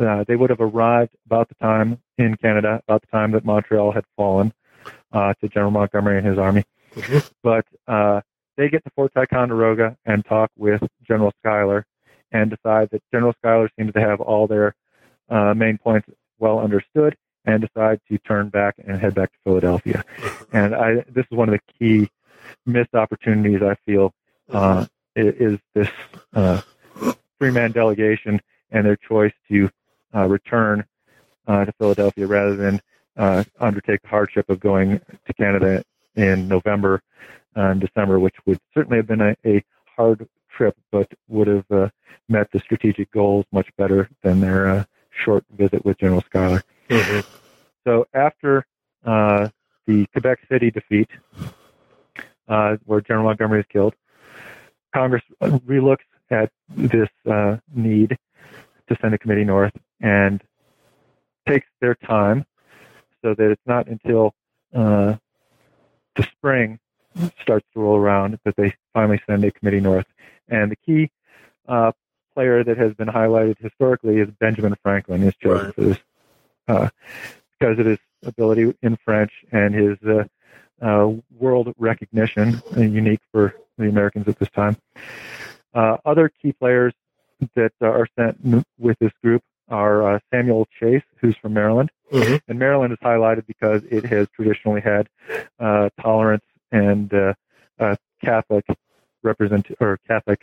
Uh, 0.00 0.24
they 0.26 0.36
would 0.36 0.50
have 0.50 0.60
arrived 0.60 1.14
about 1.26 1.48
the 1.48 1.54
time 1.56 2.00
in 2.16 2.34
Canada, 2.36 2.80
about 2.88 3.02
the 3.02 3.06
time 3.08 3.32
that 3.32 3.44
Montreal 3.44 3.92
had 3.92 4.04
fallen 4.16 4.52
uh, 5.12 5.34
to 5.40 5.48
General 5.48 5.70
Montgomery 5.70 6.18
and 6.18 6.26
his 6.26 6.38
army. 6.38 6.64
Mm-hmm. 6.94 7.18
But 7.42 7.66
uh, 7.86 8.22
they 8.56 8.68
get 8.68 8.82
to 8.84 8.90
Fort 8.96 9.12
Ticonderoga 9.12 9.96
and 10.06 10.24
talk 10.24 10.50
with 10.56 10.82
General 11.06 11.32
Schuyler 11.40 11.84
and 12.32 12.50
decide 12.50 12.88
that 12.92 13.02
General 13.12 13.34
Schuyler 13.38 13.70
seems 13.78 13.92
to 13.92 14.00
have 14.00 14.20
all 14.20 14.46
their 14.46 14.74
uh, 15.28 15.54
main 15.54 15.78
points 15.78 16.08
well 16.38 16.60
understood 16.60 17.16
and 17.44 17.60
decide 17.62 18.00
to 18.10 18.18
turn 18.18 18.48
back 18.48 18.74
and 18.78 18.98
head 19.00 19.14
back 19.14 19.30
to 19.32 19.38
Philadelphia. 19.44 20.04
And 20.52 20.74
I, 20.74 20.94
this 21.08 21.26
is 21.30 21.36
one 21.36 21.48
of 21.48 21.54
the 21.54 21.72
key 21.78 22.10
missed 22.66 22.94
opportunities 22.94 23.62
I 23.62 23.76
feel 23.86 24.12
uh, 24.52 24.86
is 25.16 25.58
this 25.74 25.88
uh, 26.34 26.60
three-man 27.38 27.72
delegation 27.72 28.40
and 28.70 28.86
their 28.86 28.96
choice 28.96 29.32
to 29.48 29.70
return 30.14 30.84
uh, 31.46 31.64
to 31.64 31.72
Philadelphia 31.72 32.26
rather 32.26 32.56
than 32.56 32.80
uh, 33.16 33.44
undertake 33.58 34.02
the 34.02 34.08
hardship 34.08 34.48
of 34.48 34.60
going 34.60 35.00
to 35.26 35.34
Canada 35.34 35.82
in 36.16 36.48
November 36.48 37.02
and 37.54 37.80
December, 37.80 38.18
which 38.18 38.36
would 38.46 38.58
certainly 38.72 38.98
have 38.98 39.06
been 39.06 39.20
a, 39.20 39.36
a 39.44 39.62
hard 39.96 40.28
trip, 40.48 40.76
but 40.90 41.10
would 41.28 41.46
have 41.46 41.70
uh, 41.70 41.88
met 42.28 42.50
the 42.52 42.60
strategic 42.60 43.10
goals 43.10 43.44
much 43.52 43.68
better 43.76 44.08
than 44.22 44.40
their 44.40 44.86
short 45.10 45.44
visit 45.56 45.84
with 45.84 45.98
General 45.98 46.22
Schuyler. 46.22 46.62
Mm-hmm. 46.88 47.20
So 47.84 48.06
after 48.14 48.66
uh, 49.04 49.48
the 49.86 50.06
Quebec 50.12 50.38
City 50.50 50.70
defeat, 50.70 51.08
uh, 52.48 52.76
where 52.84 53.00
General 53.00 53.26
Montgomery 53.26 53.60
is 53.60 53.66
killed, 53.72 53.94
Congress 54.94 55.22
relooks 55.42 55.98
at 56.30 56.50
this 56.68 57.08
uh, 57.28 57.56
need 57.74 58.16
to 58.88 58.96
send 59.00 59.14
a 59.14 59.18
committee 59.18 59.44
north 59.44 59.72
and 60.00 60.42
takes 61.46 61.66
their 61.80 61.94
time 61.94 62.44
so 63.22 63.34
that 63.34 63.50
it's 63.50 63.66
not 63.66 63.86
until 63.86 64.34
uh, 64.74 65.14
the 66.16 66.22
spring 66.22 66.78
starts 67.42 67.66
to 67.74 67.80
roll 67.80 67.96
around 67.96 68.38
that 68.44 68.56
they 68.56 68.74
finally 68.94 69.20
send 69.28 69.44
a 69.44 69.50
committee 69.50 69.80
north. 69.80 70.06
And 70.48 70.70
the 70.70 70.76
key 70.76 71.10
uh, 71.68 71.92
player 72.34 72.64
that 72.64 72.78
has 72.78 72.94
been 72.94 73.08
highlighted 73.08 73.58
historically 73.58 74.18
is 74.18 74.28
Benjamin 74.38 74.76
Franklin 74.82 75.22
is 75.22 75.34
chosen 75.42 75.66
right. 75.66 75.74
for 75.74 75.80
this 75.82 75.98
uh, 76.68 76.88
because 77.58 77.78
of 77.78 77.86
his 77.86 77.98
ability 78.24 78.74
in 78.82 78.96
French 79.04 79.32
and 79.52 79.74
his 79.74 79.98
uh, 80.06 80.24
uh, 80.84 81.12
world 81.38 81.72
recognition, 81.78 82.62
uh, 82.76 82.80
unique 82.80 83.20
for 83.32 83.54
the 83.76 83.88
Americans 83.88 84.28
at 84.28 84.38
this 84.38 84.50
time. 84.50 84.76
Uh, 85.74 85.96
other 86.04 86.30
key 86.40 86.52
players 86.52 86.94
that 87.54 87.72
are 87.80 88.06
sent 88.18 88.64
with 88.78 88.98
this 88.98 89.12
group 89.22 89.42
are 89.70 90.16
uh, 90.16 90.18
Samuel 90.32 90.66
Chase, 90.78 91.02
who's 91.20 91.36
from 91.36 91.54
Maryland, 91.54 91.90
mm-hmm. 92.12 92.36
and 92.48 92.58
Maryland 92.58 92.92
is 92.92 92.98
highlighted 92.98 93.46
because 93.46 93.82
it 93.90 94.04
has 94.04 94.28
traditionally 94.34 94.80
had 94.80 95.08
tolerance 96.00 96.44
and 96.72 97.12
Catholic 98.22 98.66
represent 99.22 99.66
or 99.80 99.98
Catholic 100.06 100.42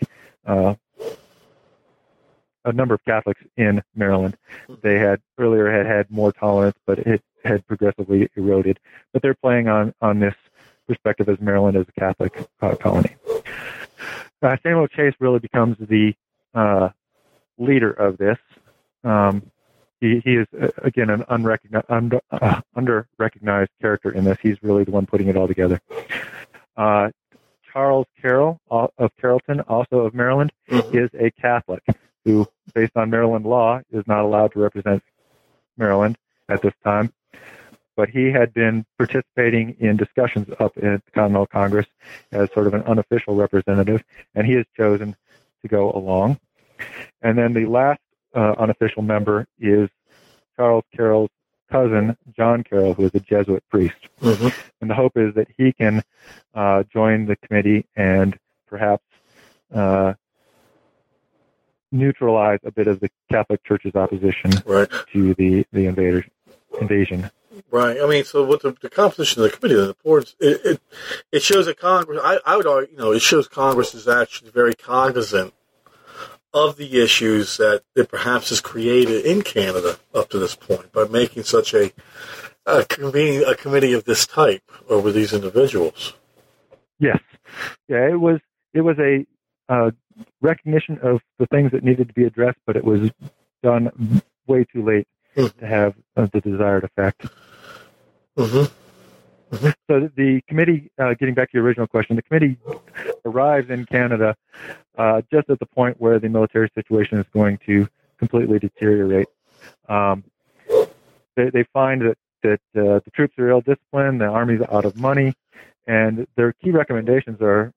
a 2.67 2.73
number 2.73 2.93
of 2.93 3.03
Catholics 3.05 3.41
in 3.55 3.81
Maryland. 3.95 4.37
They 4.81 4.99
had 4.99 5.21
earlier 5.37 5.71
had 5.71 5.85
had 5.85 6.11
more 6.11 6.31
tolerance, 6.31 6.77
but 6.85 6.99
it 6.99 7.23
had 7.43 7.65
progressively 7.65 8.29
eroded. 8.35 8.79
But 9.13 9.21
they're 9.21 9.35
playing 9.35 9.67
on 9.69 9.93
on 10.01 10.19
this 10.19 10.35
perspective 10.87 11.29
as 11.29 11.39
Maryland 11.39 11.77
as 11.77 11.85
a 11.87 11.99
Catholic 11.99 12.37
uh, 12.61 12.75
colony. 12.75 13.15
Uh, 14.41 14.57
Samuel 14.61 14.87
Chase 14.87 15.13
really 15.19 15.39
becomes 15.39 15.77
the 15.79 16.13
uh, 16.53 16.89
leader 17.57 17.91
of 17.91 18.17
this. 18.17 18.37
Um, 19.03 19.51
he, 19.99 20.21
he 20.23 20.35
is 20.35 20.47
uh, 20.59 20.67
again 20.83 21.09
an 21.09 21.23
unrecognized, 21.29 21.85
under, 21.89 22.21
uh, 22.31 22.61
under 22.75 23.07
recognized 23.17 23.71
character 23.81 24.11
in 24.11 24.23
this. 24.23 24.37
He's 24.41 24.61
really 24.61 24.83
the 24.83 24.91
one 24.91 25.05
putting 25.05 25.27
it 25.27 25.35
all 25.37 25.47
together. 25.47 25.81
Uh, 26.75 27.09
Charles 27.71 28.07
Carroll 28.19 28.59
of 28.69 29.11
Carrollton, 29.19 29.61
also 29.61 29.99
of 29.99 30.13
Maryland, 30.13 30.51
mm-hmm. 30.69 30.97
is 30.97 31.09
a 31.19 31.31
Catholic 31.39 31.83
who, 32.25 32.47
based 32.73 32.95
on 32.95 33.09
Maryland 33.09 33.45
law, 33.45 33.81
is 33.91 34.03
not 34.07 34.23
allowed 34.23 34.51
to 34.53 34.59
represent 34.59 35.03
Maryland 35.77 36.17
at 36.49 36.61
this 36.61 36.73
time. 36.83 37.13
But 37.95 38.09
he 38.09 38.31
had 38.31 38.53
been 38.53 38.85
participating 38.97 39.75
in 39.79 39.97
discussions 39.97 40.47
up 40.59 40.77
at 40.77 41.03
the 41.05 41.11
Continental 41.13 41.47
Congress 41.47 41.87
as 42.31 42.51
sort 42.53 42.67
of 42.67 42.73
an 42.73 42.83
unofficial 42.83 43.35
representative, 43.35 44.03
and 44.35 44.45
he 44.45 44.53
has 44.53 44.65
chosen 44.75 45.15
to 45.61 45.67
go 45.67 45.91
along. 45.91 46.39
And 47.21 47.37
then 47.37 47.53
the 47.53 47.65
last 47.65 47.99
uh, 48.37 48.53
unofficial 48.59 49.01
member 49.01 49.47
is 49.59 49.89
Charles 50.55 50.83
Carroll's 50.95 51.31
cousin, 51.71 52.15
John 52.35 52.63
Carroll, 52.63 52.93
who 52.93 53.05
is 53.05 53.15
a 53.15 53.19
Jesuit 53.19 53.63
priest. 53.69 53.97
Mm-hmm. 54.21 54.47
And 54.79 54.89
the 54.89 54.95
hope 54.95 55.13
is 55.15 55.33
that 55.35 55.47
he 55.57 55.73
can 55.73 56.03
uh, 56.53 56.83
join 56.83 57.25
the 57.25 57.35
committee 57.35 57.85
and 57.95 58.37
perhaps 58.67 59.03
uh, 59.73 60.13
neutralize 61.91 62.59
a 62.63 62.71
bit 62.71 62.87
of 62.87 62.99
the 62.99 63.09
Catholic 63.31 63.63
Church's 63.63 63.95
opposition 63.95 64.51
right. 64.65 64.89
to 65.13 65.33
the 65.33 65.65
the 65.71 65.87
invader, 65.87 66.25
invasion. 66.79 67.29
Right. 67.71 67.97
I 67.99 68.07
mean, 68.07 68.23
so 68.23 68.45
with 68.45 68.61
the, 68.61 68.75
the 68.81 68.89
composition 68.89 69.43
of 69.43 69.51
the 69.51 69.57
committee, 69.57 69.75
the 69.75 69.95
boards, 70.03 70.35
it, 70.39 70.61
it, 70.63 70.81
it 71.31 71.41
shows 71.41 71.65
that 71.65 71.79
Congress. 71.79 72.19
I, 72.23 72.39
I 72.45 72.55
would 72.55 72.67
argue, 72.67 72.91
you 72.91 72.99
know, 72.99 73.11
it 73.11 73.21
shows 73.21 73.47
Congress 73.47 73.95
is 73.95 74.07
actually 74.07 74.51
very 74.51 74.75
cognizant 74.75 75.53
of 76.53 76.77
the 76.77 77.01
issues 77.01 77.57
that 77.57 77.83
it 77.95 78.09
perhaps 78.09 78.49
has 78.49 78.61
created 78.61 79.25
in 79.25 79.41
Canada 79.41 79.99
up 80.13 80.29
to 80.29 80.39
this 80.39 80.55
point 80.55 80.91
by 80.91 81.05
making 81.05 81.43
such 81.43 81.73
a, 81.73 81.91
a 82.65 82.85
convening 82.85 83.43
a 83.47 83.55
committee 83.55 83.93
of 83.93 84.05
this 84.05 84.25
type 84.25 84.63
over 84.89 85.11
these 85.11 85.33
individuals. 85.33 86.13
Yes. 86.99 87.19
Yeah. 87.87 88.09
It 88.09 88.19
was. 88.19 88.39
It 88.73 88.81
was 88.81 88.97
a 88.99 89.25
uh, 89.69 89.91
recognition 90.41 90.99
of 91.01 91.21
the 91.39 91.47
things 91.47 91.71
that 91.71 91.83
needed 91.83 92.07
to 92.07 92.13
be 92.13 92.25
addressed, 92.25 92.59
but 92.65 92.75
it 92.75 92.83
was 92.83 93.09
done 93.63 94.21
way 94.45 94.65
too 94.71 94.83
late 94.83 95.07
mm-hmm. 95.35 95.59
to 95.59 95.65
have 95.65 95.95
uh, 96.15 96.27
the 96.31 96.41
desired 96.41 96.83
effect. 96.83 97.25
Mm-hmm. 98.37 98.71
So 99.51 100.09
the 100.15 100.41
committee, 100.47 100.91
uh, 100.99 101.13
getting 101.13 101.33
back 101.33 101.51
to 101.51 101.57
your 101.57 101.63
original 101.63 101.87
question, 101.87 102.15
the 102.17 102.21
committee 102.21 102.57
arrives 103.25 103.69
in 103.69 103.85
Canada 103.85 104.35
uh, 104.97 105.21
just 105.31 105.49
at 105.49 105.59
the 105.59 105.65
point 105.65 105.95
where 105.99 106.19
the 106.19 106.27
military 106.27 106.69
situation 106.75 107.17
is 107.17 107.25
going 107.33 107.59
to 107.65 107.87
completely 108.17 108.59
deteriorate. 108.59 109.27
Um, 109.87 110.23
they, 111.35 111.49
they, 111.51 111.63
find 111.71 112.01
that 112.01 112.17
that 112.43 112.59
uh, 112.75 112.99
the 113.03 113.11
troops 113.13 113.35
are 113.37 113.49
ill 113.49 113.61
disciplined, 113.61 114.21
the 114.21 114.25
army's 114.25 114.61
out 114.71 114.85
of 114.85 114.97
money, 114.97 115.33
and 115.87 116.27
their 116.35 116.53
key 116.53 116.71
recommendations 116.71 117.41
are 117.41 117.71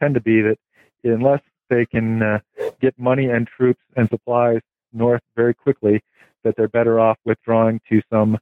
tend 0.00 0.14
to 0.14 0.20
be 0.20 0.42
that 0.42 0.58
unless 1.04 1.40
they 1.68 1.86
can 1.86 2.22
uh, 2.22 2.38
get 2.80 2.98
money 2.98 3.26
and 3.26 3.46
troops 3.46 3.82
and 3.96 4.08
supplies 4.08 4.60
north 4.92 5.22
very 5.34 5.54
quickly, 5.54 6.02
that 6.44 6.56
they're 6.56 6.68
better 6.68 7.00
off 7.00 7.18
withdrawing 7.24 7.80
to 7.88 8.00
some 8.10 8.38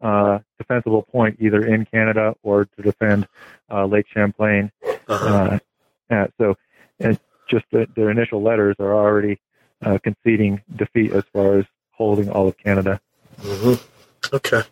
uh, 0.00 0.38
defensible 0.58 1.02
point, 1.02 1.36
either 1.40 1.64
in 1.64 1.84
Canada 1.86 2.34
or 2.42 2.64
to 2.64 2.82
defend 2.82 3.26
uh, 3.70 3.84
Lake 3.84 4.06
Champlain. 4.12 4.70
Uh-huh. 5.08 5.58
Uh, 6.10 6.26
so, 6.38 6.54
just 7.48 7.64
the, 7.72 7.86
their 7.96 8.10
initial 8.10 8.42
letters 8.42 8.76
are 8.78 8.94
already 8.94 9.40
uh, 9.82 9.98
conceding 10.02 10.62
defeat 10.74 11.12
as 11.12 11.24
far 11.32 11.58
as 11.58 11.64
holding 11.92 12.30
all 12.30 12.48
of 12.48 12.56
Canada. 12.58 13.00
Mm-hmm. 13.40 14.34
Okay. 14.34 14.62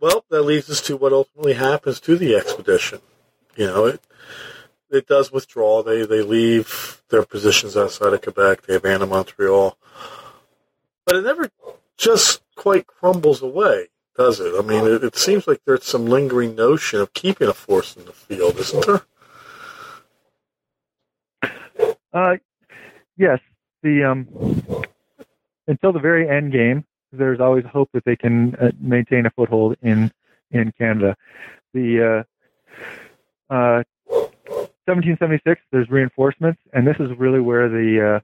Well, 0.00 0.24
that 0.30 0.42
leads 0.42 0.70
us 0.70 0.80
to 0.82 0.96
what 0.96 1.12
ultimately 1.12 1.54
happens 1.54 2.00
to 2.00 2.16
the 2.16 2.36
expedition. 2.36 3.00
You 3.56 3.66
know, 3.66 3.86
it 3.86 4.00
it 4.90 5.06
does 5.06 5.32
withdraw. 5.32 5.82
They 5.82 6.06
they 6.06 6.22
leave 6.22 7.02
their 7.10 7.24
positions 7.24 7.76
outside 7.76 8.12
of 8.12 8.22
Quebec. 8.22 8.62
They 8.62 8.76
abandon 8.76 9.08
Montreal, 9.08 9.76
but 11.04 11.16
it 11.16 11.22
never 11.22 11.50
just 11.96 12.42
quite 12.54 12.86
crumbles 12.86 13.42
away, 13.42 13.88
does 14.18 14.40
it? 14.40 14.52
I 14.58 14.62
mean, 14.62 14.84
it, 14.84 15.04
it 15.04 15.16
seems 15.16 15.46
like 15.46 15.60
there's 15.64 15.84
some 15.84 16.04
lingering 16.04 16.54
notion 16.54 17.00
of 17.00 17.14
keeping 17.14 17.48
a 17.48 17.54
force 17.54 17.96
in 17.96 18.04
the 18.04 18.12
field, 18.12 18.56
isn't 18.58 18.86
there? 18.86 19.02
Uh, 22.12 22.36
yes. 23.16 23.38
The 23.82 24.04
um, 24.04 24.28
until 25.68 25.92
the 25.92 26.00
very 26.00 26.28
end 26.28 26.52
game, 26.52 26.84
there's 27.12 27.40
always 27.40 27.64
hope 27.64 27.90
that 27.94 28.04
they 28.04 28.16
can 28.16 28.54
uh, 28.56 28.72
maintain 28.80 29.24
a 29.24 29.30
foothold 29.30 29.76
in 29.82 30.10
in 30.50 30.72
Canada. 30.76 31.16
The 31.72 32.24
uh, 33.50 33.54
uh, 33.54 33.82
1776, 34.06 35.60
there's 35.70 35.88
reinforcements, 35.90 36.60
and 36.72 36.86
this 36.86 36.96
is 36.98 37.10
really 37.18 37.40
where 37.40 37.68
the 37.68 38.16
uh, 38.16 38.20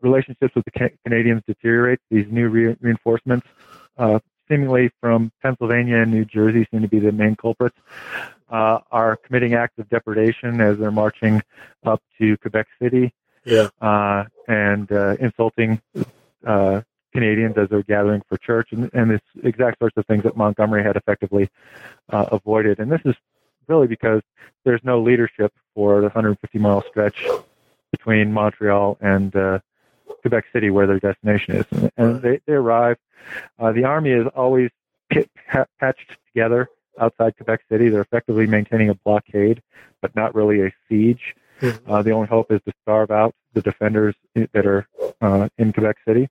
relationships 0.00 0.54
with 0.54 0.64
the 0.64 0.70
ca- 0.72 0.96
Canadians 1.04 1.42
deteriorate. 1.46 2.00
These 2.10 2.26
new 2.30 2.48
re- 2.48 2.76
reinforcements, 2.80 3.46
uh, 3.98 4.18
seemingly 4.50 4.90
from 5.00 5.30
Pennsylvania 5.42 5.98
and 5.98 6.10
New 6.10 6.24
Jersey, 6.24 6.66
seem 6.70 6.82
to 6.82 6.88
be 6.88 6.98
the 6.98 7.12
main 7.12 7.36
culprits, 7.36 7.76
uh, 8.50 8.80
are 8.90 9.16
committing 9.16 9.54
acts 9.54 9.78
of 9.78 9.88
depredation 9.88 10.60
as 10.60 10.78
they're 10.78 10.90
marching 10.90 11.42
up 11.84 12.02
to 12.18 12.36
Quebec 12.38 12.66
City. 12.82 13.12
Yeah. 13.44 13.68
Uh, 13.80 14.24
and 14.48 14.90
uh, 14.92 15.16
insulting 15.20 15.80
uh, 16.44 16.82
Canadians 17.12 17.56
as 17.56 17.68
they're 17.70 17.82
gathering 17.82 18.22
for 18.28 18.36
church, 18.36 18.72
and, 18.72 18.90
and 18.92 19.10
this 19.10 19.20
exact 19.42 19.78
sorts 19.78 19.96
of 19.96 20.04
things 20.06 20.24
that 20.24 20.36
Montgomery 20.36 20.82
had 20.82 20.96
effectively 20.96 21.48
avoided. 22.08 22.80
And 22.80 22.90
this 22.90 23.00
is 23.04 23.14
really 23.66 23.86
because 23.86 24.20
there's 24.64 24.80
no 24.84 25.00
leadership 25.00 25.52
for 25.74 25.96
the 25.96 26.06
150 26.06 26.58
mile 26.58 26.82
stretch 26.88 27.24
between 27.92 28.32
Montreal 28.32 28.98
and 29.00 29.34
uh, 29.34 29.58
Quebec 30.20 30.44
City, 30.52 30.70
where 30.70 30.86
their 30.86 31.00
destination 31.00 31.56
is. 31.56 31.90
And 31.96 32.22
they, 32.22 32.40
they 32.46 32.54
arrive. 32.54 32.96
Uh, 33.58 33.72
the 33.72 33.84
army 33.84 34.10
is 34.10 34.26
always 34.34 34.70
pit, 35.10 35.30
patched 35.78 36.16
together 36.26 36.68
outside 36.98 37.36
Quebec 37.36 37.60
City. 37.70 37.88
They're 37.88 38.00
effectively 38.00 38.46
maintaining 38.46 38.90
a 38.90 38.94
blockade, 38.94 39.62
but 40.00 40.14
not 40.14 40.34
really 40.34 40.62
a 40.62 40.72
siege. 40.88 41.34
Mm-hmm. 41.60 41.90
Uh, 41.90 42.02
the 42.02 42.12
only 42.12 42.28
hope 42.28 42.50
is 42.50 42.60
to 42.66 42.72
starve 42.82 43.10
out 43.10 43.34
the 43.52 43.62
defenders 43.62 44.14
that 44.34 44.66
are 44.66 44.86
uh, 45.20 45.48
in 45.58 45.72
Quebec 45.72 45.96
City. 46.06 46.28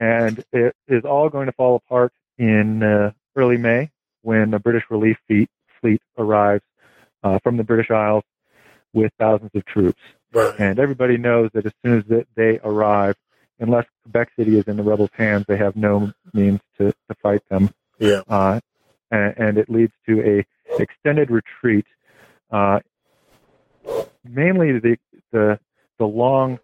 And 0.00 0.44
it 0.52 0.74
is 0.88 1.04
all 1.04 1.28
going 1.28 1.46
to 1.46 1.52
fall 1.52 1.76
apart 1.76 2.12
in 2.36 2.82
uh, 2.82 3.12
early 3.36 3.56
May 3.56 3.90
when 4.22 4.52
a 4.52 4.58
British 4.58 4.84
relief 4.90 5.16
fleet, 5.26 5.48
fleet 5.80 6.02
arrives 6.18 6.64
uh, 7.22 7.38
from 7.42 7.56
the 7.56 7.64
British 7.64 7.90
Isles 7.90 8.24
with 8.92 9.12
thousands 9.18 9.50
of 9.54 9.64
troops. 9.64 10.00
Right. 10.34 10.54
And 10.58 10.78
everybody 10.80 11.16
knows 11.16 11.50
that 11.54 11.64
as 11.64 11.72
soon 11.84 11.98
as 11.98 12.24
they 12.34 12.58
arrive, 12.64 13.14
unless 13.60 13.86
Quebec 14.02 14.30
City 14.36 14.58
is 14.58 14.64
in 14.66 14.76
the 14.76 14.82
rebels' 14.82 15.10
hands, 15.12 15.44
they 15.46 15.56
have 15.56 15.76
no 15.76 16.12
means 16.32 16.60
to, 16.78 16.90
to 16.90 17.14
fight 17.22 17.42
them. 17.48 17.70
Yeah. 17.98 18.22
Uh, 18.28 18.60
and, 19.10 19.34
and, 19.38 19.58
it 19.58 19.70
leads 19.70 19.92
to 20.08 20.20
a 20.20 20.80
extended 20.82 21.30
retreat. 21.30 21.86
Uh, 22.50 22.80
mainly, 24.24 24.78
the 24.80 24.96
the 25.30 25.60
the 25.98 26.04
long 26.04 26.58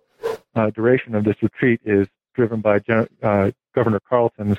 uh, 0.57 0.71
duration 0.71 1.15
of 1.15 1.25
this 1.25 1.37
retreat 1.41 1.81
is 1.85 2.09
driven 2.35 2.61
by 2.61 2.81
Gen- 2.81 3.09
uh, 3.23 3.53
Governor 3.75 4.01
Carleton's 4.01 4.59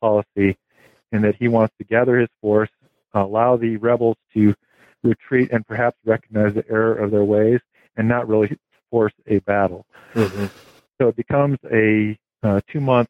policy, 0.00 0.58
in 1.12 1.22
that 1.22 1.36
he 1.36 1.46
wants 1.46 1.72
to 1.78 1.84
gather 1.84 2.18
his 2.18 2.28
force, 2.40 2.70
allow 3.12 3.56
the 3.56 3.76
rebels 3.76 4.16
to 4.32 4.54
retreat 5.04 5.50
and 5.52 5.64
perhaps 5.66 5.96
recognize 6.04 6.54
the 6.54 6.64
error 6.68 6.94
of 6.94 7.12
their 7.12 7.24
ways 7.24 7.60
and 7.96 8.08
not 8.08 8.28
really 8.28 8.56
force 8.90 9.12
a 9.26 9.38
battle. 9.40 9.86
Mm-hmm. 10.14 10.46
So 11.00 11.08
it 11.08 11.16
becomes 11.16 11.58
a 11.72 12.18
uh, 12.42 12.60
two 12.70 12.80
month 12.80 13.08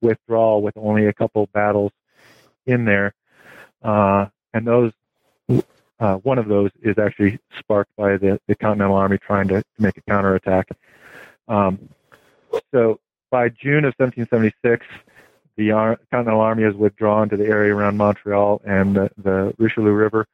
withdrawal 0.00 0.62
with 0.62 0.76
only 0.76 1.06
a 1.06 1.12
couple 1.12 1.48
battles 1.52 1.92
in 2.66 2.84
there. 2.84 3.14
Uh, 3.82 4.26
and 4.52 4.66
those, 4.66 4.92
uh, 6.00 6.16
one 6.16 6.38
of 6.38 6.48
those 6.48 6.70
is 6.82 6.98
actually 6.98 7.38
sparked 7.58 7.94
by 7.96 8.16
the, 8.16 8.40
the 8.46 8.54
Continental 8.54 8.96
Army 8.96 9.18
trying 9.18 9.48
to, 9.48 9.62
make 9.78 9.96
a 9.96 10.02
counterattack. 10.02 10.68
Um, 11.48 11.88
so 12.72 13.00
by 13.30 13.48
June 13.48 13.84
of 13.84 13.94
1776, 13.96 14.86
the 15.56 15.72
Ar- 15.72 15.98
Continental 16.10 16.40
Army 16.40 16.64
is 16.64 16.74
withdrawn 16.74 17.28
to 17.30 17.36
the 17.36 17.46
area 17.46 17.74
around 17.74 17.96
Montreal 17.96 18.60
and 18.64 18.96
the, 18.96 19.10
the 19.16 19.54
Richelieu 19.58 19.92
River, 19.92 20.26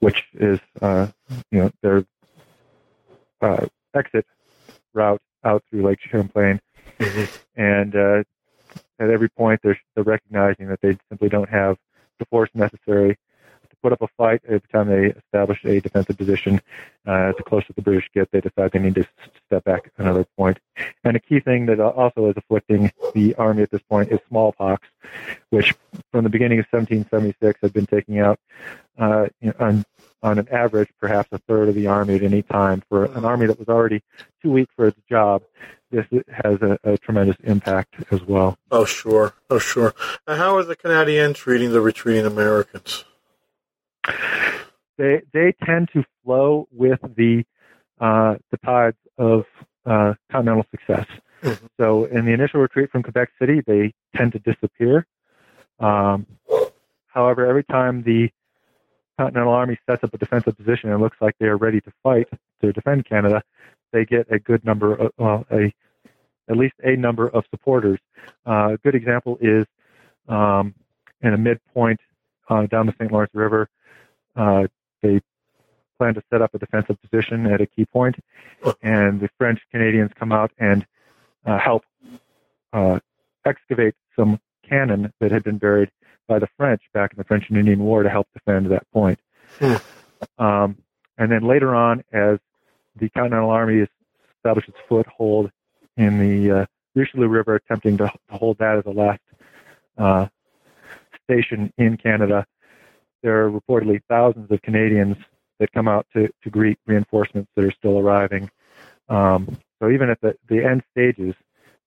which 0.00 0.24
is, 0.34 0.60
uh, 0.80 1.08
you 1.50 1.60
know, 1.60 1.70
their 1.82 2.04
uh, 3.44 3.66
exit 3.94 4.26
route 4.92 5.20
out 5.44 5.62
through 5.68 5.82
Lake 5.82 5.98
Champlain. 6.10 6.60
Mm-hmm. 6.98 7.60
And 7.60 7.96
uh, 7.96 8.22
at 8.98 9.10
every 9.10 9.28
point, 9.28 9.60
they're, 9.62 9.78
they're 9.94 10.04
recognizing 10.04 10.68
that 10.68 10.80
they 10.80 10.96
simply 11.08 11.28
don't 11.28 11.48
have 11.48 11.76
the 12.18 12.24
force 12.26 12.50
necessary 12.54 13.16
put 13.84 13.92
up 13.92 14.00
a 14.00 14.08
fight. 14.16 14.40
Every 14.46 14.62
time 14.72 14.88
they 14.88 15.12
establish 15.26 15.62
a 15.64 15.78
defensive 15.78 16.16
position, 16.16 16.58
uh, 17.06 17.32
the 17.36 17.42
closer 17.46 17.66
the 17.76 17.82
British 17.82 18.08
get, 18.14 18.30
they 18.32 18.40
decide 18.40 18.72
they 18.72 18.78
need 18.78 18.94
to 18.94 19.06
step 19.46 19.62
back 19.64 19.90
another 19.98 20.24
point. 20.38 20.58
And 21.04 21.16
a 21.16 21.20
key 21.20 21.38
thing 21.38 21.66
that 21.66 21.78
also 21.80 22.30
is 22.30 22.34
afflicting 22.38 22.90
the 23.12 23.34
army 23.34 23.62
at 23.62 23.70
this 23.70 23.82
point 23.82 24.10
is 24.10 24.20
smallpox, 24.28 24.88
which 25.50 25.74
from 26.10 26.24
the 26.24 26.30
beginning 26.30 26.60
of 26.60 26.66
1776 26.70 27.60
had 27.60 27.74
been 27.74 27.84
taking 27.84 28.20
out 28.20 28.40
uh, 28.98 29.26
you 29.42 29.48
know, 29.48 29.54
on, 29.60 29.84
on 30.22 30.38
an 30.38 30.48
average 30.50 30.88
perhaps 30.98 31.28
a 31.32 31.38
third 31.46 31.68
of 31.68 31.74
the 31.74 31.86
army 31.86 32.14
at 32.14 32.22
any 32.22 32.40
time. 32.40 32.82
For 32.88 33.04
an 33.04 33.26
army 33.26 33.44
that 33.46 33.58
was 33.58 33.68
already 33.68 34.00
too 34.42 34.50
weak 34.50 34.70
for 34.74 34.86
its 34.86 35.00
job, 35.10 35.42
this 35.90 36.06
has 36.42 36.62
a, 36.62 36.78
a 36.84 36.96
tremendous 36.96 37.36
impact 37.44 37.96
as 38.10 38.22
well. 38.22 38.56
Oh, 38.70 38.86
sure. 38.86 39.34
Oh, 39.50 39.58
sure. 39.58 39.94
And 40.26 40.38
how 40.38 40.56
are 40.56 40.64
the 40.64 40.74
Canadians 40.74 41.36
treating 41.36 41.72
the 41.72 41.82
retreating 41.82 42.24
Americans? 42.24 43.04
They 44.96 45.22
they 45.32 45.54
tend 45.64 45.90
to 45.92 46.04
flow 46.22 46.68
with 46.70 47.00
the 47.16 47.44
uh, 48.00 48.36
the 48.50 48.58
tides 48.64 48.96
of 49.18 49.44
uh, 49.86 50.14
continental 50.30 50.66
success. 50.70 51.06
Mm-hmm. 51.42 51.66
So 51.78 52.04
in 52.06 52.24
the 52.24 52.32
initial 52.32 52.60
retreat 52.60 52.90
from 52.90 53.02
Quebec 53.02 53.30
City, 53.38 53.62
they 53.66 53.92
tend 54.16 54.32
to 54.32 54.38
disappear. 54.38 55.06
Um, 55.78 56.26
however, 57.08 57.46
every 57.46 57.64
time 57.64 58.02
the 58.02 58.30
Continental 59.18 59.52
Army 59.52 59.78
sets 59.88 60.02
up 60.02 60.14
a 60.14 60.18
defensive 60.18 60.56
position 60.56 60.90
and 60.90 61.00
looks 61.00 61.18
like 61.20 61.34
they 61.38 61.46
are 61.46 61.56
ready 61.56 61.80
to 61.82 61.92
fight 62.02 62.28
to 62.60 62.72
defend 62.72 63.06
Canada, 63.06 63.42
they 63.92 64.04
get 64.04 64.26
a 64.30 64.38
good 64.38 64.64
number, 64.64 64.94
of, 64.94 65.12
well, 65.18 65.46
a 65.52 65.72
at 66.48 66.56
least 66.56 66.74
a 66.82 66.96
number 66.96 67.28
of 67.28 67.44
supporters. 67.50 67.98
Uh, 68.46 68.74
a 68.74 68.78
good 68.84 68.94
example 68.94 69.38
is 69.40 69.64
um, 70.28 70.74
in 71.22 71.32
a 71.32 71.38
midpoint 71.38 72.00
uh, 72.50 72.66
down 72.66 72.86
the 72.86 72.92
St. 72.92 73.10
Lawrence 73.10 73.32
River. 73.34 73.68
Uh, 74.36 74.66
they 75.02 75.20
plan 75.98 76.14
to 76.14 76.22
set 76.30 76.42
up 76.42 76.54
a 76.54 76.58
defensive 76.58 76.96
position 77.00 77.46
at 77.46 77.60
a 77.60 77.66
key 77.66 77.84
point, 77.84 78.16
and 78.82 79.20
the 79.20 79.28
French 79.38 79.60
Canadians 79.70 80.10
come 80.18 80.32
out 80.32 80.50
and 80.58 80.86
uh, 81.46 81.58
help 81.58 81.84
uh, 82.72 82.98
excavate 83.44 83.94
some 84.16 84.40
cannon 84.68 85.12
that 85.20 85.30
had 85.30 85.44
been 85.44 85.58
buried 85.58 85.90
by 86.26 86.38
the 86.38 86.48
French 86.56 86.82
back 86.92 87.12
in 87.12 87.18
the 87.18 87.24
French 87.24 87.48
and 87.48 87.58
Indian 87.58 87.80
War 87.80 88.02
to 88.02 88.08
help 88.08 88.26
defend 88.32 88.66
that 88.66 88.90
point. 88.92 89.18
Hmm. 89.58 89.74
Um, 90.38 90.78
and 91.18 91.30
then 91.30 91.46
later 91.46 91.74
on, 91.74 92.02
as 92.12 92.38
the 92.96 93.08
Continental 93.10 93.50
Army 93.50 93.86
established 94.38 94.68
its 94.68 94.78
foothold 94.88 95.50
in 95.96 96.18
the 96.18 96.60
uh, 96.60 96.66
Richelieu 96.94 97.28
River, 97.28 97.56
attempting 97.56 97.96
to, 97.98 98.10
to, 98.30 98.36
hold 98.36 98.58
that 98.58 98.78
as 98.78 98.86
a 98.86 98.90
last 98.90 99.20
uh, 99.98 100.26
station 101.24 101.72
in 101.76 101.96
Canada, 101.96 102.46
there 103.24 103.42
are 103.42 103.50
reportedly 103.50 104.00
thousands 104.08 104.50
of 104.50 104.60
Canadians 104.62 105.16
that 105.58 105.72
come 105.72 105.88
out 105.88 106.06
to, 106.12 106.28
to 106.42 106.50
greet 106.50 106.78
reinforcements 106.86 107.50
that 107.56 107.64
are 107.64 107.72
still 107.72 107.98
arriving. 107.98 108.50
Um, 109.08 109.58
so 109.80 109.90
even 109.90 110.10
at 110.10 110.20
the, 110.20 110.36
the 110.48 110.62
end 110.62 110.82
stages, 110.92 111.34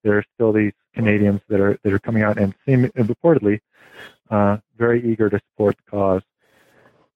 there 0.04 0.18
are 0.18 0.26
still 0.34 0.52
these 0.52 0.74
Canadians 0.96 1.42
that 1.48 1.60
are 1.60 1.78
that 1.84 1.94
are 1.94 2.00
coming 2.00 2.24
out 2.24 2.40
and 2.40 2.56
seem 2.66 2.86
and 2.96 3.08
reportedly 3.08 3.60
uh, 4.32 4.58
very 4.78 5.08
eager 5.10 5.30
to 5.30 5.40
support 5.52 5.76
the 5.78 5.92
cause. 5.92 6.22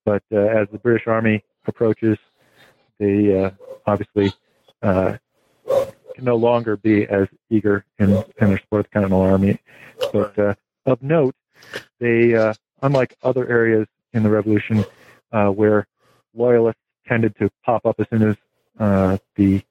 But 0.05 0.23
uh, 0.31 0.37
as 0.37 0.67
the 0.71 0.77
British 0.77 1.07
Army 1.07 1.43
approaches, 1.65 2.17
they 2.99 3.43
uh, 3.43 3.51
obviously 3.87 4.33
uh, 4.83 5.17
can 6.15 6.23
no 6.23 6.35
longer 6.35 6.77
be 6.77 7.07
as 7.07 7.27
eager 7.49 7.85
in, 7.97 8.11
in 8.11 8.49
their 8.49 8.59
support 8.59 8.81
of 8.81 8.85
the 8.85 8.93
Continental 8.93 9.21
Army. 9.21 9.59
But 10.13 10.37
uh, 10.37 10.53
of 10.85 11.01
note, 11.01 11.35
they, 11.99 12.35
uh, 12.35 12.53
unlike 12.81 13.15
other 13.23 13.47
areas 13.47 13.87
in 14.13 14.23
the 14.23 14.29
Revolution 14.29 14.85
where 15.31 15.87
loyalists 16.33 16.81
tended 17.07 17.35
to 17.37 17.49
pop 17.65 17.85
up 17.85 17.99
as 17.99 18.07
soon 18.09 18.23
as 18.23 18.35
uh, 18.79 19.17
the 19.35 19.61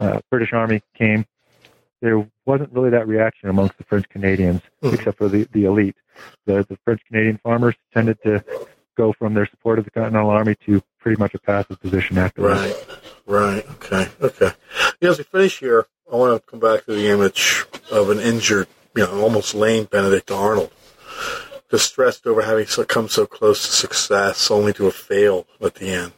uh, 0.00 0.20
British 0.30 0.52
Army 0.52 0.82
came. 0.96 1.26
There 2.00 2.26
wasn't 2.46 2.72
really 2.72 2.90
that 2.90 3.06
reaction 3.06 3.48
amongst 3.48 3.78
the 3.78 3.84
French 3.84 4.08
Canadians, 4.08 4.60
mm-hmm. 4.82 4.94
except 4.94 5.18
for 5.18 5.28
the, 5.28 5.46
the 5.52 5.66
elite. 5.66 5.96
The, 6.46 6.64
the 6.68 6.76
French 6.84 7.00
Canadian 7.06 7.38
farmers 7.38 7.76
tended 7.94 8.18
to 8.24 8.44
go 8.96 9.12
from 9.12 9.34
their 9.34 9.46
support 9.46 9.78
of 9.78 9.84
the 9.84 9.90
Continental 9.90 10.30
Army 10.30 10.56
to 10.66 10.82
pretty 10.98 11.18
much 11.18 11.34
a 11.34 11.38
passive 11.38 11.80
position 11.80 12.18
afterwards. 12.18 12.60
Right, 13.26 13.64
right, 13.64 13.70
okay, 13.70 14.08
okay. 14.20 14.50
Yeah, 15.00 15.10
as 15.10 15.18
we 15.18 15.24
finish 15.24 15.60
here, 15.60 15.86
I 16.12 16.16
want 16.16 16.42
to 16.42 16.50
come 16.50 16.60
back 16.60 16.84
to 16.86 16.92
the 16.92 17.08
image 17.08 17.64
of 17.90 18.10
an 18.10 18.18
injured, 18.18 18.66
you 18.96 19.04
know, 19.04 19.22
almost 19.22 19.54
lame 19.54 19.84
Benedict 19.84 20.30
Arnold 20.30 20.72
distressed 21.72 22.26
over 22.26 22.42
having 22.42 22.66
come 22.66 23.08
so 23.08 23.24
close 23.24 23.66
to 23.66 23.72
success 23.72 24.50
only 24.50 24.74
to 24.74 24.84
have 24.84 24.94
failed 24.94 25.46
at 25.60 25.76
the 25.76 25.88
end. 25.88 26.12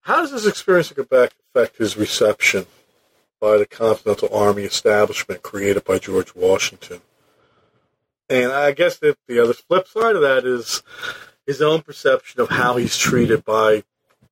How 0.00 0.22
does 0.22 0.32
this 0.32 0.46
experience 0.46 0.90
of 0.90 0.96
Quebec 0.96 1.34
affect 1.54 1.76
his 1.76 1.98
reception 1.98 2.64
by 3.38 3.58
the 3.58 3.66
Continental 3.66 4.34
Army 4.34 4.62
establishment 4.62 5.42
created 5.42 5.84
by 5.84 5.98
George 5.98 6.34
Washington? 6.34 7.02
And 8.30 8.52
I 8.52 8.72
guess 8.72 8.96
the, 8.96 9.18
the 9.28 9.38
other 9.38 9.52
flip 9.52 9.86
side 9.86 10.16
of 10.16 10.22
that 10.22 10.46
is 10.46 10.82
his 11.46 11.60
own 11.60 11.82
perception 11.82 12.40
of 12.40 12.48
how 12.48 12.76
he's 12.76 12.96
treated 12.96 13.44
by 13.44 13.84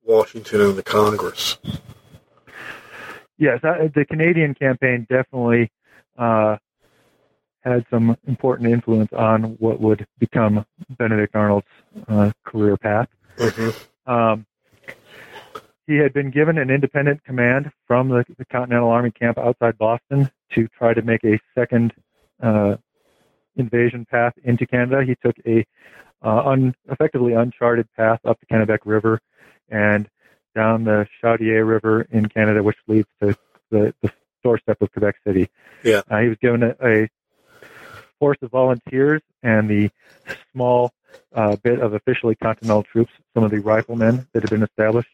Washington 0.03 0.61
and 0.61 0.75
the 0.75 0.83
Congress. 0.83 1.57
Yes, 3.37 3.61
the 3.61 4.05
Canadian 4.09 4.55
campaign 4.55 5.05
definitely 5.07 5.71
uh, 6.17 6.57
had 7.63 7.85
some 7.89 8.17
important 8.27 8.69
influence 8.69 9.11
on 9.13 9.55
what 9.59 9.79
would 9.79 10.05
become 10.19 10.65
Benedict 10.97 11.35
Arnold's 11.35 11.67
uh, 12.07 12.31
career 12.45 12.77
path. 12.77 13.07
Mm-hmm. 13.37 14.11
Um, 14.11 14.45
he 15.87 15.97
had 15.97 16.13
been 16.13 16.29
given 16.31 16.57
an 16.57 16.69
independent 16.69 17.23
command 17.23 17.71
from 17.87 18.09
the, 18.09 18.25
the, 18.37 18.45
Continental 18.45 18.89
Army 18.89 19.11
camp 19.11 19.37
outside 19.37 19.77
Boston 19.77 20.29
to 20.53 20.67
try 20.77 20.93
to 20.93 21.01
make 21.01 21.23
a 21.23 21.39
second 21.55 21.93
uh, 22.41 22.75
invasion 23.55 24.05
path 24.05 24.33
into 24.43 24.65
Canada. 24.65 25.03
He 25.05 25.15
took 25.15 25.35
a 25.45 25.65
uh, 26.23 26.43
un, 26.45 26.73
effectively 26.89 27.33
uncharted 27.33 27.87
path 27.95 28.19
up 28.25 28.39
the 28.39 28.45
Kennebec 28.45 28.79
River 28.85 29.19
and 29.69 30.07
down 30.55 30.83
the 30.85 31.07
Chaudière 31.21 31.67
River 31.67 32.07
in 32.11 32.27
Canada, 32.27 32.63
which 32.63 32.77
leads 32.87 33.07
to 33.21 33.35
the, 33.71 33.93
the 34.01 34.11
doorstep 34.43 34.81
of 34.81 34.91
Quebec 34.91 35.15
City. 35.25 35.49
Yeah. 35.83 36.01
Uh, 36.09 36.19
he 36.19 36.29
was 36.29 36.37
given 36.41 36.63
a, 36.63 36.75
a, 36.81 37.09
force 38.23 38.37
of 38.41 38.51
volunteers 38.51 39.21
and 39.41 39.69
the 39.69 39.91
small 40.53 40.93
uh, 41.35 41.57
bit 41.57 41.81
of 41.81 41.93
officially 41.93 42.35
Continental 42.35 42.81
troops, 42.81 43.11
some 43.33 43.43
of 43.43 43.51
the 43.51 43.59
riflemen 43.59 44.25
that 44.31 44.43
had 44.43 44.49
been 44.49 44.63
established. 44.63 45.09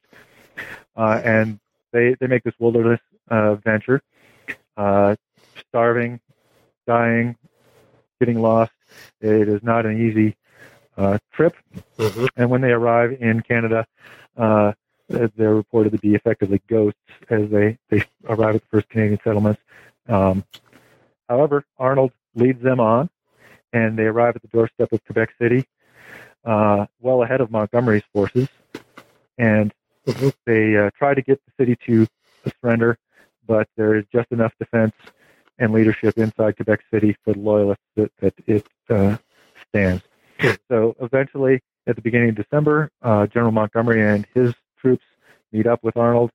Uh, 0.96 1.20
and 1.24 1.60
they, 1.92 2.16
they 2.20 2.28
make 2.28 2.44
this 2.44 2.54
wilderness 2.60 3.00
uh, 3.32 3.56
venture, 3.56 4.00
uh, 4.78 5.16
starving, 5.68 6.20
dying, 6.86 7.36
getting 8.20 8.40
lost. 8.40 8.74
It 9.22 9.50
is 9.50 9.64
not 9.64 9.88
an 9.88 10.00
easy 10.00 10.38
uh, 10.96 11.18
trip. 11.34 11.56
Mm-hmm. 11.98 12.26
And 12.38 12.52
when 12.52 12.62
they 12.62 12.74
arrive 12.74 13.18
in 13.20 13.42
Canada, 13.42 13.88
uh, 14.38 14.74
they're 15.08 15.56
reported 15.56 15.94
to 15.94 15.98
be 15.98 16.14
effectively 16.14 16.62
ghosts 16.68 17.00
as 17.28 17.50
they, 17.50 17.80
they 17.90 18.04
arrive 18.28 18.58
at 18.58 18.62
the 18.62 18.68
first 18.68 18.88
Canadian 18.90 19.20
settlements. 19.24 19.62
Um, 20.08 20.44
however, 21.28 21.66
Arnold 21.80 22.12
leads 22.40 22.62
them 22.62 22.80
on, 22.80 23.10
and 23.74 23.98
they 23.98 24.04
arrive 24.04 24.36
at 24.36 24.42
the 24.42 24.48
doorstep 24.48 24.92
of 24.92 25.04
Quebec 25.06 25.30
City, 25.40 25.66
uh, 26.46 26.86
well 27.00 27.22
ahead 27.24 27.42
of 27.42 27.52
Montgomery's 27.52 28.04
forces, 28.14 28.48
and 29.38 29.74
mm-hmm. 30.08 30.30
they 30.46 30.78
uh, 30.78 30.90
try 30.98 31.14
to 31.14 31.22
get 31.22 31.40
the 31.46 31.52
city 31.64 31.78
to 31.86 32.08
surrender, 32.62 32.98
but 33.46 33.68
there 33.78 33.96
is 33.96 34.06
just 34.12 34.32
enough 34.32 34.54
defense 34.60 34.94
and 35.60 35.74
leadership 35.74 36.18
inside 36.18 36.56
Quebec 36.56 36.82
City 36.92 37.16
for 37.24 37.34
the 37.34 37.40
loyalists 37.40 37.84
that, 37.96 38.12
that 38.22 38.34
it 38.48 38.66
uh, 38.90 39.18
stands. 39.68 40.04
So 40.70 40.96
eventually, 41.02 41.62
at 41.86 41.96
the 41.96 42.02
beginning 42.02 42.30
of 42.30 42.36
December, 42.36 42.90
uh, 43.02 43.28
General 43.28 43.52
Montgomery 43.52 44.02
and 44.02 44.26
his 44.34 44.54
troops 44.80 45.04
meet 45.52 45.68
up 45.68 45.84
with 45.84 45.98
Arnold 45.98 46.32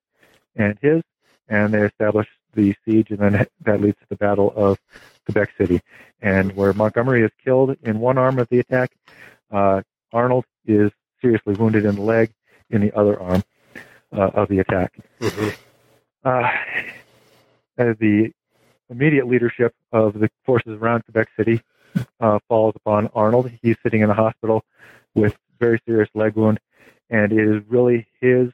and 0.57 0.79
his, 0.83 1.03
and 1.49 1.73
they 1.73 1.83
establish 1.83 2.29
the 2.55 2.75
siege, 2.85 3.11
and 3.11 3.19
then 3.19 3.47
that 3.65 3.81
leads 3.81 3.99
to 3.99 4.07
the 4.09 4.17
Battle 4.17 4.53
of 4.57 4.79
Quebec 5.25 5.51
City, 5.59 5.81
and 6.21 6.55
where 6.57 6.73
Montgomery 6.73 7.23
is 7.23 7.31
killed 7.43 7.77
in 7.83 8.01
one 8.01 8.19
arm 8.19 8.39
of 8.39 8.49
the 8.49 8.61
attack, 8.61 8.93
uh, 9.51 9.83
Arnold 10.13 10.45
is 10.67 10.91
seriously 11.21 11.55
wounded 11.55 11.85
in 11.85 11.97
the 11.97 12.03
leg 12.03 12.33
in 12.71 12.81
the 12.81 12.93
other 12.97 13.19
arm 13.21 13.43
uh, 14.13 14.31
of 14.35 14.49
the 14.49 14.59
attack. 14.59 14.93
Mm-hmm. 15.21 15.49
Uh, 16.25 16.49
as 17.77 17.97
the 17.99 18.31
immediate 18.89 19.27
leadership 19.27 19.75
of 19.93 20.15
the 20.15 20.31
forces 20.45 20.79
around 20.81 21.05
Quebec 21.05 21.29
City 21.37 21.61
uh, 22.21 22.39
falls 22.49 22.75
upon 22.77 23.09
Arnold, 23.15 23.51
he's 23.63 23.77
sitting 23.83 24.01
in 24.03 24.11
a 24.11 24.15
hospital 24.15 24.65
with 25.15 25.37
very 25.59 25.81
serious 25.87 26.09
leg 26.15 26.35
wound, 26.37 26.59
and 27.11 27.33
it 27.33 27.39
is 27.39 27.63
really 27.69 28.07
his 28.21 28.51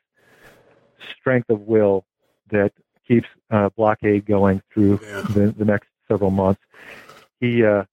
strength 1.18 1.50
of 1.50 1.60
will 1.60 2.04
that 2.50 2.72
keeps 3.10 3.28
uh, 3.50 3.68
blockade 3.76 4.24
going 4.24 4.62
through 4.72 5.00
yeah. 5.02 5.22
the, 5.34 5.54
the 5.58 5.64
next 5.64 5.88
several 6.06 6.30
months. 6.30 6.60
He 7.40 7.64
uh, 7.64 7.84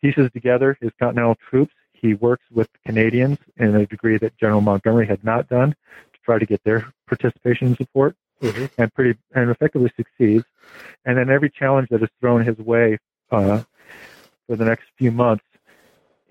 pieces 0.00 0.30
together 0.32 0.76
his 0.80 0.92
Continental 0.98 1.36
troops. 1.48 1.74
He 1.92 2.14
works 2.14 2.44
with 2.50 2.68
Canadians 2.86 3.38
in 3.56 3.74
a 3.74 3.86
degree 3.86 4.18
that 4.18 4.36
General 4.38 4.60
Montgomery 4.60 5.06
had 5.06 5.24
not 5.24 5.48
done 5.48 5.70
to 5.70 6.18
try 6.24 6.38
to 6.38 6.46
get 6.46 6.62
their 6.64 6.92
participation 7.08 7.68
and 7.68 7.76
support. 7.76 8.14
mm-hmm. 8.42 8.66
and 8.78 8.92
pretty 8.94 9.18
and 9.34 9.50
effectively 9.50 9.90
succeeds. 9.96 10.44
And 11.04 11.16
then 11.16 11.30
every 11.30 11.50
challenge 11.50 11.88
that 11.90 12.02
is 12.02 12.08
thrown 12.20 12.44
his 12.44 12.58
way 12.58 12.98
uh, 13.30 13.62
for 14.46 14.56
the 14.56 14.64
next 14.64 14.84
few 14.96 15.10
months, 15.10 15.44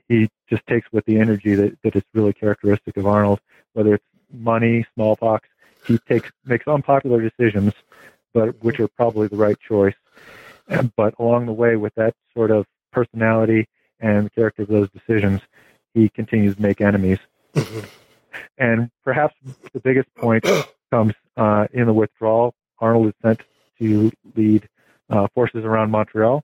he 0.08 0.30
just 0.50 0.66
takes 0.68 0.88
with 0.92 1.06
the 1.06 1.18
energy 1.18 1.56
that, 1.56 1.78
that 1.84 1.96
is 1.96 2.04
really 2.14 2.34
characteristic 2.34 2.98
of 2.98 3.08
Arnold, 3.08 3.40
whether 3.74 3.96
it's 3.96 4.06
money, 4.32 4.86
smallpox. 4.94 5.48
He 5.86 5.98
takes 6.00 6.32
makes 6.46 6.68
unpopular 6.68 7.22
decisions, 7.22 7.74
but 8.34 8.62
which 8.64 8.80
are 8.80 8.88
probably 8.88 9.28
the 9.28 9.38
right 9.38 9.58
choice. 9.60 9.96
But 10.96 11.16
along 11.20 11.48
the 11.48 11.54
way, 11.54 11.76
with 11.76 11.94
that 11.96 12.14
sort 12.34 12.52
of 12.52 12.66
personality 12.92 13.68
and 14.00 14.26
the 14.26 14.30
character 14.30 14.62
of 14.64 14.70
those 14.70 14.90
decisions, 14.92 15.42
he 15.94 16.10
continues 16.10 16.56
to 16.56 16.62
make 16.62 16.82
enemies. 16.82 17.20
Mm-hmm. 17.56 17.86
And 18.58 18.92
perhaps 19.04 19.36
the 19.74 19.80
biggest 19.80 20.14
point 20.16 20.46
comes 20.92 21.14
uh, 21.36 21.68
in 21.74 21.88
the 21.88 21.94
withdrawal. 21.94 22.54
Arnold 22.80 23.08
is 23.08 23.14
sent 23.22 23.42
to 23.80 24.12
lead 24.36 24.68
uh, 25.10 25.28
forces 25.34 25.66
around 25.66 25.92
Montreal. 25.92 26.44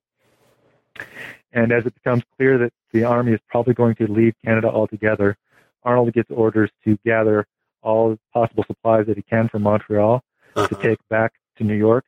And 1.54 1.72
as 1.72 1.86
it 1.86 1.94
becomes 1.94 2.24
clear 2.38 2.58
that 2.58 2.74
the 2.92 3.04
army 3.04 3.34
is 3.34 3.40
probably 3.48 3.74
going 3.74 3.96
to 3.96 4.08
leave 4.08 4.34
Canada 4.44 4.70
altogether, 4.70 5.38
Arnold 5.84 6.12
gets 6.14 6.30
orders 6.32 6.70
to 6.84 6.98
gather 7.06 7.46
all 7.82 8.18
possible 8.34 8.64
supplies 8.68 9.06
that 9.08 9.18
he 9.18 9.24
can 9.24 9.48
from 9.50 9.64
Montreal 9.64 10.24
uh-huh. 10.56 10.68
to 10.68 10.76
take 10.76 11.00
back 11.10 11.34
to 11.58 11.64
New 11.64 11.76
York. 11.76 12.06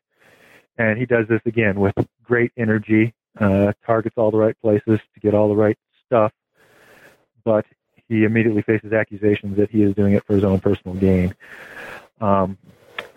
And 0.78 0.97
he 0.97 1.05
does 1.05 1.28
this 1.28 1.41
again 1.45 1.80
with 1.80 1.93
great 2.24 2.51
energy, 2.57 3.13
uh, 3.39 3.74
targets 3.86 4.15
all 4.17 4.32
the 4.32 4.38
right 4.38 4.55
places 4.61 4.99
to 5.13 5.20
get 5.22 5.34
all 5.34 5.49
the 5.49 5.55
right 5.55 5.78
stuff. 6.05 6.32
But 7.43 7.65
he 8.07 8.24
immediately 8.24 8.61
faces 8.63 8.91
accusations 8.91 9.57
that 9.57 9.70
he 9.70 9.84
is 9.84 9.95
doing 9.95 10.13
it 10.13 10.26
for 10.26 10.34
his 10.34 10.43
own 10.43 10.59
personal 10.59 10.95
gain. 10.97 11.36
Um, 12.20 12.57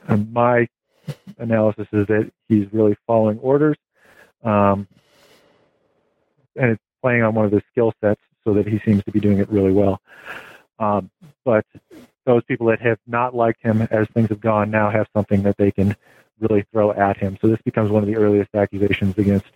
my 0.09 0.68
analysis 1.38 1.86
is 1.92 2.07
that 2.09 2.30
he's 2.48 2.66
really 2.72 2.96
following 3.07 3.38
orders, 3.38 3.76
um, 4.44 4.86
and 6.57 6.72
it's 6.72 6.82
playing 7.00 7.22
on 7.22 7.34
one 7.34 7.46
of 7.46 7.53
his 7.53 7.62
skill 7.70 7.92
sets 8.00 8.20
so 8.44 8.55
that 8.55 8.66
he 8.66 8.80
seems 8.84 9.03
to 9.05 9.11
be 9.11 9.20
doing 9.20 9.38
it 9.38 9.48
really 9.48 9.72
well. 9.72 10.00
Um, 10.78 11.11
but 11.44 11.64
those 12.25 12.43
people 12.45 12.66
that 12.68 12.81
have 12.81 12.99
not 13.07 13.35
liked 13.35 13.62
him 13.62 13.83
as 13.91 14.07
things 14.09 14.29
have 14.29 14.41
gone 14.41 14.70
now 14.70 14.91
have 14.91 15.07
something 15.14 15.43
that 15.43 15.57
they 15.57 15.70
can 15.70 15.97
really 16.41 16.64
throw 16.73 16.93
at 16.93 17.16
him. 17.16 17.39
So 17.41 17.49
this 17.49 17.61
becomes 17.64 17.91
one 17.91 18.03
of 18.03 18.09
the 18.09 18.16
earliest 18.16 18.55
accusations 18.55 19.16
against 19.18 19.47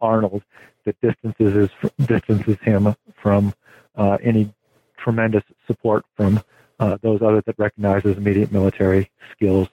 Arnold 0.00 0.42
that 0.84 1.00
distances 1.00 1.70
distances 2.06 2.56
him 2.62 2.94
from 3.20 3.54
uh, 3.96 4.18
any 4.22 4.52
tremendous 4.98 5.42
support 5.66 6.04
from 6.16 6.42
uh, 6.80 6.98
those 7.02 7.22
others 7.22 7.42
that 7.46 7.54
recognize 7.58 8.02
his 8.02 8.16
immediate 8.16 8.52
military 8.52 9.10
skills 9.32 9.68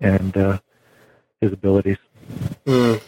and 0.00 0.36
uh, 0.36 0.58
his 1.40 1.52
abilities. 1.52 1.98
Mm. 2.64 3.02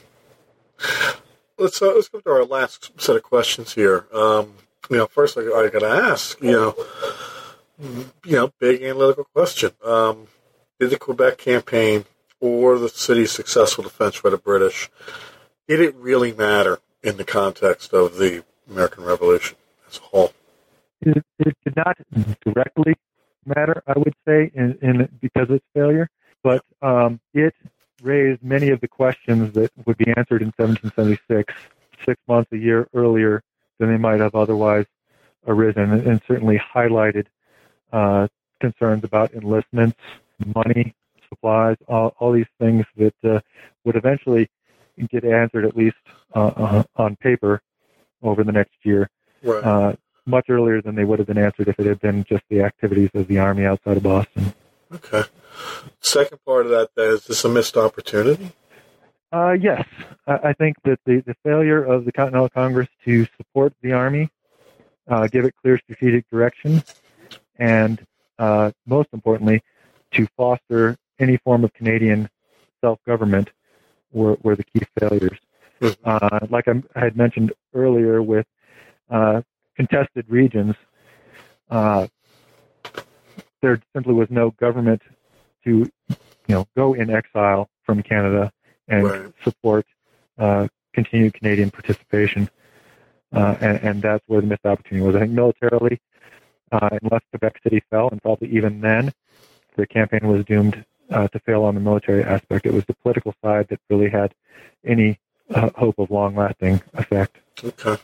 Let's 1.59 1.81
uh, 1.81 1.95
let's 1.95 2.09
go 2.09 2.21
to 2.21 2.31
our 2.31 2.45
last 2.45 3.01
set 3.01 3.17
of 3.17 3.23
questions 3.23 3.75
here. 3.75 4.07
Um, 4.13 4.55
you 4.91 4.99
know, 4.99 5.07
first 5.07 5.39
I, 5.39 5.43
I 5.43 5.69
got 5.71 5.81
to 5.81 5.89
ask, 5.89 6.41
you 6.43 6.53
know, 6.53 6.75
you 7.79 8.33
know, 8.33 8.53
big 8.59 8.83
analytical 8.83 9.25
question: 9.35 9.73
um, 9.85 10.27
Did 10.81 10.91
the 10.91 10.99
Quebec 10.99 11.39
campaign 11.39 12.05
or 12.41 12.79
the 12.79 12.89
city's 12.89 13.33
successful 13.33 13.85
defense 13.85 14.21
by 14.21 14.31
the 14.31 14.39
British 14.39 14.91
did 15.69 15.81
it 15.81 15.95
really 15.97 16.33
matter 16.33 16.79
in 17.03 17.17
the 17.17 17.25
context 17.25 17.93
of 17.93 18.17
the 18.17 18.45
American 18.71 19.05
Revolution 19.05 19.57
as 19.89 19.99
a 19.99 20.01
whole? 20.01 20.33
It, 21.01 21.25
it 21.39 21.57
did 21.65 21.77
not 21.77 21.97
directly 22.45 22.95
matter, 23.45 23.83
I 23.87 23.99
would 23.99 24.15
say, 24.27 24.51
in, 24.55 24.79
in 24.81 25.09
because 25.21 25.51
of 25.51 25.57
its 25.57 25.67
failure, 25.75 26.09
but 26.43 26.65
um, 26.83 27.21
it 27.35 27.55
raised 28.03 28.43
many 28.43 28.71
of 28.71 28.81
the 28.81 28.89
questions 28.89 29.53
that 29.55 29.71
would 29.87 29.99
be 29.99 30.07
answered 30.17 30.43
in 30.43 30.53
1776, 30.57 31.53
six 32.05 32.21
months, 32.29 32.51
a 32.53 32.57
year 32.57 32.89
earlier 32.95 33.43
than 33.79 33.91
they 33.91 33.99
might 33.99 34.21
have 34.21 34.35
otherwise 34.35 34.87
arisen, 35.47 35.93
and, 35.93 36.07
and 36.07 36.21
certainly 36.27 36.61
highlighted 36.75 37.27
uh, 37.93 38.29
concerns 38.61 39.05
about 39.05 39.33
enlistments, 39.35 39.99
money, 40.55 40.95
supplies, 41.29 41.77
all, 41.89 42.15
all 42.19 42.33
these 42.33 42.47
things 42.59 42.85
that 42.97 43.15
uh, 43.25 43.41
would 43.85 43.97
eventually 43.97 44.49
get 45.11 45.25
answered 45.25 45.67
at 45.67 45.77
least 45.77 45.97
uh, 46.35 46.47
uh 46.47 46.83
on 46.97 47.17
paper 47.17 47.61
over 48.23 48.43
the 48.43 48.53
next 48.53 48.75
year. 48.83 49.11
Right. 49.43 49.63
Uh, 49.63 49.93
much 50.25 50.47
earlier 50.49 50.83
than 50.83 50.95
they 50.95 51.05
would 51.05 51.19
have 51.19 51.29
been 51.29 51.39
answered 51.39 51.69
if 51.69 51.79
it 51.79 51.87
had 51.87 52.01
been 52.01 52.25
just 52.25 52.43
the 52.51 52.63
activities 52.63 53.11
of 53.15 53.29
the 53.29 53.39
Army 53.39 53.65
outside 53.65 53.97
of 53.97 54.03
Boston. 54.03 54.55
Okay. 54.93 55.23
Second 56.01 56.39
part 56.45 56.67
of 56.67 56.73
that 56.73 56.91
is 56.97 57.27
this 57.27 57.45
a 57.45 57.49
missed 57.49 57.77
opportunity? 57.77 58.53
Uh, 59.33 59.53
yes. 59.53 59.87
I, 60.27 60.49
I 60.49 60.53
think 60.53 60.77
that 60.85 60.99
the, 61.07 61.23
the 61.27 61.35
failure 61.45 61.83
of 61.83 62.05
the 62.05 62.13
Continental 62.13 62.49
Congress 62.49 62.89
to 63.05 63.27
support 63.37 63.73
the 63.83 63.93
Army, 63.93 64.31
uh, 65.09 65.27
give 65.29 65.45
it 65.45 65.55
clear 65.63 65.79
strategic 65.79 66.29
direction, 66.31 66.83
and 67.59 68.05
uh, 68.39 68.71
most 68.87 69.09
importantly, 69.13 69.63
to 70.13 70.27
foster 70.37 70.97
any 71.19 71.37
form 71.39 71.65
of 71.65 71.73
Canadian 71.73 72.29
self 72.81 72.99
government 73.07 73.51
were, 74.13 74.37
were 74.43 74.57
the 74.57 74.65
key 74.65 74.83
failures. 74.99 75.39
Mm-hmm. 75.81 76.03
Uh, 76.05 76.47
like 76.51 76.67
I, 76.69 76.83
had 76.99 77.17
mentioned 77.17 77.53
earlier 77.75 78.23
with 78.23 78.47
uh, 79.11 79.43
contested 79.77 80.27
regions, 80.29 80.75
uh, 81.71 82.07
there 83.63 83.81
simply 83.95 84.15
was 84.15 84.29
no 84.31 84.51
government 84.53 85.03
to, 85.65 85.85
you 86.09 86.17
know, 86.49 86.67
go 86.77 86.95
in 86.95 87.11
exile 87.11 87.69
from 87.85 88.03
Canada 88.03 88.53
and 88.89 89.05
right. 89.05 89.33
support 89.43 89.87
uh, 90.39 90.69
continued 90.95 91.35
Canadian 91.35 91.71
participation. 91.71 92.49
Uh, 93.33 93.57
and, 93.61 93.79
and, 93.83 94.03
that's 94.03 94.23
where 94.29 94.41
the 94.41 94.47
missed 94.47 94.65
opportunity 94.65 95.05
was. 95.05 95.17
I 95.17 95.21
think 95.21 95.33
militarily, 95.33 96.01
uh, 96.73 96.89
unless 97.03 97.23
Quebec 97.31 97.61
City 97.63 97.83
fell, 97.91 98.09
and 98.11 98.21
probably 98.23 98.49
even 98.51 98.81
then, 98.81 99.13
the 99.77 99.87
campaign 99.87 100.27
was 100.29 100.45
doomed 100.45 100.85
uh, 101.11 101.29
to 101.29 101.39
fail 101.41 101.65
on 101.65 101.75
the 101.75 101.81
military 101.81 102.25
aspect. 102.25 102.67
It 102.67 102.73
was 102.73 102.85
the 102.87 102.95
political 102.95 103.35
side 103.43 103.69
that 103.69 103.81
really 103.89 104.11
had 104.11 104.35
any 104.85 105.19
uh, 105.55 105.71
hope 105.77 105.99
of 105.99 106.11
long-lasting 106.11 106.83
effect. 106.95 107.37
Okay. 107.63 107.97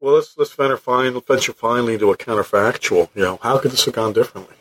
Well, 0.00 0.14
let's 0.14 0.38
let's 0.38 0.54
venture, 0.54 0.76
fine, 0.76 1.20
venture 1.20 1.52
finally 1.52 1.94
into 1.94 2.12
a 2.12 2.16
counterfactual. 2.16 3.10
You 3.14 3.22
know, 3.22 3.38
how 3.42 3.58
could 3.58 3.72
this 3.72 3.84
have 3.86 3.94
gone 3.94 4.12
differently? 4.12 4.54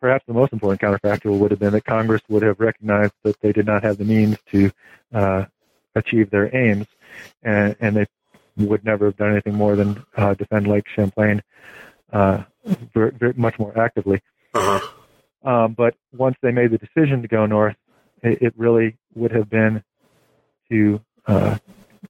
Perhaps 0.00 0.24
the 0.26 0.32
most 0.32 0.52
important 0.52 0.80
counterfactual 0.80 1.38
would 1.38 1.50
have 1.52 1.60
been 1.60 1.72
that 1.74 1.84
Congress 1.84 2.22
would 2.28 2.42
have 2.42 2.58
recognized 2.58 3.12
that 3.22 3.38
they 3.40 3.52
did 3.52 3.66
not 3.66 3.84
have 3.84 3.98
the 3.98 4.04
means 4.04 4.36
to 4.50 4.70
uh, 5.12 5.44
achieve 5.94 6.30
their 6.30 6.54
aims, 6.56 6.86
and, 7.42 7.76
and, 7.80 7.96
they 7.96 8.06
would 8.56 8.84
never 8.84 9.06
have 9.06 9.16
done 9.16 9.32
anything 9.32 9.54
more 9.54 9.76
than 9.76 10.04
uh, 10.16 10.34
defend 10.34 10.66
Lake 10.66 10.86
Champlain 10.94 11.42
uh, 12.12 12.42
very, 12.94 13.12
very, 13.12 13.34
much 13.34 13.58
more 13.58 13.76
actively. 13.78 14.20
Uh-huh. 14.54 14.80
Um, 15.42 15.72
but 15.72 15.94
once 16.12 16.36
they 16.42 16.52
made 16.52 16.70
the 16.70 16.78
decision 16.78 17.22
to 17.22 17.28
go 17.28 17.46
north, 17.46 17.76
it, 18.22 18.42
it 18.42 18.54
really 18.56 18.96
would 19.14 19.32
have 19.32 19.48
been 19.48 19.82
to 20.70 21.00
uh, 21.26 21.56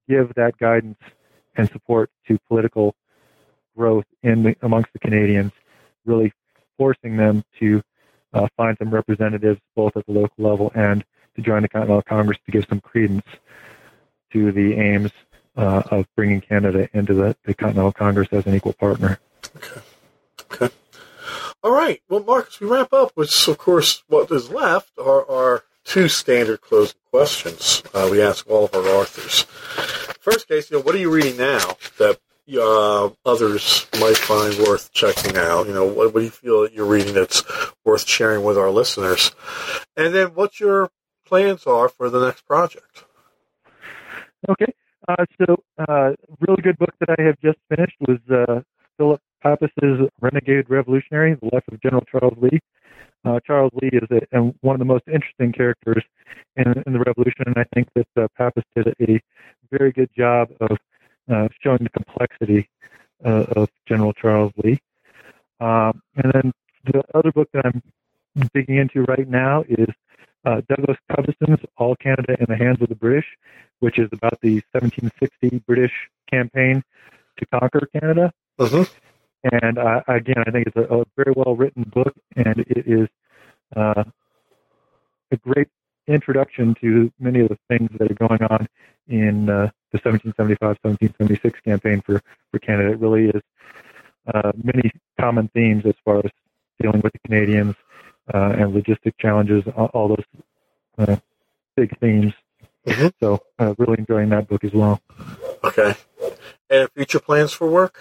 give 0.09 0.33
that 0.35 0.57
guidance 0.59 0.99
and 1.57 1.71
support 1.71 2.11
to 2.27 2.39
political 2.49 2.95
growth 3.77 4.05
in 4.23 4.43
the, 4.43 4.57
amongst 4.63 4.93
the 4.93 4.99
Canadians, 4.99 5.53
really 6.05 6.33
forcing 6.77 7.17
them 7.17 7.45
to 7.59 7.83
uh, 8.33 8.49
find 8.57 8.77
some 8.79 8.91
representatives 8.91 9.61
both 9.75 9.97
at 9.97 10.07
the 10.07 10.13
local 10.13 10.45
level 10.45 10.73
and 10.75 11.05
to 11.37 11.43
join 11.43 11.63
the 11.63 11.69
Continental 11.69 12.03
Congress 12.03 12.39
to 12.47 12.53
give 12.53 12.67
some 12.69 12.81
credence 12.81 13.27
to 14.33 14.53
the 14.53 14.75
aims 14.75 15.13
uh, 15.57 15.83
of 15.91 16.07
bringing 16.17 16.41
Canada 16.41 16.89
into 16.93 17.15
the, 17.15 17.37
the 17.45 17.55
Continental 17.55 17.93
Congress 17.93 18.29
as 18.33 18.47
an 18.47 18.55
equal 18.55 18.73
partner. 18.73 19.19
Okay. 19.57 19.81
Okay. 20.53 20.75
All 21.63 21.73
right. 21.73 22.01
Well, 22.09 22.23
Marcus, 22.23 22.61
we 22.61 22.67
wrap 22.67 22.93
up, 22.93 23.13
which, 23.15 23.47
of 23.49 23.59
course, 23.59 24.03
what 24.09 24.31
is 24.31 24.51
left 24.51 24.93
are 24.99 25.31
our 25.31 25.65
two 25.85 26.09
standard 26.09 26.61
closing 26.61 26.97
questions 27.11 27.83
uh, 27.95 28.09
we 28.11 28.23
ask 28.23 28.49
all 28.49 28.67
of 28.67 28.75
our 28.75 28.87
authors. 28.87 29.43
First 30.21 30.49
case, 30.49 30.71
you 30.71 30.77
know, 30.77 30.83
what 30.83 30.95
are 30.95 30.99
you 30.99 31.11
reading 31.11 31.37
now 31.37 31.77
that 31.99 32.19
uh, 32.57 33.11
others 33.25 33.87
might 33.99 34.17
find 34.17 34.55
worth 34.59 34.93
checking 34.93 35.37
out? 35.37 35.67
You 35.67 35.75
know, 35.75 35.87
what, 35.87 36.15
what 36.15 36.21
do 36.21 36.25
you 36.25 36.31
feel 36.31 36.63
that 36.63 36.73
you're 36.73 36.87
reading 36.87 37.15
that's 37.15 37.43
worth 37.85 38.07
sharing 38.07 38.45
with 38.45 38.59
our 38.59 38.71
listeners? 38.71 39.33
And 39.97 40.15
then 40.15 40.29
what 40.29 40.61
your 40.61 40.91
plans 41.27 41.67
are 41.67 41.89
for 41.89 42.11
the 42.11 42.25
next 42.25 42.47
project. 42.47 43.05
Okay. 44.49 44.73
Uh, 45.09 45.25
so, 45.39 45.63
uh, 45.79 46.13
really 46.41 46.63
good 46.63 46.79
book 46.79 46.95
that 47.01 47.17
I 47.19 47.23
have 47.23 47.41
just 47.43 47.59
finished 47.69 47.97
was 48.01 48.19
uh, 48.31 48.61
Philip 48.97 49.21
Papas's 49.43 50.09
Renegade 50.21 50.69
Revolutionary, 50.69 51.35
The 51.35 51.51
Life 51.53 51.65
of 51.71 51.81
General 51.81 52.05
Charles 52.11 52.37
Lee. 52.41 52.61
Uh, 53.25 53.39
Charles 53.47 53.73
Lee 53.81 53.91
is 53.93 54.09
a, 54.33 54.39
one 54.61 54.75
of 54.75 54.79
the 54.79 54.85
most 54.85 55.05
interesting 55.07 55.53
characters 55.53 56.03
in, 56.57 56.83
in 56.87 56.93
the 56.93 56.99
Revolution, 57.01 57.45
and 57.47 57.57
I 57.59 57.65
think 57.75 57.89
that 57.95 58.07
uh, 58.17 58.29
Pappas 58.37 58.65
did 58.75 58.89
a 59.01 59.21
very 59.71 59.93
good 59.93 60.11
job 60.17 60.49
of 60.61 60.77
uh, 61.31 61.49
showing 61.63 61.81
the 61.83 61.91
complexity 61.91 62.69
uh, 63.25 63.45
of 63.57 63.69
General 63.87 64.13
Charles 64.15 64.53
Lee. 64.65 64.81
Um, 65.61 66.01
and 66.17 66.33
then 66.33 66.53
the 66.85 67.03
other 67.15 67.31
book 67.33 67.49
that 67.53 67.67
I'm 67.67 67.83
digging 68.55 68.77
into 68.77 69.03
right 69.03 69.29
now 69.29 69.65
is 69.69 69.89
uh, 70.45 70.63
Douglas 70.69 70.97
Cubbison's 71.11 71.61
All 71.77 71.95
Canada 71.97 72.37
in 72.39 72.47
the 72.49 72.57
Hands 72.57 72.81
of 72.81 72.89
the 72.89 72.95
British, 72.95 73.27
which 73.81 73.99
is 73.99 74.09
about 74.13 74.41
the 74.41 74.63
1760 74.73 75.63
British 75.67 75.93
campaign 76.31 76.83
to 77.39 77.47
conquer 77.47 77.87
Canada. 77.93 78.33
Mhm. 78.59 78.91
And 79.45 79.79
uh, 79.79 80.03
again, 80.09 80.43
I 80.47 80.51
think 80.51 80.67
it's 80.67 80.77
a, 80.77 80.83
a 80.83 81.05
very 81.17 81.33
well 81.35 81.57
written 81.57 81.85
book, 81.85 82.15
and 82.37 82.59
it 82.61 82.87
is 82.87 83.09
uh, 83.75 84.05
a 85.33 85.37
great 85.37 85.69
introduction 86.07 86.75
to 86.81 87.11
many 87.19 87.41
of 87.41 87.49
the 87.49 87.59
things 87.69 87.89
that 87.99 88.11
are 88.11 88.29
going 88.29 88.43
on 88.43 88.67
in 89.09 89.49
uh, 89.49 89.71
the 89.93 89.99
1775-1776 90.01 91.53
campaign 91.65 92.03
for, 92.05 92.21
for 92.51 92.59
Canada. 92.59 92.93
It 92.93 93.01
really 93.01 93.27
is 93.29 93.43
uh, 94.33 94.53
many 94.63 94.91
common 95.19 95.49
themes 95.55 95.85
as 95.87 95.95
far 96.05 96.19
as 96.19 96.31
dealing 96.81 97.01
with 97.03 97.13
the 97.13 97.19
Canadians 97.27 97.75
uh, 98.33 98.55
and 98.59 98.75
logistic 98.75 99.13
challenges, 99.19 99.65
all, 99.77 99.91
all 99.95 100.09
those 100.09 100.25
uh, 100.99 101.17
big 101.77 101.99
themes. 101.99 102.33
Mhm. 102.87 103.13
So, 103.21 103.41
uh, 103.59 103.75
really 103.79 103.99
enjoying 103.99 104.31
that 104.31 104.49
book 104.49 104.65
as 104.65 104.73
well. 104.73 105.01
Okay. 105.63 105.95
And 106.71 106.89
future 106.93 107.21
plans 107.21 107.53
for 107.53 107.69
work? 107.69 107.99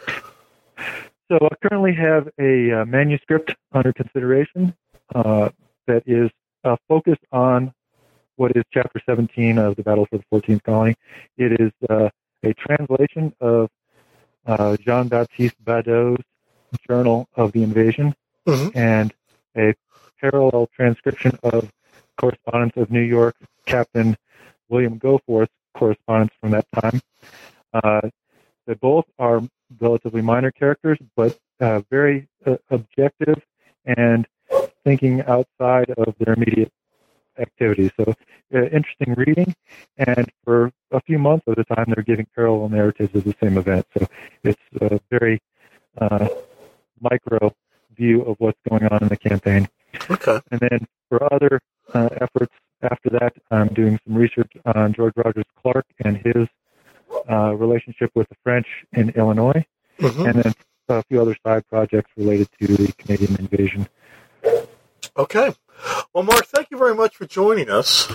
So 1.32 1.38
I 1.42 1.68
currently 1.68 1.94
have 1.94 2.28
a 2.40 2.82
uh, 2.82 2.86
manuscript 2.86 3.54
under 3.72 3.94
consideration 3.94 4.74
uh, 5.14 5.50
that 5.88 6.04
is 6.08 6.32
uh, 6.64 6.76
focused 6.88 7.22
on 7.32 7.72
what 8.36 8.56
is 8.56 8.64
Chapter 8.74 9.00
17 9.06 9.58
of 9.58 9.76
the 9.76 9.84
Battle 9.84 10.08
for 10.10 10.18
the 10.18 10.24
14th 10.34 10.64
Colony. 10.64 10.96
It 11.38 11.60
is 11.60 11.72
uh, 11.90 12.10
a 12.44 12.54
translation 12.56 13.34
of 13.42 13.70
uh, 14.48 14.78
Jean-Baptiste 14.78 15.64
Badeaux's 15.64 16.24
Journal 16.88 17.28
of 17.36 17.52
the 17.52 17.64
Invasion 17.64 18.16
Mhm. 18.48 18.72
and 18.76 19.14
a 19.56 19.76
parallel 20.22 20.68
transcription 20.76 21.38
of 21.44 21.70
correspondence 22.18 22.74
of 22.78 22.90
New 22.90 23.02
York 23.02 23.36
Captain 23.66 24.18
William 24.70 24.98
Goforth's 25.00 25.52
correspondence 25.76 26.32
from 26.40 26.52
that 26.52 26.66
time. 26.74 27.00
Uh, 27.74 28.10
they 28.66 28.74
both 28.76 29.06
are 29.20 29.42
relatively 29.80 30.22
minor 30.22 30.51
characters, 30.51 30.97
but 31.15 31.38
uh, 31.59 31.82
very 31.89 32.28
uh, 32.45 32.57
objective 32.70 33.41
and 33.86 34.28
thinking 34.84 35.22
outside 35.22 35.89
of 35.97 36.15
their 36.20 36.34
immediate 36.34 36.72
activities. 37.38 37.91
So, 37.97 38.13
uh, 38.53 38.63
interesting 38.65 39.13
reading. 39.15 39.53
And 39.97 40.30
for 40.43 40.72
a 40.91 41.01
few 41.01 41.20
months 41.20 41.45
at 41.47 41.59
a 41.59 41.63
time, 41.63 41.86
they're 41.88 42.03
giving 42.03 42.28
parallel 42.36 42.70
narratives 42.70 43.15
of 43.15 43.24
the 43.24 43.36
same 43.41 43.57
event. 43.57 43.86
So, 43.97 44.07
it's 44.43 44.61
a 44.82 44.99
very 45.09 45.41
uh, 45.97 46.28
micro 46.99 47.53
view 47.95 48.24
of 48.24 48.36
what's 48.39 48.59
going 48.70 48.86
on 48.88 49.03
in 49.03 49.09
the 49.09 49.17
campaign. 49.17 49.67
Okay. 50.09 50.39
And 50.51 50.59
then 50.59 50.88
for 51.09 51.32
other 51.34 51.61
uh, 51.93 52.09
efforts 52.22 52.53
after 52.82 53.09
that, 53.09 53.34
I'm 53.51 53.67
doing 53.74 53.99
some 54.05 54.15
research 54.15 54.51
on 54.65 54.93
George 54.93 55.13
Rogers 55.17 55.45
Clark 55.61 55.86
and 56.03 56.17
his 56.17 56.47
uh, 57.30 57.54
relationship 57.56 58.12
with 58.16 58.28
the 58.30 58.36
French 58.44 58.68
in 58.94 59.10
Illinois, 59.12 59.66
Mhm. 60.00 60.26
and 60.30 60.44
then 60.44 60.54
a 60.90 61.04
few 61.04 61.22
other 61.22 61.36
side 61.46 61.68
projects 61.68 62.10
related 62.18 62.48
to 62.60 62.68
the 62.76 62.92
Canadian 62.94 63.36
invasion. 63.40 63.88
Okay. 65.18 65.54
Well, 66.14 66.24
Mark, 66.24 66.46
thank 66.46 66.72
you 66.72 66.78
very 66.78 66.96
much 66.96 67.16
for 67.16 67.26
joining 67.26 67.70
us. 67.70 68.08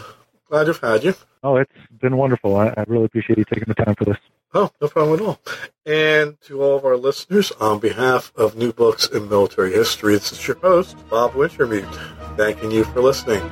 Glad 0.51 0.65
to 0.65 0.73
have 0.73 0.81
had 0.81 1.05
you. 1.05 1.15
Oh, 1.43 1.57
it's 1.57 1.71
been 2.01 2.17
wonderful. 2.17 2.57
I, 2.57 2.69
I 2.77 2.85
really 2.87 3.05
appreciate 3.05 3.39
you 3.39 3.45
taking 3.45 3.65
the 3.69 3.75
time 3.75 3.95
for 3.95 4.05
this. 4.05 4.19
Oh, 4.53 4.71
no 4.81 4.89
problem 4.89 5.19
at 5.21 5.27
all. 5.27 5.41
And 5.85 6.41
to 6.43 6.62
all 6.62 6.77
of 6.77 6.85
our 6.85 6.97
listeners, 6.97 7.51
on 7.61 7.79
behalf 7.81 8.33
of 8.37 8.57
New 8.57 8.73
Books 8.73 9.07
in 9.07 9.29
Military 9.29 9.73
History, 9.73 10.15
this 10.15 10.33
is 10.33 10.47
your 10.47 10.59
host, 10.59 10.97
Bob 11.09 11.33
Wintermute, 11.33 11.93
thanking 12.37 12.71
you 12.71 12.85
for 12.85 13.01
listening. 13.01 13.43